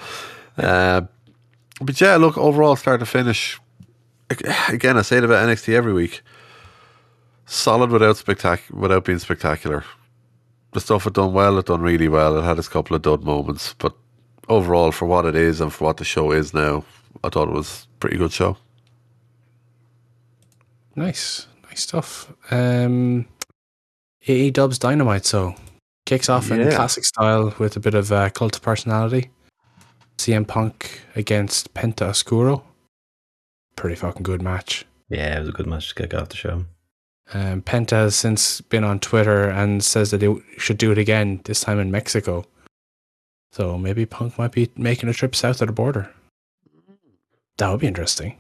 [0.57, 1.01] Uh,
[1.81, 3.61] but yeah, look, overall, start to finish.
[4.69, 6.23] Again, I say it about NXT every week.
[7.47, 9.83] Solid without spectac- without being spectacular.
[10.75, 12.39] The stuff it done well, it done really well.
[12.39, 13.97] It had its couple of dud moments, but
[14.49, 16.85] overall, for what it is and for what the show is now,
[17.25, 18.57] I thought it was a pretty good show.
[20.97, 22.33] Nice, nice stuff.
[22.51, 23.27] Um,
[24.27, 25.55] AE Dub's Dynamite so
[26.07, 29.31] kicks off in classic style with a bit of uh, cult of personality.
[30.19, 32.65] CM Punk against Penta Oscuro.
[33.77, 34.87] Pretty fucking good match.
[35.09, 36.65] Yeah, it was a good match to kick off the show.
[37.33, 41.41] Um, Penta has since been on Twitter and says that they should do it again,
[41.45, 42.45] this time in Mexico.
[43.53, 46.11] So maybe Punk might be making a trip south of the border.
[47.59, 48.37] That would be interesting.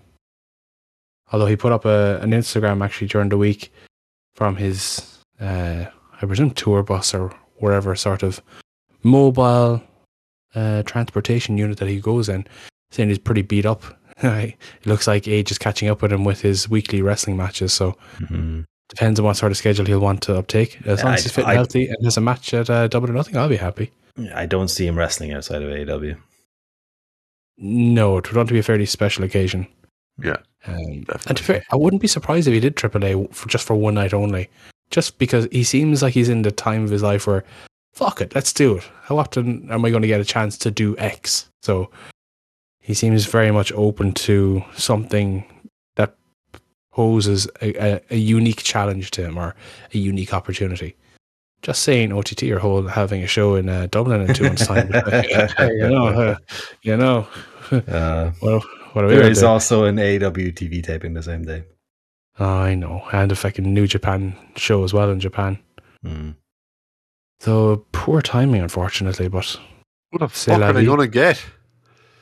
[1.34, 3.72] Although he put up a, an Instagram actually during the week
[4.36, 5.86] from his, uh,
[6.22, 8.40] I presume, tour bus or wherever sort of
[9.02, 9.82] mobile
[10.54, 12.46] uh, transportation unit that he goes in,
[12.92, 13.82] saying he's pretty beat up.
[14.22, 14.54] it
[14.84, 17.72] looks like age is catching up with him with his weekly wrestling matches.
[17.72, 17.96] So
[18.28, 18.60] hmm
[18.90, 20.78] depends on what sort of schedule he'll want to uptake.
[20.86, 22.86] As long Yeah, as he's fit and I- healthy and has a match at uh,
[22.86, 23.90] Double or Nothing, I'll be happy.
[24.36, 26.16] I don't see him wrestling outside of AEW.
[27.58, 29.66] No, it would want to be a fairly special occasion.
[30.22, 30.36] Yeah,
[30.66, 33.74] Um, and to fair, I wouldn't be surprised if he did AAA for just for
[33.74, 34.48] one night only,
[34.90, 37.44] just because he seems like he's in the time of his life where,
[37.92, 38.84] fuck it, let's do it.
[39.02, 41.48] How often am I going to get a chance to do X?
[41.62, 41.90] So
[42.80, 45.44] he seems very much open to something
[45.96, 46.14] that
[46.92, 49.54] poses a, a, a unique challenge to him or
[49.92, 50.94] a unique opportunity.
[51.62, 54.88] Just saying, OTT or hold, having a show in uh, Dublin in two months' time.
[55.58, 56.36] you know, uh,
[56.82, 57.26] you know.
[57.72, 58.62] Uh, Well,
[58.94, 59.46] what are we there do?
[59.46, 61.64] also an AEW TV taping the same day.
[62.38, 63.02] Oh, I know.
[63.12, 65.58] And a fucking New Japan show as well in Japan.
[66.04, 66.34] Mm.
[67.40, 69.56] So poor timing, unfortunately, but
[70.10, 71.44] What the C'est fuck are they going to get?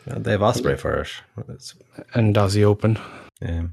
[0.07, 1.09] Yeah, they have Ospreay for it.
[1.39, 1.75] It's-
[2.15, 2.99] and Aussie Open.
[3.41, 3.69] yeah.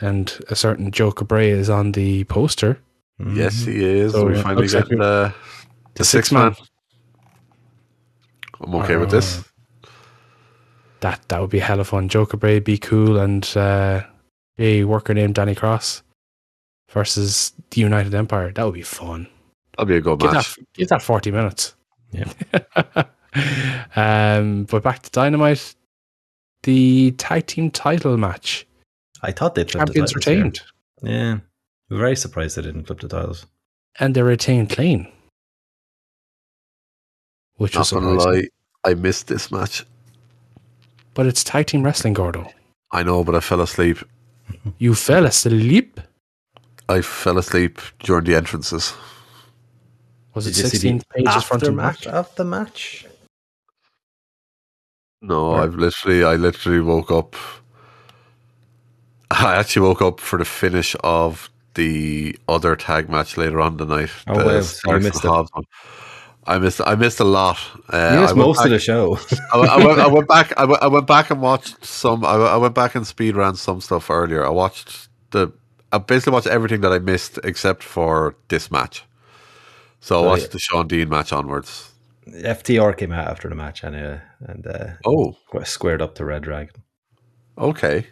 [0.00, 2.78] And a certain Joker Bray is on the poster.
[3.18, 3.72] Yes, Mhm.
[3.72, 4.12] he is.
[4.12, 5.32] So we it finally looks like get uh,
[5.94, 6.54] the six man.
[8.60, 9.42] I'm okay with this.
[11.00, 12.08] That that would be hella fun.
[12.08, 14.02] Joker Bray be cool and uh,
[14.58, 16.02] a worker named Danny Cross
[16.90, 18.50] versus the United Empire.
[18.52, 19.28] That would be fun.
[19.72, 20.56] That'll be a good Give match.
[20.56, 21.74] that, give that 40 minutes.
[22.10, 22.32] Yeah.
[23.96, 25.74] um, but back to Dynamite.
[26.64, 28.66] The tag team title match.
[29.22, 30.34] I thought they'd flip the Champions titles here.
[30.36, 30.60] retained.
[31.02, 31.38] Yeah.
[31.90, 33.46] Very surprised they didn't flip the titles.
[34.00, 35.12] And they retained clean.
[37.56, 38.50] Which Not was gonna surprising.
[38.84, 39.84] lie, I missed this match.
[41.18, 42.48] But it's tag team wrestling, Gordo.
[42.92, 43.98] I know, but I fell asleep.
[44.78, 45.98] You fell asleep.
[46.88, 48.94] I fell asleep during the entrances.
[50.34, 51.96] Was it Did you see 16 the pages front and back?
[51.96, 53.06] aftermath of the match?
[55.20, 57.34] No, I've literally, I literally woke up.
[59.32, 63.84] I actually woke up for the finish of the other tag match later on oh,
[63.84, 64.10] the night.
[64.28, 64.50] Oh, the wow.
[64.50, 65.34] So you Starks missed and it.
[65.34, 65.64] Hobbs one.
[66.48, 66.80] I missed.
[66.84, 67.58] I missed a lot.
[67.92, 69.18] Uh, you missed I most back- of the show.
[69.52, 70.52] I, went- I went, I went back.
[70.56, 72.24] I went, I went back and watched some.
[72.24, 74.44] I, went- I went back and speed ran some stuff earlier.
[74.44, 75.52] I watched the.
[75.92, 79.04] I basically watched everything that I missed except for this match.
[80.00, 80.48] So I Oh, watched yeah.
[80.52, 81.92] the Shawn Dean match onwards.
[82.28, 85.34] FTR came out after the match anyway, and uh, Oh,
[85.64, 86.74] squared up to Red Dragon.
[87.56, 88.06] okay.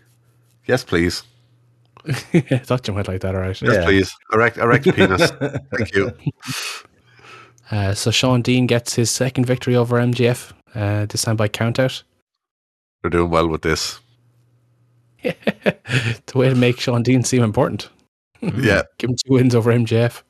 [0.66, 1.22] Yes, please.
[2.08, 2.12] I
[2.64, 3.60] thought you went like that, all right.
[3.62, 3.84] Yes, Yeah.
[3.84, 4.10] please.
[4.32, 5.30] Erect, erect penis.
[5.76, 6.12] Thank you.
[7.70, 12.02] Uh, so Shawn Dean gets his second victory over MJF, uh, this time by countout.
[13.02, 13.98] They're doing well with this.
[15.22, 15.76] the
[16.34, 17.88] way to make Shawn Dean seem important.
[18.42, 20.22] Yeah, Give him two wins over MJF.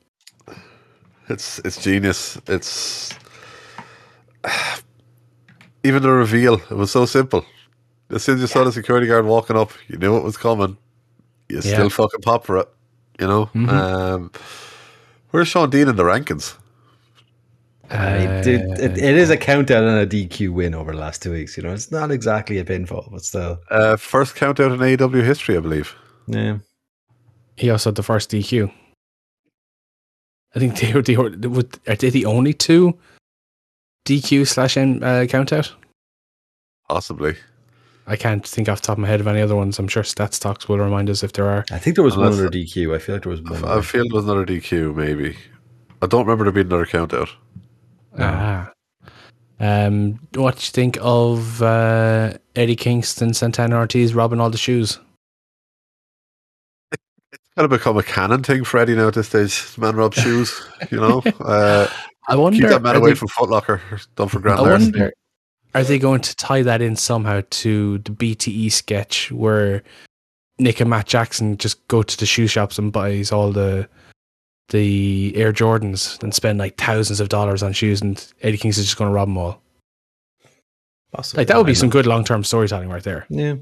[1.29, 2.39] it's it's genius.
[2.47, 3.13] It's
[5.83, 6.55] even the reveal.
[6.55, 7.45] It was so simple.
[8.09, 10.77] As soon as you saw the security guard walking up, you knew it was coming.
[11.49, 11.61] You Yeah.
[11.61, 12.69] still fucking pop for it.
[13.19, 13.45] You know.
[13.53, 13.69] Mhm.
[13.69, 14.31] Um,
[15.31, 16.55] where's Shawn Dean in the rankings?
[17.89, 21.31] Uh, dude, it, it is a countdown and a DQ win over the last two
[21.31, 21.55] weeks.
[21.55, 25.23] You know, it's not exactly a pinfall, but still, Uh, first count out in AEW
[25.23, 25.95] history, I believe.
[26.27, 26.57] yeah.
[27.55, 28.71] He also had the first DQ.
[30.55, 31.15] I think they were the
[31.87, 32.97] are they the only two
[34.05, 35.73] DQ slash M uh, count out?
[36.87, 37.35] Possibly.
[38.05, 39.79] I can't think off the top of my head of any other ones.
[39.79, 41.65] I'm sure Stats Talks will remind us if there are.
[41.71, 42.95] I think there was one Unless- other DQ.
[42.95, 43.65] I feel like there was one.
[43.65, 43.81] I other.
[43.81, 45.35] feel there was another DQ, maybe.
[46.01, 47.29] I don't remember there being another count out.
[48.19, 48.71] Ah.
[49.59, 54.99] Um, what do you think of uh, Eddie Kingston, Santana Ortiz robbing all the shoes?
[56.91, 59.77] It's kind of become a canon thing for Eddie now at this stage.
[59.77, 60.61] Man Rob shoes,
[60.91, 61.21] you know.
[61.41, 61.87] Uh,
[62.27, 62.59] I wonder.
[62.59, 63.81] keep that man away they- from Footlocker.
[64.15, 64.91] Done for Grand I Larson.
[64.91, 65.13] wonder,
[65.75, 69.83] are they going to tie that in somehow to the BTE sketch where
[70.59, 73.87] Nick and Matt Jackson just go to the shoe shops and buys all the
[74.69, 78.85] the Air Jordans and spend like thousands of dollars on shoes, and Eddie Kings is
[78.85, 79.61] just going to rob them all?
[81.13, 81.41] Possibly.
[81.41, 83.25] Like that would be some good long term storytelling right there.
[83.29, 83.55] Yeah.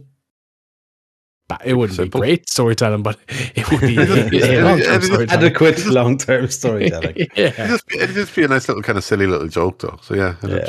[1.48, 2.22] But it wouldn't Simple.
[2.22, 5.02] be great storytelling, but it would be It is- a it long is- term it
[5.04, 5.46] is storytelling.
[5.46, 7.16] Adequate long term storytelling.
[7.36, 10.00] It'd just, be, it'd just be a nice little kind of silly little joke, though.
[10.02, 10.64] So yeah, it'd- Yeah.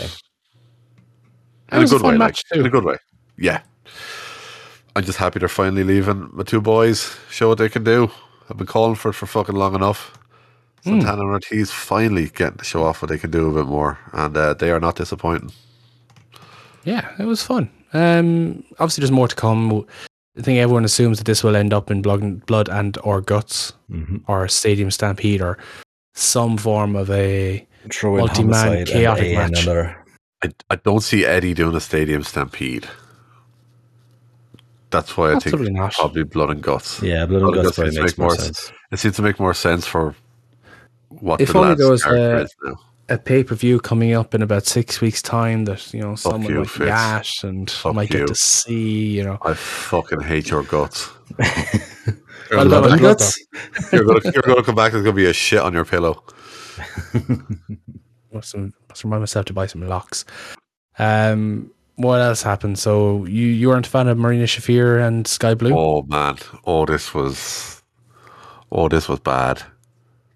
[1.69, 2.97] It in a was a good fun way, match like, in a good way.
[3.39, 3.61] Yeah,
[4.95, 6.29] I'm just happy they're finally leaving.
[6.33, 8.11] My two boys show what they can do.
[8.49, 10.16] I've been calling for it for fucking long enough.
[10.87, 11.01] Hmm.
[11.01, 13.99] Santana and Ortiz finally getting to show off what they can do a bit more,
[14.13, 15.51] and uh, they are not disappointing.
[16.85, 17.69] Yeah, it was fun.
[17.93, 19.85] Um, obviously, there's more to come.
[20.39, 23.73] I think everyone assumes that this will end up in blood, blood and or guts
[23.91, 24.23] Mhm.
[24.29, 25.59] or stadium stampede or
[26.15, 27.67] some form of a.
[27.91, 29.67] Throw in Multi-man homicide chaotic match.
[30.45, 32.87] I, I don't see Eddie doing a stadium stampede.
[34.91, 35.95] That's why I think not.
[35.95, 37.03] probably blood and guts.
[37.03, 38.73] Yeah, blood Blood and and guts Guts probably seems to makes more more sense.
[38.93, 40.15] It seems to make more sense for
[41.09, 42.75] what If the only lads' there was, character uh, is now.
[43.09, 46.51] A pay per view coming up in about six weeks' time that you know someone
[46.51, 46.89] you, like Fitz.
[46.89, 48.19] Yash and Fuck might you.
[48.21, 49.17] get to see.
[49.17, 51.09] You know, I fucking hate your guts.
[51.39, 52.93] I love Blood it.
[52.93, 53.39] and guts.
[53.93, 54.93] You're gonna, you're gonna come back.
[54.93, 56.23] There's gonna be a shit on your pillow.
[58.33, 60.25] must, must remind myself to buy some locks.
[60.99, 62.79] Um, what else happened?
[62.79, 65.75] So you you weren't a fan of Marina Shafir and Skye Blue?
[65.77, 66.37] Oh man.
[66.65, 67.83] Oh, this was.
[68.71, 69.63] Oh, this was bad.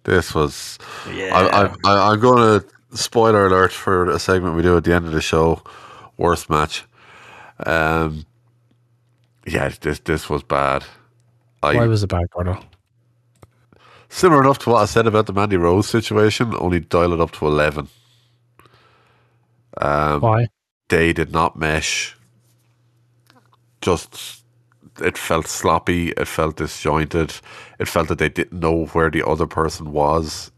[0.05, 0.78] This was.
[1.09, 1.35] Yeah.
[1.35, 4.94] I, I, I, I'm going to spoiler alert for a segment we do at the
[4.94, 5.62] end of the show.
[6.16, 6.85] Worst match.
[7.64, 8.27] Um.
[9.47, 10.85] Yeah, this this was bad.
[11.62, 12.62] I Why was it bad, Gordo?
[14.10, 16.55] similar enough to what I said about the Mandy Rose situation.
[16.59, 17.89] Only dial it up to eleven.
[19.78, 20.48] Um, Why?
[20.89, 22.16] they did not mesh.
[23.81, 24.39] Just
[25.01, 26.10] it felt sloppy.
[26.10, 27.35] It felt disjointed.
[27.78, 30.51] It felt that they didn't know where the other person was.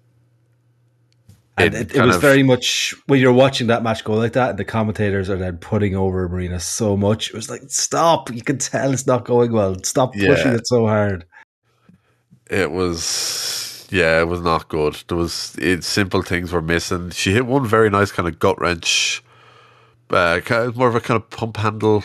[1.58, 4.32] And It it, it was of- very much when you're watching that match go like
[4.32, 7.28] that, and the commentators are then putting over Marina so much.
[7.28, 8.32] It was like, stop!
[8.32, 9.76] You can tell it's not going well.
[9.84, 10.28] Stop Yeah.
[10.34, 11.26] pushing it so hard.
[12.50, 14.96] It was yeah, it was not good.
[15.08, 17.10] There was it, simple things were missing.
[17.10, 19.22] She hit one very nice kind of gut wrench,
[20.10, 22.02] uh, kind of more of a kind of pump handle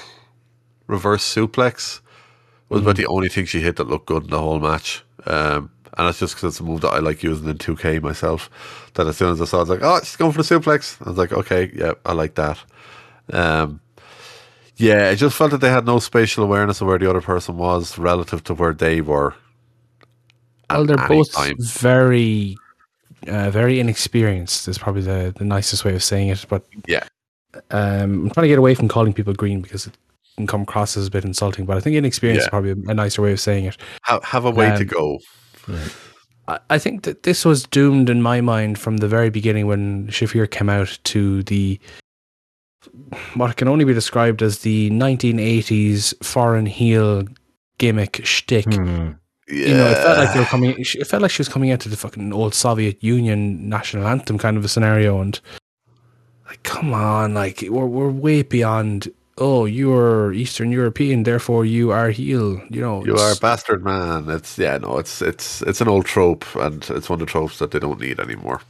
[0.87, 2.01] reverse suplex.
[2.69, 5.03] Was about the only thing she hit that looked good in the whole match.
[5.25, 8.49] Um, and that's just because it's a move that I like using in 2K myself.
[8.95, 10.55] That as soon as I saw, it, I was like, oh, she's going for the
[10.59, 10.97] suplex.
[11.05, 12.59] I was like, okay, yeah, I like that.
[13.31, 13.79] Um,
[14.75, 17.57] yeah, it just felt that they had no spatial awareness of where the other person
[17.57, 19.33] was relative to where they were
[20.69, 21.55] Well, they're both time.
[21.59, 22.57] very,
[23.27, 24.67] uh, very inexperienced.
[24.67, 26.45] Is probably the, the nicest way of saying it.
[26.47, 27.05] But Yeah.
[27.71, 29.97] um, I'm trying to get away from calling people green because it
[30.37, 31.65] can come across as a bit insulting.
[31.65, 33.77] But I think inexperienced is probably a nicer way of saying it.
[34.03, 35.19] Have, have a way to Um, go.
[36.47, 40.07] I, I think that this was doomed in my mind from the very beginning when
[40.07, 41.79] Shafir came out to the
[43.33, 47.23] what can only be described as the 1980s foreign heel
[47.77, 48.65] gimmick shtick.
[48.73, 49.11] Hmm.
[49.49, 49.67] Yeah.
[49.67, 50.75] You know, it felt like they were coming.
[50.77, 54.37] It felt like she was coming out to the fucking old Soviet Union national anthem
[54.37, 55.39] kind of a scenario, and
[56.47, 59.09] like, come on, like we're we're way beyond.
[59.39, 62.59] Oh, you are Eastern European, therefore you are heel.
[62.71, 64.29] You know, You are a bastard man.
[64.29, 67.59] It's yeah, no, it's it's it's an old trope, and it's one of the tropes
[67.59, 68.61] that they don't need anymore.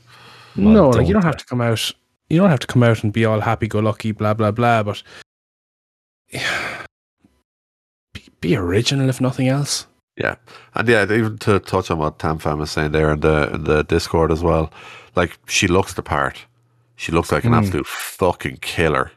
[0.55, 1.91] No, like you don't- don't have to come out.
[2.29, 4.83] You don't have to come out and be all happy-go-lucky, blah blah blah.
[4.83, 5.03] But
[8.13, 9.87] be, be original, if nothing else.
[10.17, 10.35] Yeah,
[10.73, 13.63] and yeah, even to touch on what Tam Fam is saying there in the in
[13.63, 14.71] the Discord as well,
[15.15, 16.45] like she looks the part.
[16.95, 17.59] She looks like an Mm.
[17.59, 19.11] absolute fucking killer.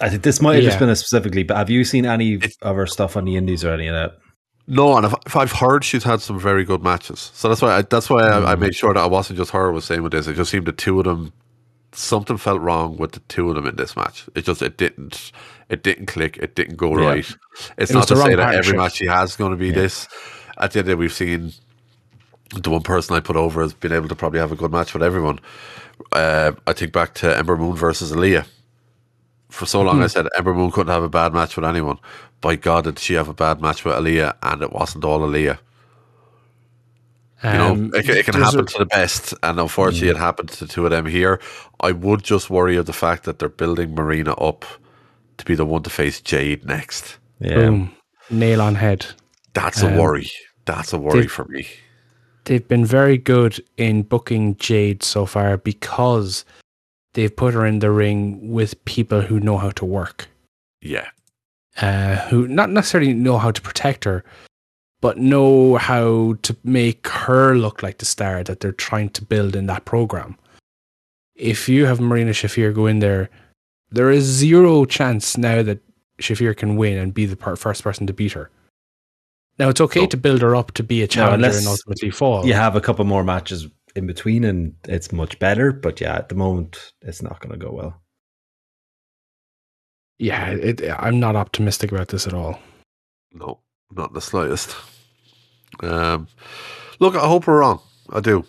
[0.00, 1.42] I think this might have just been a specifically.
[1.42, 4.18] But have you seen any of her stuff on the Indies or any of that?
[4.66, 7.76] No, and if, if I've heard she's had some very good matches, so that's why
[7.78, 10.12] I, that's why I, I made sure that I wasn't just her was saying with
[10.12, 10.28] this.
[10.28, 11.32] It just seemed the two of them,
[11.92, 14.26] something felt wrong with the two of them in this match.
[14.36, 15.32] It just it didn't
[15.68, 16.36] it didn't click.
[16.36, 17.08] It didn't go Yeah.
[17.08, 17.34] right.
[17.78, 20.06] It's It not the to say that every match she has going to be this.
[20.56, 21.52] At the end of the day, we've seen
[22.54, 24.92] the one person I put over has been able to probably have a good match
[24.94, 25.40] with everyone.
[26.12, 28.46] Uh, I think back to Ember Moon versus Aliyah.
[29.50, 31.98] For so long, I said Ember Moon couldn't have a bad match with anyone.
[32.40, 35.58] By God, did she have a bad match with Aliyah, and it wasn't all Aliyah.
[37.42, 40.16] You know, Um, it, can- it can happen a- to the best, and unfortunately, it
[40.16, 41.40] happened to two of them here.
[41.80, 44.64] I would just worry of the fact that they're building Marina up
[45.38, 47.16] to be the one to face Jade next.
[47.40, 47.92] Yeah, Boom,
[48.28, 49.06] nail on head.
[49.54, 50.30] That's a Um, worry.
[50.66, 51.66] That's a worry for me.
[52.44, 56.44] they've been very good in booking Jade so far because
[57.14, 60.28] they've put her in the ring with people who know how to work,
[60.82, 61.08] Yeah,
[61.80, 64.24] uh, who not necessarily know how to protect her,
[65.00, 69.56] but know how to make her look like the star that they're trying to build
[69.56, 70.36] in that program.
[71.34, 73.30] If you have Marina Shafir go in there,
[73.90, 75.80] there is zero chance now that
[76.20, 78.50] Shafir can win and be the per- first person to beat her.
[79.58, 80.06] Now it's okay No.
[80.06, 82.46] to build her up to be a challenger and ultimately fall.
[82.46, 85.72] you have a couple more matches in between, and it's much better.
[85.72, 87.94] But yeah, at the moment, it's not going to go well.
[90.18, 92.58] yeah, it, I'm not optimistic about this at all.
[93.32, 93.60] no,
[93.92, 94.76] not the slightest.
[95.82, 96.28] Um,
[97.00, 97.80] look, I hope we're wrong.
[98.12, 98.44] I do,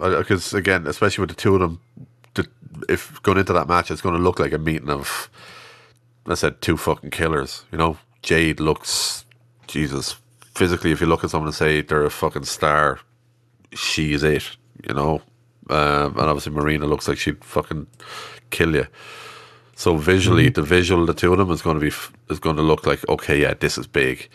[0.00, 1.80] because again, especially with the two of them,
[2.34, 2.48] the,
[2.88, 5.30] if going into that match, it's going to look like a meeting of,
[6.26, 7.64] I said, two fucking killers.
[7.72, 9.24] You know, Jade looks,
[9.68, 10.16] Jesus,
[10.54, 10.92] physically.
[10.92, 13.00] If you look at someone and say they're a fucking star,
[13.72, 14.56] she is it.
[14.88, 15.22] You know,
[15.70, 17.86] um, and obviously Marina looks like she'd fucking
[18.50, 18.86] kill you.
[19.76, 21.94] So visually, the visual of the two of them is going to be
[22.30, 24.28] is going to look like okay, yeah, this is big.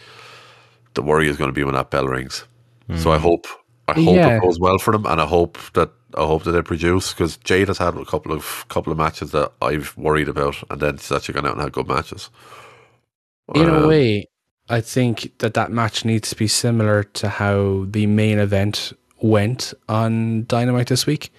[0.96, 2.46] The worry is going to be when that bell rings.
[2.96, 3.48] So I hope
[3.88, 4.28] I hope Yeah.
[4.28, 7.38] it goes well for them, and I hope that I hope that they produce because
[7.38, 10.98] Jade has had a couple of couple of matches that I've worried about, and then
[10.98, 12.30] she's actually gone out and had good matches.
[13.54, 14.26] In a Um, way,
[14.70, 19.74] I think that that match needs to be similar to how the main event went
[19.88, 21.32] on Dynamite this week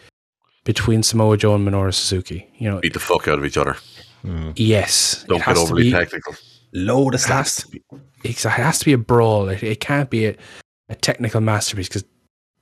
[0.64, 2.46] between Samoa Joe and Minoru Suzuki.
[2.58, 3.76] You know, beat the fuck out of each other.
[4.24, 4.52] Mm.
[4.56, 6.34] yes, Don't get to overly be, technical.
[6.72, 7.62] Load of It has slaps.
[7.62, 7.82] to be,
[8.22, 9.48] it has to be a brawl.
[9.48, 10.36] It, it can't be a,
[10.88, 12.04] a technical masterpiece because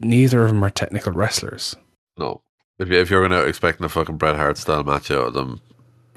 [0.01, 1.75] neither of them are technical wrestlers.
[2.17, 2.43] No,
[2.79, 5.35] if you, if you're going to expect a fucking Bret Hart style match out of
[5.35, 5.61] them,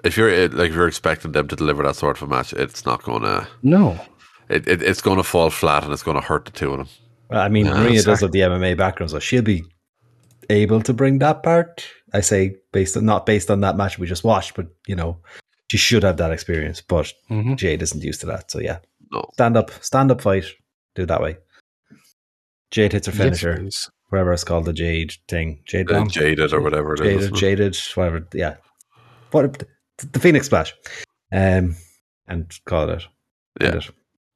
[0.03, 2.86] if you're like if you're expecting them to deliver that sort of a match, it's
[2.86, 3.48] not going to.
[3.64, 3.99] No,
[4.48, 6.78] It, it, it's going to fall flat and it's going to hurt the two of
[6.78, 6.88] them.
[7.32, 9.64] I mean, Yeah, Maria does have the MMA background, so she'll be
[10.49, 11.86] able to bring that part.
[12.14, 15.18] I say based on not based on that match we just watched, but you know,
[15.72, 16.82] she should have that experience.
[16.82, 17.56] But Mhm.
[17.58, 18.80] Jade isn't used to that, so yeah,
[19.12, 20.45] No, stand up, stand up fight,
[20.95, 21.38] do it that way.
[22.72, 23.90] Jade hits her Yes, finisher, please.
[24.10, 27.30] whatever it's called, the Jade thing, Jade bomb, jaded or whatever it is.
[27.30, 27.36] jaded,
[27.74, 28.28] jaded, whatever.
[28.34, 28.56] Yeah,
[29.32, 29.64] what
[29.98, 30.74] the Phoenix Splash,
[31.32, 31.76] um,
[32.28, 33.08] and call it out.
[33.60, 33.80] Yeah.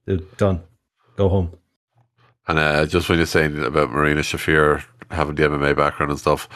[0.07, 0.37] It.
[0.37, 0.61] Done.
[1.17, 1.57] Go home.
[2.47, 6.47] And uh, just when you're saying about Marina Shafir having the MMA background and stuff,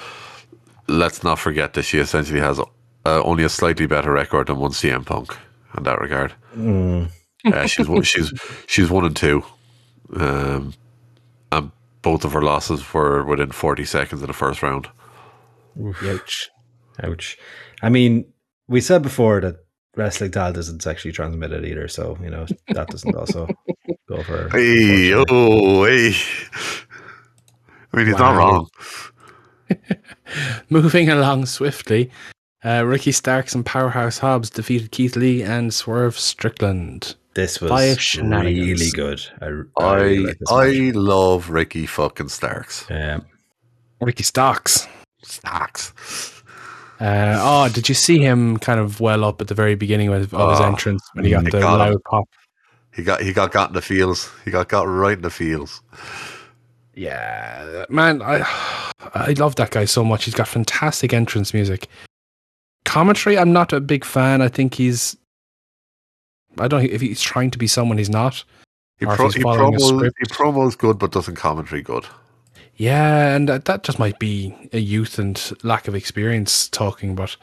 [0.87, 4.71] let's not forget that she essentially has uh, only a slightly better record than one
[4.71, 5.35] CM Punk
[5.77, 6.33] in that regard.
[6.55, 7.09] Mm.
[7.45, 8.33] Uh, she's one, she's
[8.67, 9.43] she's one and two,
[10.15, 10.73] um,
[11.51, 11.71] and
[12.01, 14.89] both of her losses were within forty seconds of the first round.
[16.03, 16.49] Ouch.
[17.01, 17.37] Ouch.
[17.81, 18.25] I mean,
[18.67, 19.55] we said before that
[19.95, 23.47] wrestling talent isn't sexually transmitted either, so you know that doesn't also
[24.09, 24.49] go for.
[24.49, 26.13] Hey, oh, hey.
[27.93, 28.67] I mean, he's not wrong.
[30.69, 32.11] Moving along swiftly,
[32.63, 37.15] uh, Ricky Starks and Powerhouse Hobbs defeated Keith Lee and Swerve Strickland.
[37.35, 37.71] This was
[38.17, 39.21] really good.
[39.41, 42.85] I, I, I really like I love Ricky fucking Starks.
[42.89, 43.19] Yeah.
[44.01, 44.87] Ricky Starks.
[45.23, 45.93] Starks.
[46.99, 50.33] Uh, oh, did you see him kind of well up at the very beginning of,
[50.33, 51.79] of his Oh, entrance when he got the got him.
[51.93, 52.25] loud pop?
[52.93, 54.29] He got he got got in the fields.
[54.45, 55.81] He got got right in the fields.
[56.95, 58.39] Yeah, man, I
[59.13, 60.25] I love that guy so much.
[60.25, 61.87] He's got fantastic entrance music.
[62.85, 64.41] Commentary, I'm not a big fan.
[64.41, 65.15] I think he's.
[66.57, 68.43] I don't know if he's trying to be someone he's not.
[68.97, 70.17] He, Or if pro- he following a promos script.
[70.19, 72.05] he promos good, but doesn't commentary good.
[72.75, 77.35] Yeah, and that, that just might be a youth and lack of experience talking, but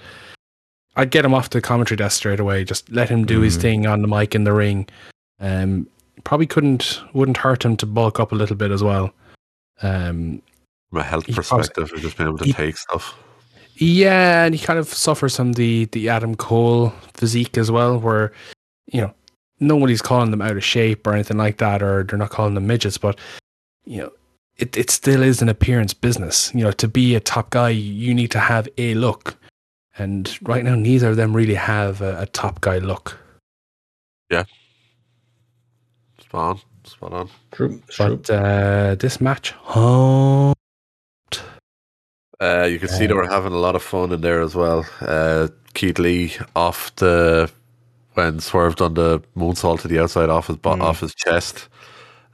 [0.97, 2.65] I'd get him off the commentary desk straight away.
[2.65, 3.61] Just let him do his Mhm.
[3.61, 4.89] thing on the mic in the ring.
[5.41, 5.87] Um,
[6.25, 9.13] probably couldn't wouldn't hurt him to bulk up a little bit as well.
[9.83, 10.43] Um,
[10.91, 13.15] From a health He probably- perspective, of just being able to he- take stuff.
[13.77, 18.33] yeah, and he kind of suffers from the the Adam Cole physique as well, where
[18.87, 19.13] you know
[19.61, 22.67] nobody's calling them out of shape or anything like that, or they're not calling them
[22.67, 23.19] midgets, but
[23.85, 24.13] you know
[24.57, 26.51] it it still is an appearance business.
[26.55, 29.37] You know, to be a top guy, you need to have a look,
[29.99, 33.19] and right now neither of them really have a, a top guy look.
[36.29, 36.61] Spot on.
[36.85, 37.31] Spot on.
[37.53, 37.83] True.
[37.89, 38.17] True.
[38.17, 40.53] But uh, this match, oh,
[42.41, 44.85] Uh, you can see they were having a lot of fun in there as well.
[45.01, 47.51] Uh, Keith Lee off the
[48.15, 50.83] when swerved on the moonsault to the outside off his bo- Mm.
[50.83, 51.69] off his chest,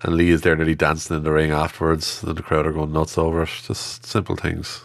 [0.03, 2.23] and Lee is there nearly dancing in the ring afterwards.
[2.23, 3.51] And the crowd are going nuts over it.
[3.67, 4.81] Just simple things.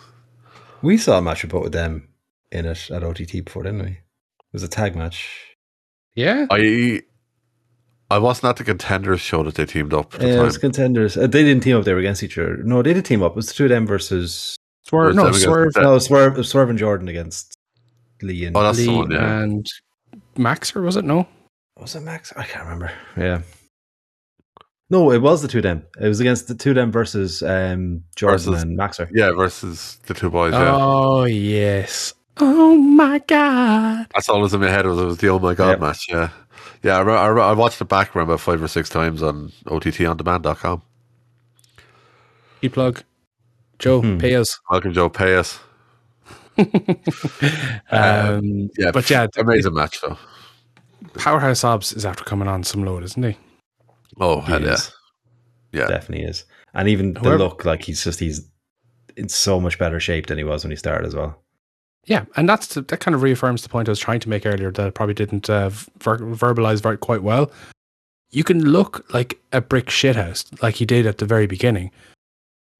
[0.81, 2.07] We saw a match we put with them
[2.51, 3.91] in it at OTT before, didn't we?
[3.91, 5.55] It was a tag match.
[6.15, 7.01] yeah, I
[8.09, 10.57] I wasn't at the contenders show that they teamed up at the Yeah, it was
[10.57, 11.17] contenders.
[11.17, 12.57] Uh, they didn't team up; they were against each other.
[12.63, 13.31] No, they did team up.
[13.31, 14.55] It was the two of them versus
[14.85, 17.57] swerve, no, swerve, no Swerve, it was Swerve and Jordan against
[18.21, 19.41] Lee and Oh, that's the Lee one, yeah.
[19.41, 19.65] and
[20.37, 21.03] Maxer, was it?
[21.03, 21.27] No,
[21.77, 22.31] was it Max?
[22.37, 22.91] I can't remember.
[23.17, 23.41] Yeah.
[24.89, 25.83] No, it was the two of them.
[25.99, 29.09] It was against the two of them versus um, Jordan Versus- and Maxer.
[29.13, 30.53] Yeah, versus the two boys.
[30.53, 32.13] Yeah, Oh yes.
[32.39, 34.07] Oh my god.
[34.13, 34.85] that's all that was in my head.
[34.85, 35.79] Was it was the oh my god Yep.
[35.81, 36.05] match?
[36.07, 36.29] Yeah,
[36.83, 36.97] yeah.
[36.97, 39.51] I, re- I, re- I watched it back around about five or six times on
[39.65, 40.81] OTTOnDemand.com.
[42.61, 43.03] E plug.
[43.79, 44.17] Joe, Hmm.
[44.17, 44.59] pay us.
[44.69, 45.09] Welcome, Joe.
[45.09, 45.59] Pay us.
[47.91, 50.17] um, Yeah, but yeah, amazing match though.
[51.15, 53.37] Powerhouse Hobbs is after coming on some load, isn't he?
[54.19, 54.73] Oh, He hell yeah.
[54.73, 54.91] is.
[55.71, 55.87] Yeah.
[55.87, 56.45] Definitely is.
[56.73, 58.47] And even the look, like he's just he's
[59.15, 61.41] in so much better shape than he was when he started as well.
[62.07, 64.71] Yeah, and that's that kind of reaffirms the point I was trying to make earlier
[64.71, 67.51] that I probably didn't uh, ver- verbalize very quite well.
[68.31, 71.91] You can look like a brick shithouse, like he did at the very beginning,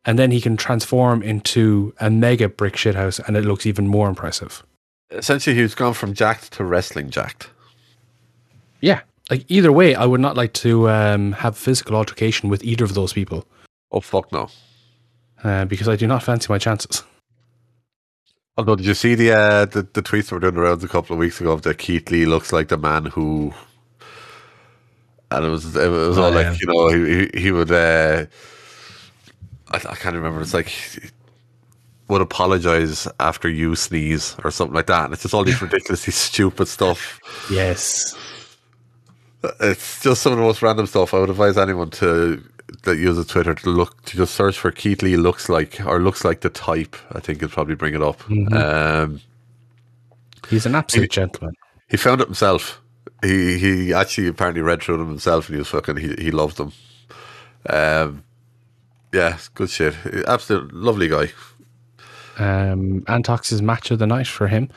[0.06, 4.08] and then he can transform into a mega brick shithouse, and it looks even more
[4.10, 4.64] impressive.
[5.12, 7.50] Essentially, he's gone from jacked to wrestling jacked.
[8.82, 12.86] Yeah, like either way, I would not like to um, have physical altercation with either
[12.86, 13.46] of those people
[13.92, 14.50] Oh fuck no!
[15.44, 17.04] uh, because I do not fancy my chances.
[18.58, 20.88] Although, did you see the uh, the, the tweets that were doing the rounds a
[20.88, 23.54] couple of weeks ago of that Keith Lee looks like the man who,
[25.32, 26.50] and it was it was Oh, all yeah.
[26.50, 28.26] like you know he he, he would uh,
[29.72, 30.42] I, I can't remember.
[30.42, 30.72] It's like
[32.08, 36.14] would apologize after you sneeze or something like that, and it's just all these ridiculously
[36.14, 37.20] stupid stuff.
[37.52, 38.16] Yes.
[39.60, 41.14] It's just some of the most random stuff.
[41.14, 42.44] I would advise anyone to
[42.84, 46.26] that uses Twitter to look to just search for Keith Lee looks like or looks
[46.26, 46.96] like the type.
[47.12, 48.20] I think it'll probably bring it up.
[48.24, 48.54] Mhm.
[48.54, 49.22] Um,
[50.50, 51.54] He's an absolute gentleman.
[51.90, 52.82] he found it himself.
[53.24, 55.98] He he actually apparently read through them himself, and he was fucking.
[55.98, 56.72] He he loved them.
[57.70, 58.24] Um,
[59.14, 59.96] yeah, good shit.
[60.28, 61.30] Absolute lovely guy.
[62.38, 64.70] Um, Antox's match of the night for him.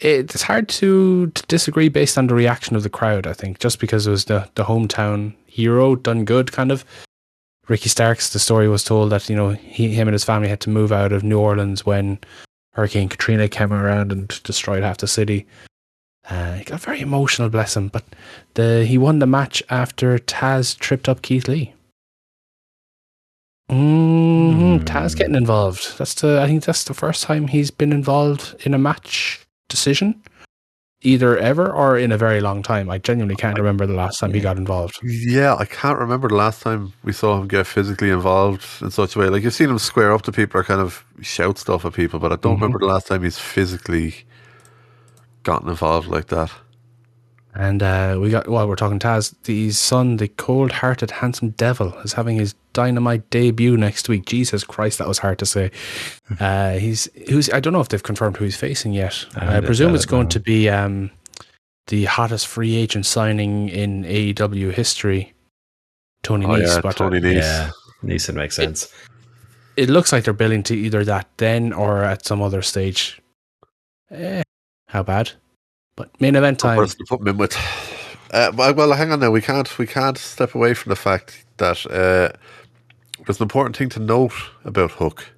[0.00, 3.80] It's hard to, to disagree based on the reaction of the crowd, I think, just
[3.80, 6.84] because it was the, the hometown hero done good, kind of.
[7.66, 10.60] Ricky Starks, the story was told that, you know, he, him and his family had
[10.60, 12.18] to move out of New Orleans when
[12.72, 15.46] Hurricane Katrina came around and destroyed half the city.
[16.30, 18.04] Uh, he got very emotional, bless him, but
[18.54, 21.74] the he won the match after Taz tripped up Keith Lee.
[23.70, 25.98] Mm, Taz getting involved.
[25.98, 26.40] That's the.
[26.40, 30.22] I think that's the first time he's been involved in a match decision,
[31.02, 32.90] either ever or in a very long time.
[32.90, 34.98] I genuinely can't remember the last time he got involved.
[35.02, 39.14] Yeah, I can't remember the last time we saw him get physically involved in such
[39.14, 39.28] a way.
[39.28, 42.18] Like you've seen him square up to people or kind of shout stuff at people,
[42.18, 42.62] but I don't Mhm.
[42.62, 44.24] remember the last time he's physically
[45.44, 46.50] gotten involved like that.
[47.54, 52.12] And uh, we got while we're talking Taz, the son, the cold-hearted, handsome devil, is
[52.12, 54.26] having his dynamite debut next week.
[54.26, 55.70] Jesus Christ, that was hard to say.
[56.40, 59.24] Uh, he's who's I don't know if they've confirmed who he's facing yet.
[59.34, 60.28] I I, presume it's going no.
[60.30, 61.10] to be um,
[61.86, 65.32] the hottest free agent signing in AEW history,
[66.22, 66.66] Tony Oh, Nese.
[66.66, 67.36] yeah, but, uh, Tony Nese.
[67.40, 67.70] Yeah,
[68.04, 68.92] Neeson makes sense.
[69.78, 73.22] it looks like they're billing to either that then or at some other stage.
[74.10, 74.42] Eh,
[74.88, 75.32] how bad?
[75.98, 76.78] But main event time.
[76.78, 77.56] person to put him in with.
[78.30, 79.32] Uh, well, well, hang on now.
[79.32, 82.30] We can't we can't step away from the fact that uh,
[83.26, 84.32] there's an important thing to note
[84.64, 85.32] about Hook.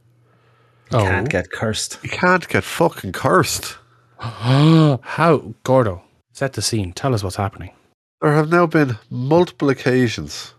[0.92, 1.98] Oh, Can't get cursed.
[2.02, 3.78] He can't get fucking cursed.
[4.18, 6.02] how Gordo?
[6.32, 6.92] Set the scene.
[6.92, 7.70] Tell us what's happening.
[8.20, 10.52] There have now been multiple occasions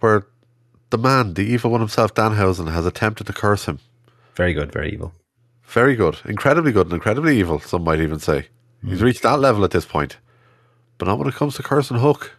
[0.00, 0.26] where
[0.90, 3.78] the man, the evil one himself, Danhausen, has attempted to curse him.
[4.34, 5.12] Very good, very evil.
[5.68, 7.60] Very good, incredibly good, and incredibly evil.
[7.60, 8.48] Some might even say
[8.82, 9.04] he's hmm.
[9.04, 10.16] reached that level at this point.
[10.96, 12.36] But not when it comes to cursing Hook.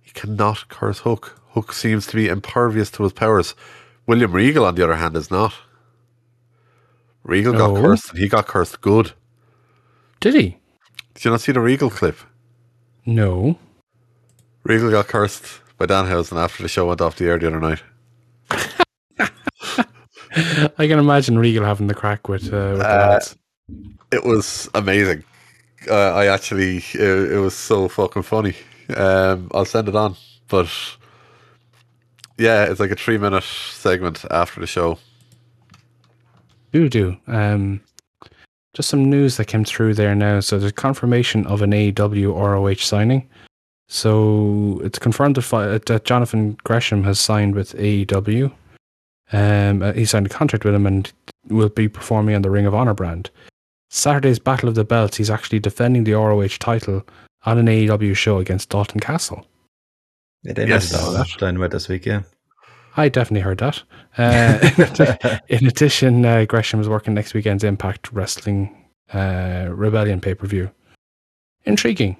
[0.00, 1.40] He cannot curse Hook.
[1.50, 3.56] Hook seems to be impervious to his powers.
[4.06, 5.52] William Regal, on the other hand, is not.
[7.24, 9.12] Regal got cursed, and he got cursed good.
[10.20, 10.58] Did he?
[11.14, 12.18] Did you not see the Regal clip?
[13.04, 13.58] No.
[14.62, 17.82] Regal got cursed by Danhausen after the show went off the air the other night.
[20.78, 23.36] I can imagine Regal having the crack with, uh, with the Uh, lads.
[24.12, 25.24] It was amazing.
[25.88, 28.54] Uh, I actually, it, it was so fucking funny.
[28.96, 30.16] Um, I'll send it on,
[30.48, 30.68] but
[32.38, 34.98] yeah, it's like a three minute segment after the show.
[36.72, 37.16] Do do.
[37.26, 37.80] Um,
[38.74, 40.40] just some news that came through there now.
[40.40, 43.28] So there's confirmation of an AEW ROH signing.
[43.88, 48.52] So it's confirmed that, that Jonathan Gresham has signed with AEW.
[49.32, 51.12] Um, uh, he signed a contract with him and
[51.48, 53.30] will be performing on the Ring of Honor brand.
[53.90, 57.06] Saturday's Battle of the Belts, he's actually defending the ROH title
[57.44, 59.46] on an AEW show against Dalton Castle.
[60.42, 60.92] Yeah, they Yes.
[60.92, 62.22] mentioned that Dynamite this week, yeah.
[62.96, 63.82] I definitely heard that.
[64.16, 68.74] Uh, in addition, uh, Gresham is working next weekend's Impact Wrestling
[69.14, 70.70] uh, Rebellion pay per view.
[71.64, 72.16] Intriguing.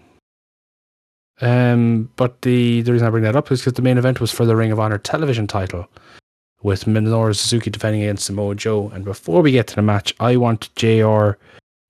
[1.41, 4.33] Um, but the, the reason I bring that up is because the main event was
[4.33, 5.89] for the Ring of Honor television title,
[6.63, 8.91] with Minoru Suzuki defending against Samoa Joe.
[8.95, 11.33] And before we get to the match, I want JR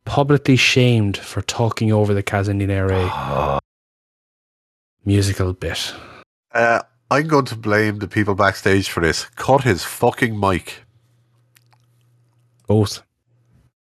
[0.04, 3.10] publicly shamed for talking over the Kaze ni Nare
[5.04, 5.92] musical bit.
[6.52, 9.24] Uh, I'm going to blame the people backstage for this.
[9.36, 10.82] Cut his fucking mic.
[12.66, 13.02] Both.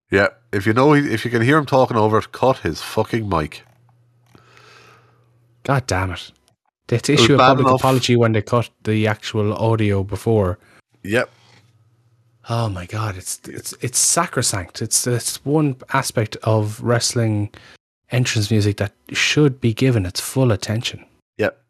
[0.09, 3.27] Yeah, if you know, if you can hear him talking over it, cut his fucking
[3.27, 3.63] mic.
[5.63, 6.31] God damn it.
[6.87, 7.81] They had to issue a public enough.
[7.81, 10.57] apology when they cut the actual audio before.
[11.07, 11.29] Yep.
[12.49, 14.81] Oh my god, it's it's it's sacrosanct.
[14.81, 17.49] It's it's one aspect of wrestling
[18.11, 21.03] entrance music that should be given its full attention.
[21.37, 21.61] Yep.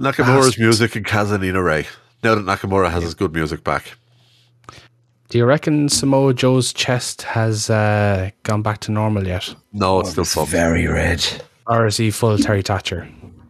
[0.00, 0.58] Nakamura's Bastards.
[0.58, 1.84] music and Kaze ni Nare.
[2.22, 3.92] Now that Nakamura has his good music back.
[5.28, 9.54] Do you reckon Samoa Joe's chest has uh, gone back to normal yet?
[9.72, 10.50] No, it's still fucking.
[10.50, 11.24] very red.
[11.66, 13.08] Or is he full Terry Thatcher?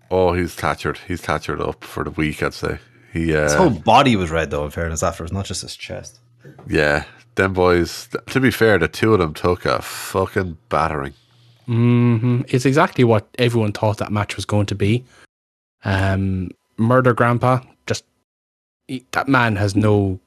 [0.09, 0.98] Oh, he's tattered.
[1.09, 2.78] He's tattered up for the week, I'd say.
[3.13, 6.19] He, His uh, whole body was red, though, in fairness, afterwards, not just his chest.
[6.67, 8.09] yeah, them boys.
[8.29, 11.15] To be fair, the two of them took a fucking battering.
[11.67, 15.05] hmm It's exactly what everyone thought that match was going to be.
[15.85, 18.05] Um, Murder Grandpa, just
[18.89, 20.19] he, that man has no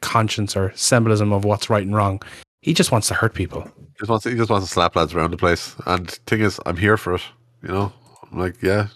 [0.00, 2.20] conscience or symbolism of what's right and wrong.
[2.62, 3.62] He just wants to hurt people.
[3.62, 5.76] He just wants, he just wants to slap lads around the place.
[5.86, 7.22] And thing is, I'm here for it.
[7.62, 7.92] You know,
[8.30, 8.88] I'm like, yeah,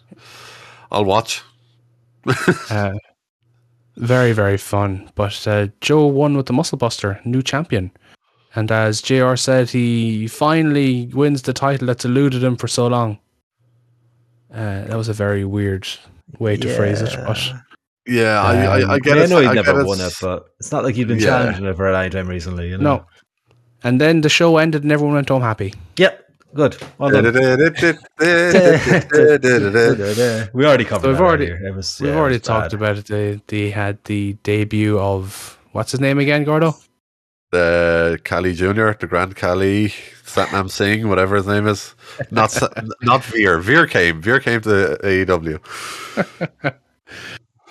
[0.90, 1.42] I'll watch.
[2.70, 2.92] Uh,
[3.96, 5.10] very, very fun.
[5.14, 7.90] But uh, Joe won with the Muscle Buster, new champion.
[8.54, 13.18] And as JR said, he finally wins the title that's eluded him for so long.
[14.52, 15.86] Uh, that was a very weird
[16.38, 17.16] way to phrase it.
[17.26, 17.40] But
[18.06, 19.30] Yeah, I, I, I get I it.
[19.30, 21.26] know he'd never get won it, but it's not like he'd been Yeah.
[21.26, 22.68] challenging it for a long time recently.
[22.68, 22.96] You know?
[22.96, 23.06] no.
[23.84, 25.72] And then the show ended and everyone went home happy.
[25.96, 26.31] Yep.
[26.54, 26.76] Good.
[26.98, 27.24] Well done.
[30.52, 32.74] we already covered So we've that already- It was, We've yeah, already was talked bad.
[32.74, 33.06] about it.
[33.06, 36.74] They, they had the debut of, what's his name again, Gordo?
[37.50, 39.88] the Kali Junior, the Grand Kali,
[40.24, 41.94] Satnam Singh, whatever his name is.
[42.30, 42.70] Not Sa-
[43.02, 43.58] not Veer.
[43.60, 44.22] Veer came.
[44.22, 45.60] Veer came to AEW.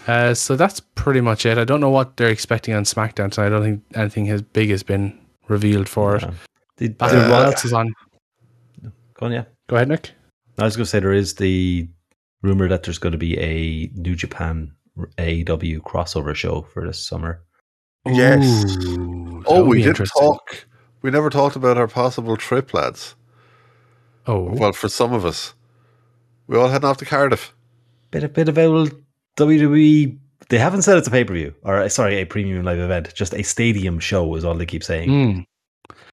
[0.07, 1.59] Uh, so that's pretty much it.
[1.59, 4.71] I don't know what they're expecting on SmackDown, so I don't think anything as big
[4.71, 5.15] has been
[5.47, 6.23] revealed for it.
[6.77, 7.93] Did, Uh, did what Ro- else is on?
[9.21, 9.43] Go on, yeah.
[9.67, 10.11] Go ahead, Nick.
[10.57, 11.87] I was going to say there is the
[12.41, 14.73] rumor that there's going to be a New Japan
[15.17, 17.43] AEW crossover show for this summer.
[18.05, 18.65] Yes.
[18.87, 20.65] Ooh, Oh, we didn't talk.
[21.03, 23.15] We never talked about our possible trip, lads.
[24.25, 25.53] Oh, Well, for some of us,
[26.47, 27.53] we all heading off to Cardiff.
[28.09, 28.91] Bit a bit of old
[29.37, 30.17] WWE.
[30.49, 33.13] They haven't said it's a pay per view or sorry, a premium live event.
[33.13, 35.09] Just a stadium show is all they keep saying.
[35.09, 35.45] mm,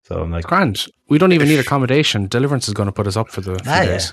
[0.09, 0.87] So I'm like, grand.
[1.11, 2.27] We don't even need accommodation.
[2.29, 3.87] Deliverance is going to put us up for the few Ah, yeah.
[3.87, 4.13] days.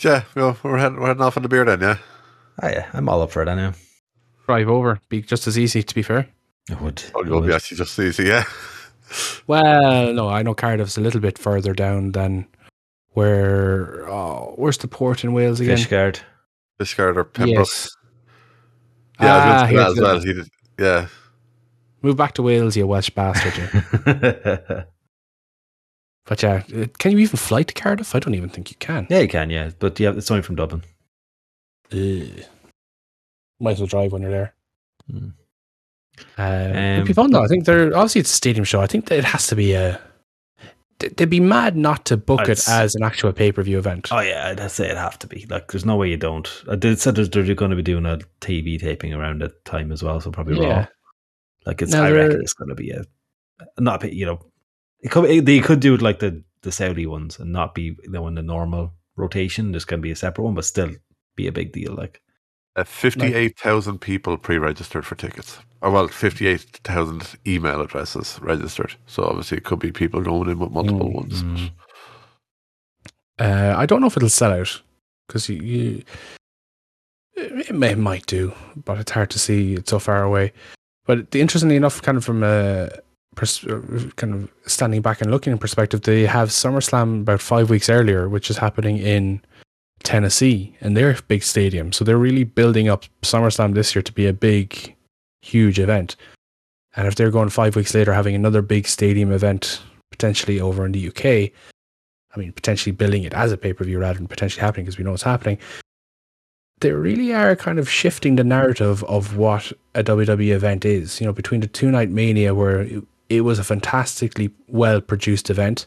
[0.00, 1.98] Yeah, well, we're heading, we're heading off on the beer then, yeah?
[2.62, 3.48] oh yeah, I'm all up for it.
[3.48, 3.72] I know.
[4.46, 4.98] Drive over.
[5.10, 6.26] Be just as easy, to be fair.
[6.70, 7.02] it would.
[7.14, 8.44] Oh, I you'll be actually just as easy, yeah.
[9.48, 12.46] Well, no, I know Cardiff's a little bit further down than
[13.08, 14.08] where.
[14.08, 15.76] Oh, where's the port in Wales again?
[15.76, 16.20] Fishguard.
[16.78, 17.58] Fishguard or Pembroke.
[17.58, 17.90] Yes.
[19.20, 20.46] Yeah, Ah, I was going to that as well.
[20.78, 21.06] Yeah.
[22.02, 23.56] Move back to Wales, you Welsh bastard.
[23.56, 24.82] you.
[26.26, 28.14] But yeah, uh, can you even fly to Cardiff?
[28.14, 29.06] I don't even think you can.
[29.10, 29.50] yeah, you can.
[29.50, 30.84] Yeah, but yeah, it's only from Dublin.
[31.92, 32.44] Ugh.
[33.58, 34.54] Might as well drive when you're there.
[35.12, 35.18] Uh,
[36.38, 37.42] Um, it'd be fun though.
[37.42, 38.80] I think they're obviously it's a stadium show.
[38.80, 40.00] I think that it has to be a.
[41.00, 44.08] they- They'd be mad not to book it as an actual pay per view event.
[44.12, 45.46] Oh yeah, I'd say it'd have to be.
[45.50, 46.48] Like, there's no way you don't.
[46.70, 50.02] I did said they're going to be doing a TV taping around that time as
[50.04, 50.80] well, so probably Yeah.
[50.80, 50.86] raw.
[51.66, 53.04] Like it's, Now I reckon it's going to be a
[53.78, 54.40] not a, you know,
[55.00, 57.96] it could it- they could do it like the the Saudi ones and not be
[58.02, 59.72] you know in the normal rotation.
[59.72, 60.90] There's going to be a separate one, but still
[61.36, 61.94] be a big deal.
[61.94, 62.20] Like
[62.76, 65.58] Uh, 58,000 people pre registered for tickets.
[65.82, 68.94] Or, well, 58,000 email addresses registered.
[69.06, 71.42] So, obviously, it could be people going in with multiple Mm, ones.
[71.42, 71.70] mm.
[73.38, 74.82] Uh, I don't know if it'll sell out
[75.26, 76.02] because you, you
[77.34, 78.52] it, may, it might do,
[78.84, 79.74] but it's hard to see.
[79.74, 80.52] It's so far away.
[81.10, 82.88] But interestingly enough, kind of from a
[83.34, 83.66] pers-
[84.14, 88.28] kind of standing back and looking in perspective, they have SummerSlam about five weeks earlier,
[88.28, 89.42] which is happening in
[90.04, 91.92] Tennessee, and their big stadium.
[91.92, 94.94] So they're really building up SummerSlam this year to be a big,
[95.42, 96.14] huge event.
[96.94, 99.82] And if they're going five weeks later, having another big stadium event
[100.12, 101.50] potentially over in the UK,
[102.32, 104.96] I mean, potentially billing it as a pay per view rather than potentially happening because
[104.96, 105.58] we know it's happening.
[106.80, 111.20] They really are kind of shifting the narrative of what a WWE event is.
[111.20, 115.50] You know, between the two night mania, where it, it was a fantastically well produced
[115.50, 115.86] event,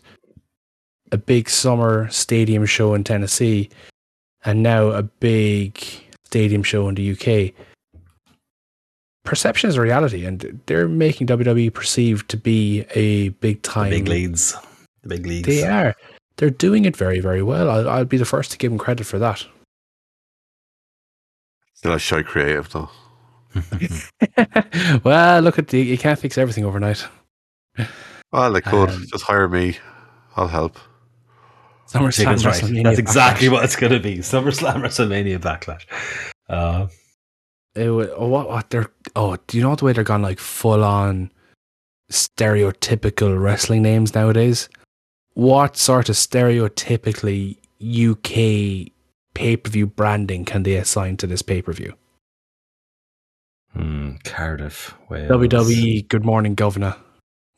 [1.12, 3.70] a big summer stadium show in Tennessee,
[4.46, 5.84] and now a big
[6.26, 7.54] stadium show in the UK.
[9.24, 14.08] Perception is reality, and they're making WWE perceived to be a big the time big
[14.08, 14.54] leads,
[15.02, 15.48] the big leagues.
[15.48, 15.96] they are.
[16.38, 17.70] They're doing it very, very well.
[17.70, 19.46] I'll, I'll be the first to give them credit for that.
[21.84, 22.90] Still a shy creative, though.
[25.04, 25.82] well, look at the.
[25.82, 27.06] You can't fix everything overnight.
[28.32, 28.90] Well, they could.
[28.90, 29.76] Um, Just hire me.
[30.38, 30.80] I'll help.
[31.90, 32.56] SummerSlam, Chicken's right.
[32.64, 33.52] WrestleMania, That's exactly Backlash.
[33.52, 34.20] what it's going to be.
[34.20, 35.86] SummerSlam, WrestleMania, Backlash.
[36.48, 36.88] Uh,
[37.76, 38.90] It wa- oh, what, what they're.
[39.18, 41.34] Oh, do you know the way they're gone like full on
[42.14, 44.70] stereotypical wrestling names nowadays?
[45.34, 48.93] What sort of stereotypically UK
[49.34, 51.94] pay per view branding can they assign to this pay per view?
[53.74, 55.32] hmm, Cardiff, Wales.
[55.32, 56.96] WWE Good Morning Governor.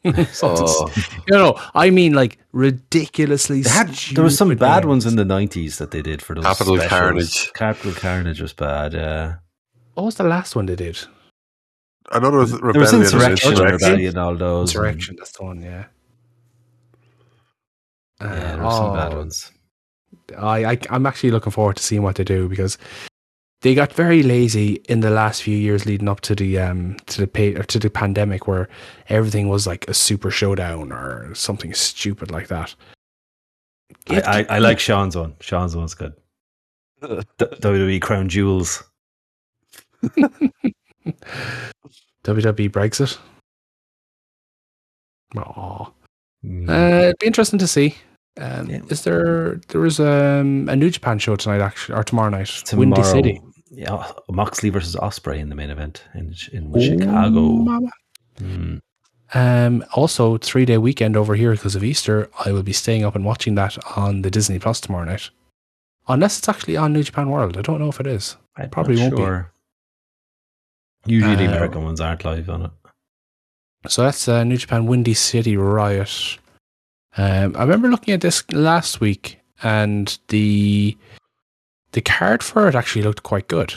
[0.43, 0.89] Oh,
[1.27, 3.63] You know, I mean, like ridiculously.
[3.63, 4.85] Had, there was some bad names.
[4.87, 6.89] ones in the nineties that they did for those Capital specials.
[6.99, 7.53] Carnage.
[7.53, 8.93] Capital Carnage was bad.
[8.93, 9.35] Yeah,
[9.95, 10.99] What was the last one they did?
[12.11, 12.81] I know there was there Rebellion.
[12.81, 13.89] was and Insurrection, Insurrection.
[13.89, 14.75] Rebellion, all those.
[14.75, 15.61] and- That's the one.
[15.63, 15.85] Yeah.
[18.21, 19.51] Yeah, Uh, there were some bad oh, ones.
[20.37, 22.77] I, I I'm actually looking forward to seeing what they do because
[23.61, 27.21] they got very lazy in the last few years leading up to the um to
[27.21, 28.67] the pay, to the pandemic where
[29.09, 32.75] everything was like a super showdown or something stupid like that.
[34.09, 35.35] I, I, I like Sean's one.
[35.39, 36.13] Sean's one's good.
[37.01, 38.83] WWE Crown Jewels.
[40.03, 40.73] WWE
[42.69, 43.17] Brexit.
[45.37, 45.91] Oh,
[46.45, 46.69] Mm.
[46.69, 47.95] uh, it'd be interesting to see.
[48.37, 48.81] Um, Yeah.
[48.89, 52.51] Is there there is um, a New Japan show tonight actually or tomorrow night?
[52.73, 53.41] Windy City.
[53.71, 57.89] Yeah, Moxley versus Ospreay in the main event in in Oh, Chicago.
[58.39, 58.81] Mm.
[59.33, 62.29] Um, also, three day weekend over here because of Easter.
[62.45, 65.29] I will be staying up and watching that on the Disney Plus tomorrow night.
[66.07, 67.57] Unless it's actually on New Japan World.
[67.57, 68.37] I don't know if it is.
[68.57, 69.21] I'm Probably won't be.
[69.21, 69.51] sure.
[71.05, 72.71] Usually, the Uh, American ones aren't live on it.
[73.87, 76.37] So that's uh, New Japan Windy City Riot.
[77.17, 80.97] Um, I remember looking at this last week, and the
[81.93, 83.73] the card for it actually looked quite good.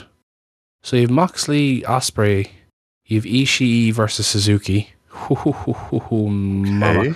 [0.83, 2.49] So you have Moxley, Ospreay,
[3.05, 4.93] you have Ishii versus Suzuki.
[6.79, 6.99] Mama.
[6.99, 7.13] Okay.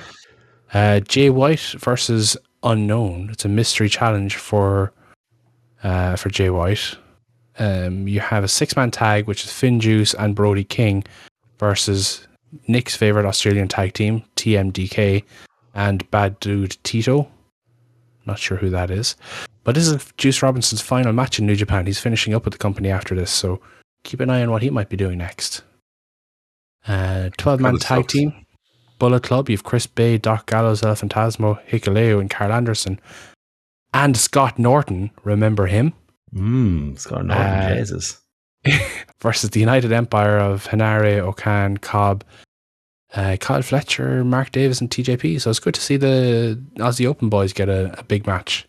[0.74, 3.30] Uh, Jay White versus Unknown.
[3.32, 4.92] It's a mystery challenge for
[5.84, 6.98] uh, for Jay White.
[7.60, 11.04] Um, you have a six man tag, which is FinJuice and Brody King
[11.60, 12.28] versus
[12.68, 15.24] Nick's favorite Australian tag team, TMDK,
[15.74, 17.30] and Bad Dude Tito.
[18.26, 19.16] Not sure who that is.
[19.64, 21.86] But this is Juice Robinson's final match in New Japan.
[21.86, 23.60] He's finishing up with the company after this, so
[24.04, 25.64] keep an eye on what he might be doing next.
[26.88, 28.14] Uh, 12 man tag sucks.
[28.14, 28.46] team.
[29.00, 29.50] Bullet Club.
[29.50, 33.00] You've Chris Bey, Doc Gallows, El Fantasmo, Hikuleo, and Karl Anderson.
[33.94, 35.12] And Scott Norton.
[35.24, 35.94] Remember him?
[36.34, 38.20] Mmm, Scott Norton, Uh, Jesus.
[39.22, 42.24] versus the United Empire of Henare, O-Khan, Cobb,
[43.14, 45.40] uh, Kyle Fletcher, Mark Davis, and TJP.
[45.42, 48.68] So it's good to see the Aussie Open boys get a, a big match.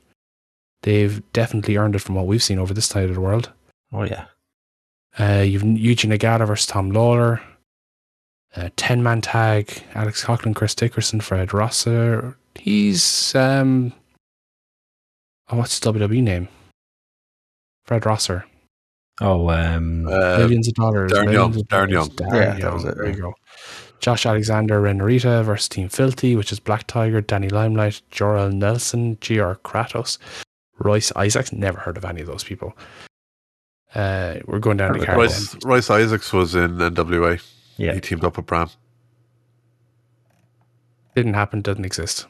[0.82, 3.50] They've definitely earned it from what we've seen over this side of the world.
[3.92, 4.26] Oh, yeah.
[5.18, 7.40] Uh, you've Eugene Nagata versus Tom Lawlor.
[8.56, 12.36] Uh, 10 man tag Alex Coughlin, Chris Dickinson, Fred Rosser.
[12.54, 13.92] He's, um,
[15.50, 16.48] oh, what's his WWE name?
[17.86, 18.44] Fred Rosser.
[19.20, 21.12] Oh, um, Uh, millions of dollars.
[21.12, 22.10] Darren millions Young, of Darren dollars.
[22.20, 22.34] Young.
[22.34, 23.34] Yeah, that was it, There you go.
[24.04, 29.16] Josh Alexander, Ren Narita versus Team Filthy, which is Black Tiger, Danny Limelight, Jorel Nelson,
[29.22, 30.18] JR Kratos,
[30.78, 31.54] Royce Isaacs.
[31.54, 32.76] Never heard of any of those people.
[33.94, 35.16] Uh, we're going down the card.
[35.16, 37.42] Royce, Royce Isaacs was in NWA.
[37.78, 37.94] yeah.
[37.94, 38.68] He teamed up with Bram.
[41.16, 42.26] Didn't happen, doesn't exist.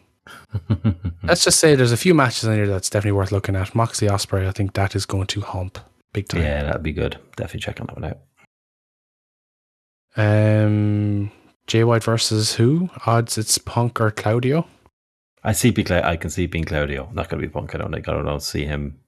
[1.25, 3.75] Let's just say there's a few matches in here that's definitely worth looking at.
[3.75, 5.81] Moxley Ospreay, I think that is going to hump
[6.13, 6.43] big time.
[6.43, 7.19] yeah, that'd be good.
[7.35, 8.19] Definitely checking that one out.
[10.17, 11.33] Um,
[11.67, 12.91] Jay White versus who?
[13.07, 14.67] Odds it's Punk or Claudio.
[15.43, 15.71] I see.
[15.71, 17.11] Be Cla- I can see being Claudio.
[17.13, 17.75] Not going to be Punk.
[17.75, 18.09] I don't think.
[18.09, 18.39] I don't know.
[18.39, 18.99] See him.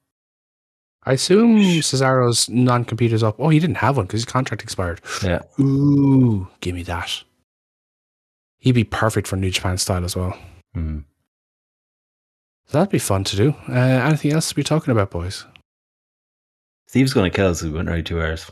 [1.04, 3.36] I assume Cesaro's non compete is up.
[3.38, 5.00] Oh, he didn't have one because his contract expired.
[5.22, 5.42] Yeah.
[5.60, 7.22] Ooh, give me that.
[8.58, 10.36] He'd be perfect for New Japan style as well.
[10.74, 11.00] Hmm.
[12.66, 13.54] So that'd be fun to do.
[13.68, 15.44] Uh, anything else to be talking about, boys?
[16.88, 17.62] Steve's going to kill us.
[17.62, 18.50] We went right two hours.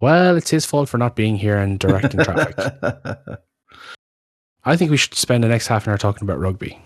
[0.00, 2.56] Well, it's his fault for not being here and directing traffic.
[4.64, 6.78] I think we should spend the next half an hour talking about rugby.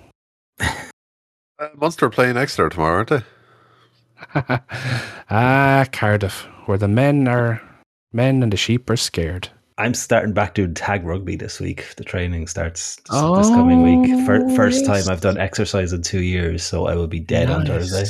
[0.60, 3.22] Uh, Munster are playing Exeter tomorrow, aren't they?
[5.30, 7.60] ah, Cardiff, where the men are
[8.12, 9.48] men and the sheep are scared.
[9.78, 11.94] I'm starting back doing tag rugby this week.
[11.96, 14.26] The training starts this, Oh, this coming week.
[14.26, 15.04] Fir- first yes.
[15.06, 18.04] time I've done exercise in two years, so I will be dead on Thursday.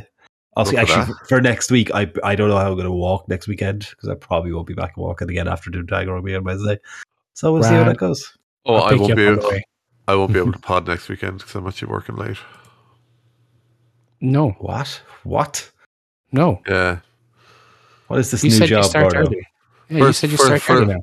[0.57, 2.85] Also, Look at actually, for, for next week, I I don't know how I'm going
[2.85, 6.09] to walk next weekend because I probably won't be back walking again after doing tag
[6.09, 6.79] rugby on Wednesday.
[7.35, 8.37] So we'll see how that goes.
[8.67, 9.27] Oh, I'll I will not be.
[9.27, 9.61] up on the Able.
[10.09, 12.37] I won't be able to pod next weekend because I'm actually working late.
[14.21, 15.01] No, What?
[15.23, 15.71] What?
[16.33, 16.61] no.
[16.69, 16.99] Yeah,
[18.09, 19.47] What is this You new said you job, start early.
[19.89, 21.01] Yeah, you First- said you first- start early now.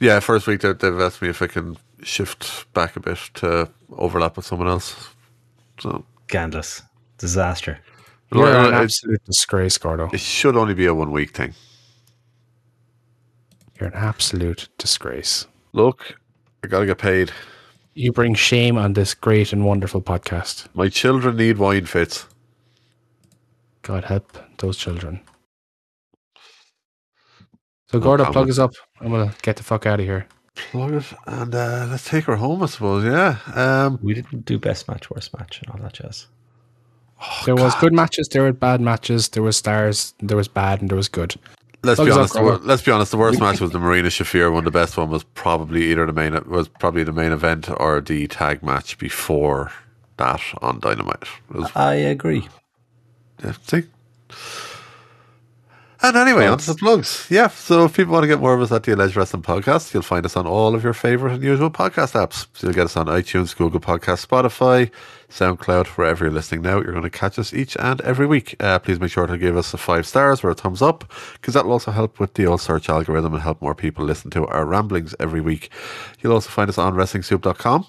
[0.00, 0.20] yeah.
[0.20, 4.36] First week they- they've asked me if I can shift back a bit to overlap
[4.36, 5.08] with someone else.
[5.80, 6.82] So Scandalous.
[7.16, 7.78] Disaster.
[8.32, 10.10] You're Well, an it- absolute disgrace, Gordo.
[10.12, 11.54] it should only be a one week thing.
[13.80, 15.46] You're an absolute disgrace.
[15.72, 16.16] Look,
[16.64, 17.30] I gotta get paid.
[17.94, 20.66] You bring shame on this great and wonderful podcast.
[20.74, 22.26] My children need wine fits.
[23.82, 25.20] God help those children.
[27.90, 30.26] So, Gordo, plug us up and we'll get the fuck out of here.
[30.54, 32.62] Plug it and uh, let's take her home.
[32.62, 33.04] I suppose.
[33.04, 33.38] Yeah.
[33.54, 36.26] Um, We didn't do best match, worst match, and all that jazz.
[37.20, 40.80] Oh, there was good matches, there were bad matches, there was stars, there was bad,
[40.80, 41.34] and there was good.
[41.82, 42.34] let's Plug be honest.
[42.34, 43.10] The, wor- let's be honest.
[43.10, 44.64] The worst match was the Marina Shafir one.
[44.64, 48.26] The best one was probably either the main was probably the main event or the
[48.28, 49.72] tag match before
[50.16, 51.24] that on Dynamite.
[51.52, 52.48] Was I agree.
[53.42, 53.82] Yeah, see?
[56.00, 57.26] And anyway, on to the plugs.
[57.28, 59.92] Yeah, so if people want to get more of us at the Alleged Wrestling Podcast,
[59.92, 62.46] you'll find us on all of your favourite and usual podcast apps.
[62.54, 64.92] So you'll get us on iTunes, Google Podcast, Spotify,
[65.28, 66.76] SoundCloud, wherever you're listening now.
[66.80, 68.54] You're going to catch us each and every week.
[68.60, 71.54] Uh, please make sure to give us a five stars or a thumbs up, because
[71.54, 74.46] that will also help with the old search algorithm and help more people listen to
[74.46, 75.68] our ramblings every week.
[76.20, 77.86] You'll also find us on WrestlingSoup.com.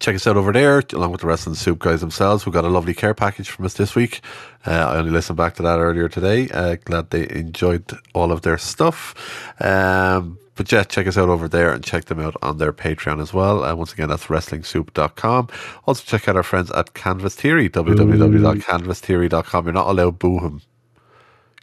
[0.00, 2.68] Check us out over there, along with the Wrestling Soup guys themselves, who got a
[2.68, 4.22] lovely care package from us this week.
[4.66, 6.48] Uh, I only listened back to that earlier today.
[6.48, 9.14] Uh, glad they enjoyed all of their stuff.
[9.62, 13.20] Um, but yeah, check us out over there and check them out on their Patreon
[13.20, 13.62] as well.
[13.62, 15.48] And once again, that's WrestlingSoup.com.
[15.86, 19.64] Also, check out our friends at Canvas Theory, www.canvastheory.com.
[19.66, 20.62] You're not allowed boo him.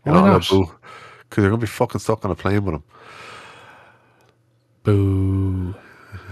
[0.05, 0.71] You're Why not allowed boo.
[1.29, 2.83] Because you're going to be fucking stuck on a plane with him.
[4.83, 5.75] Boo.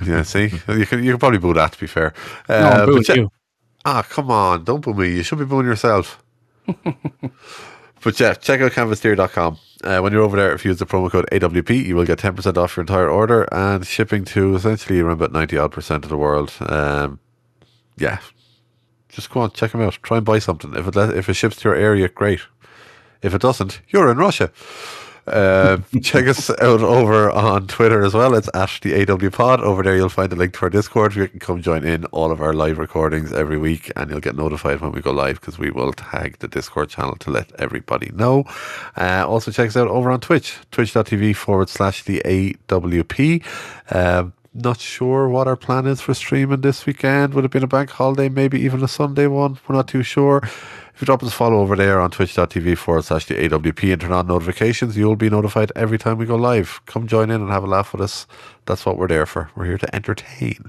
[0.04, 0.46] Yeah, see?
[0.68, 2.14] you, can, you can probably boo that, to be fair.
[2.50, 3.32] No, Uh, I'm yeah- you.
[3.86, 4.64] Ah, come on.
[4.64, 5.10] Don't boo me.
[5.16, 6.24] You should be booing yourself.
[8.04, 9.58] but yeah, check out canvastheory.com.
[9.84, 12.18] Uh, when you're over there, if you use the promo code AWP, you will get
[12.18, 16.10] 10% off your entire order and shipping to essentially around about 90 odd percent of
[16.10, 16.52] the world.
[16.62, 17.20] Um,
[17.98, 18.20] yeah.
[19.10, 20.00] Just go on, check them out.
[20.02, 20.74] Try and buy something.
[20.76, 22.42] If it, if it ships to your area, great.
[23.22, 24.52] If it doesn't, you're in Russia.
[25.28, 28.36] Uh, check us out over on Twitter as well.
[28.36, 29.62] It's at the AW Pod.
[29.62, 31.16] Over there, you'll find a link to our Discord.
[31.16, 34.36] You can come join in all of our live recordings every week, and you'll get
[34.36, 38.12] notified when we go live because we will tag the Discord channel to let everybody
[38.14, 38.44] know.
[38.96, 43.44] Uh, also, check us out over on Twitch, twitch.tv forward slash the AWP.
[43.96, 47.34] Um, not sure what our plan is for streaming this weekend.
[47.34, 49.60] Would it be a bank holiday, maybe even a Sunday one?
[49.68, 50.48] We're not too sure.
[50.96, 54.02] If you drop us a follow over there on twitch.tv forward slash the AWP and
[54.02, 56.80] turn on notifications, you'll be notified every time we go live.
[56.86, 58.26] Come join in and have a laugh with us.
[58.66, 59.50] That's what we're there for.
[59.58, 60.68] We're here to entertain.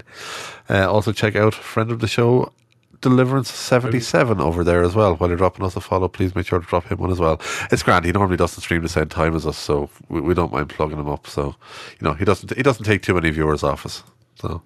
[0.69, 2.51] Uh, also, check out friend of the show,
[2.99, 5.15] Deliverance 77 over there as well.
[5.15, 7.39] While you're dropping us a follow, please make sure to drop him one as well.
[7.71, 8.03] It's grand.
[8.03, 10.99] He normally doesn't stream the same time as us, so we, we don't mind plugging
[10.99, 11.25] him up.
[11.27, 11.55] So,
[12.01, 14.03] you know, he doesn't he doesn't take too many viewers off us.
[14.35, 14.61] So,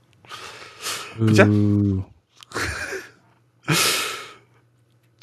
[1.19, 2.01] yeah.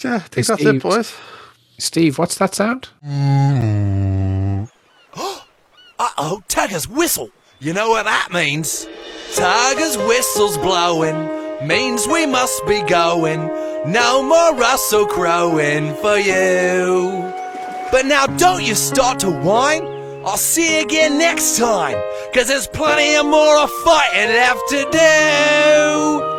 [0.05, 0.83] yeah, I think Hey, that's it, Steve.
[0.83, 1.15] boys.
[1.79, 2.89] Steve, what's that sound?
[6.01, 7.31] Uh-oh, Tugger's whistle.
[7.61, 8.87] You know what that means?
[9.35, 11.67] Tugger's whistle's blowing.
[11.67, 13.47] Means we must be going.
[13.91, 17.11] No more Russell crowing for you.
[17.91, 19.85] But now don't you start to whine.
[20.25, 21.97] I'll see you again next time.
[22.35, 26.38] Cause there's plenty of more of fighting left to do.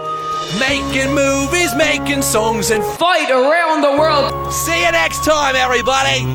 [0.58, 4.52] Making movies, making songs, and fight around the world.
[4.52, 6.26] See you next time, everybody.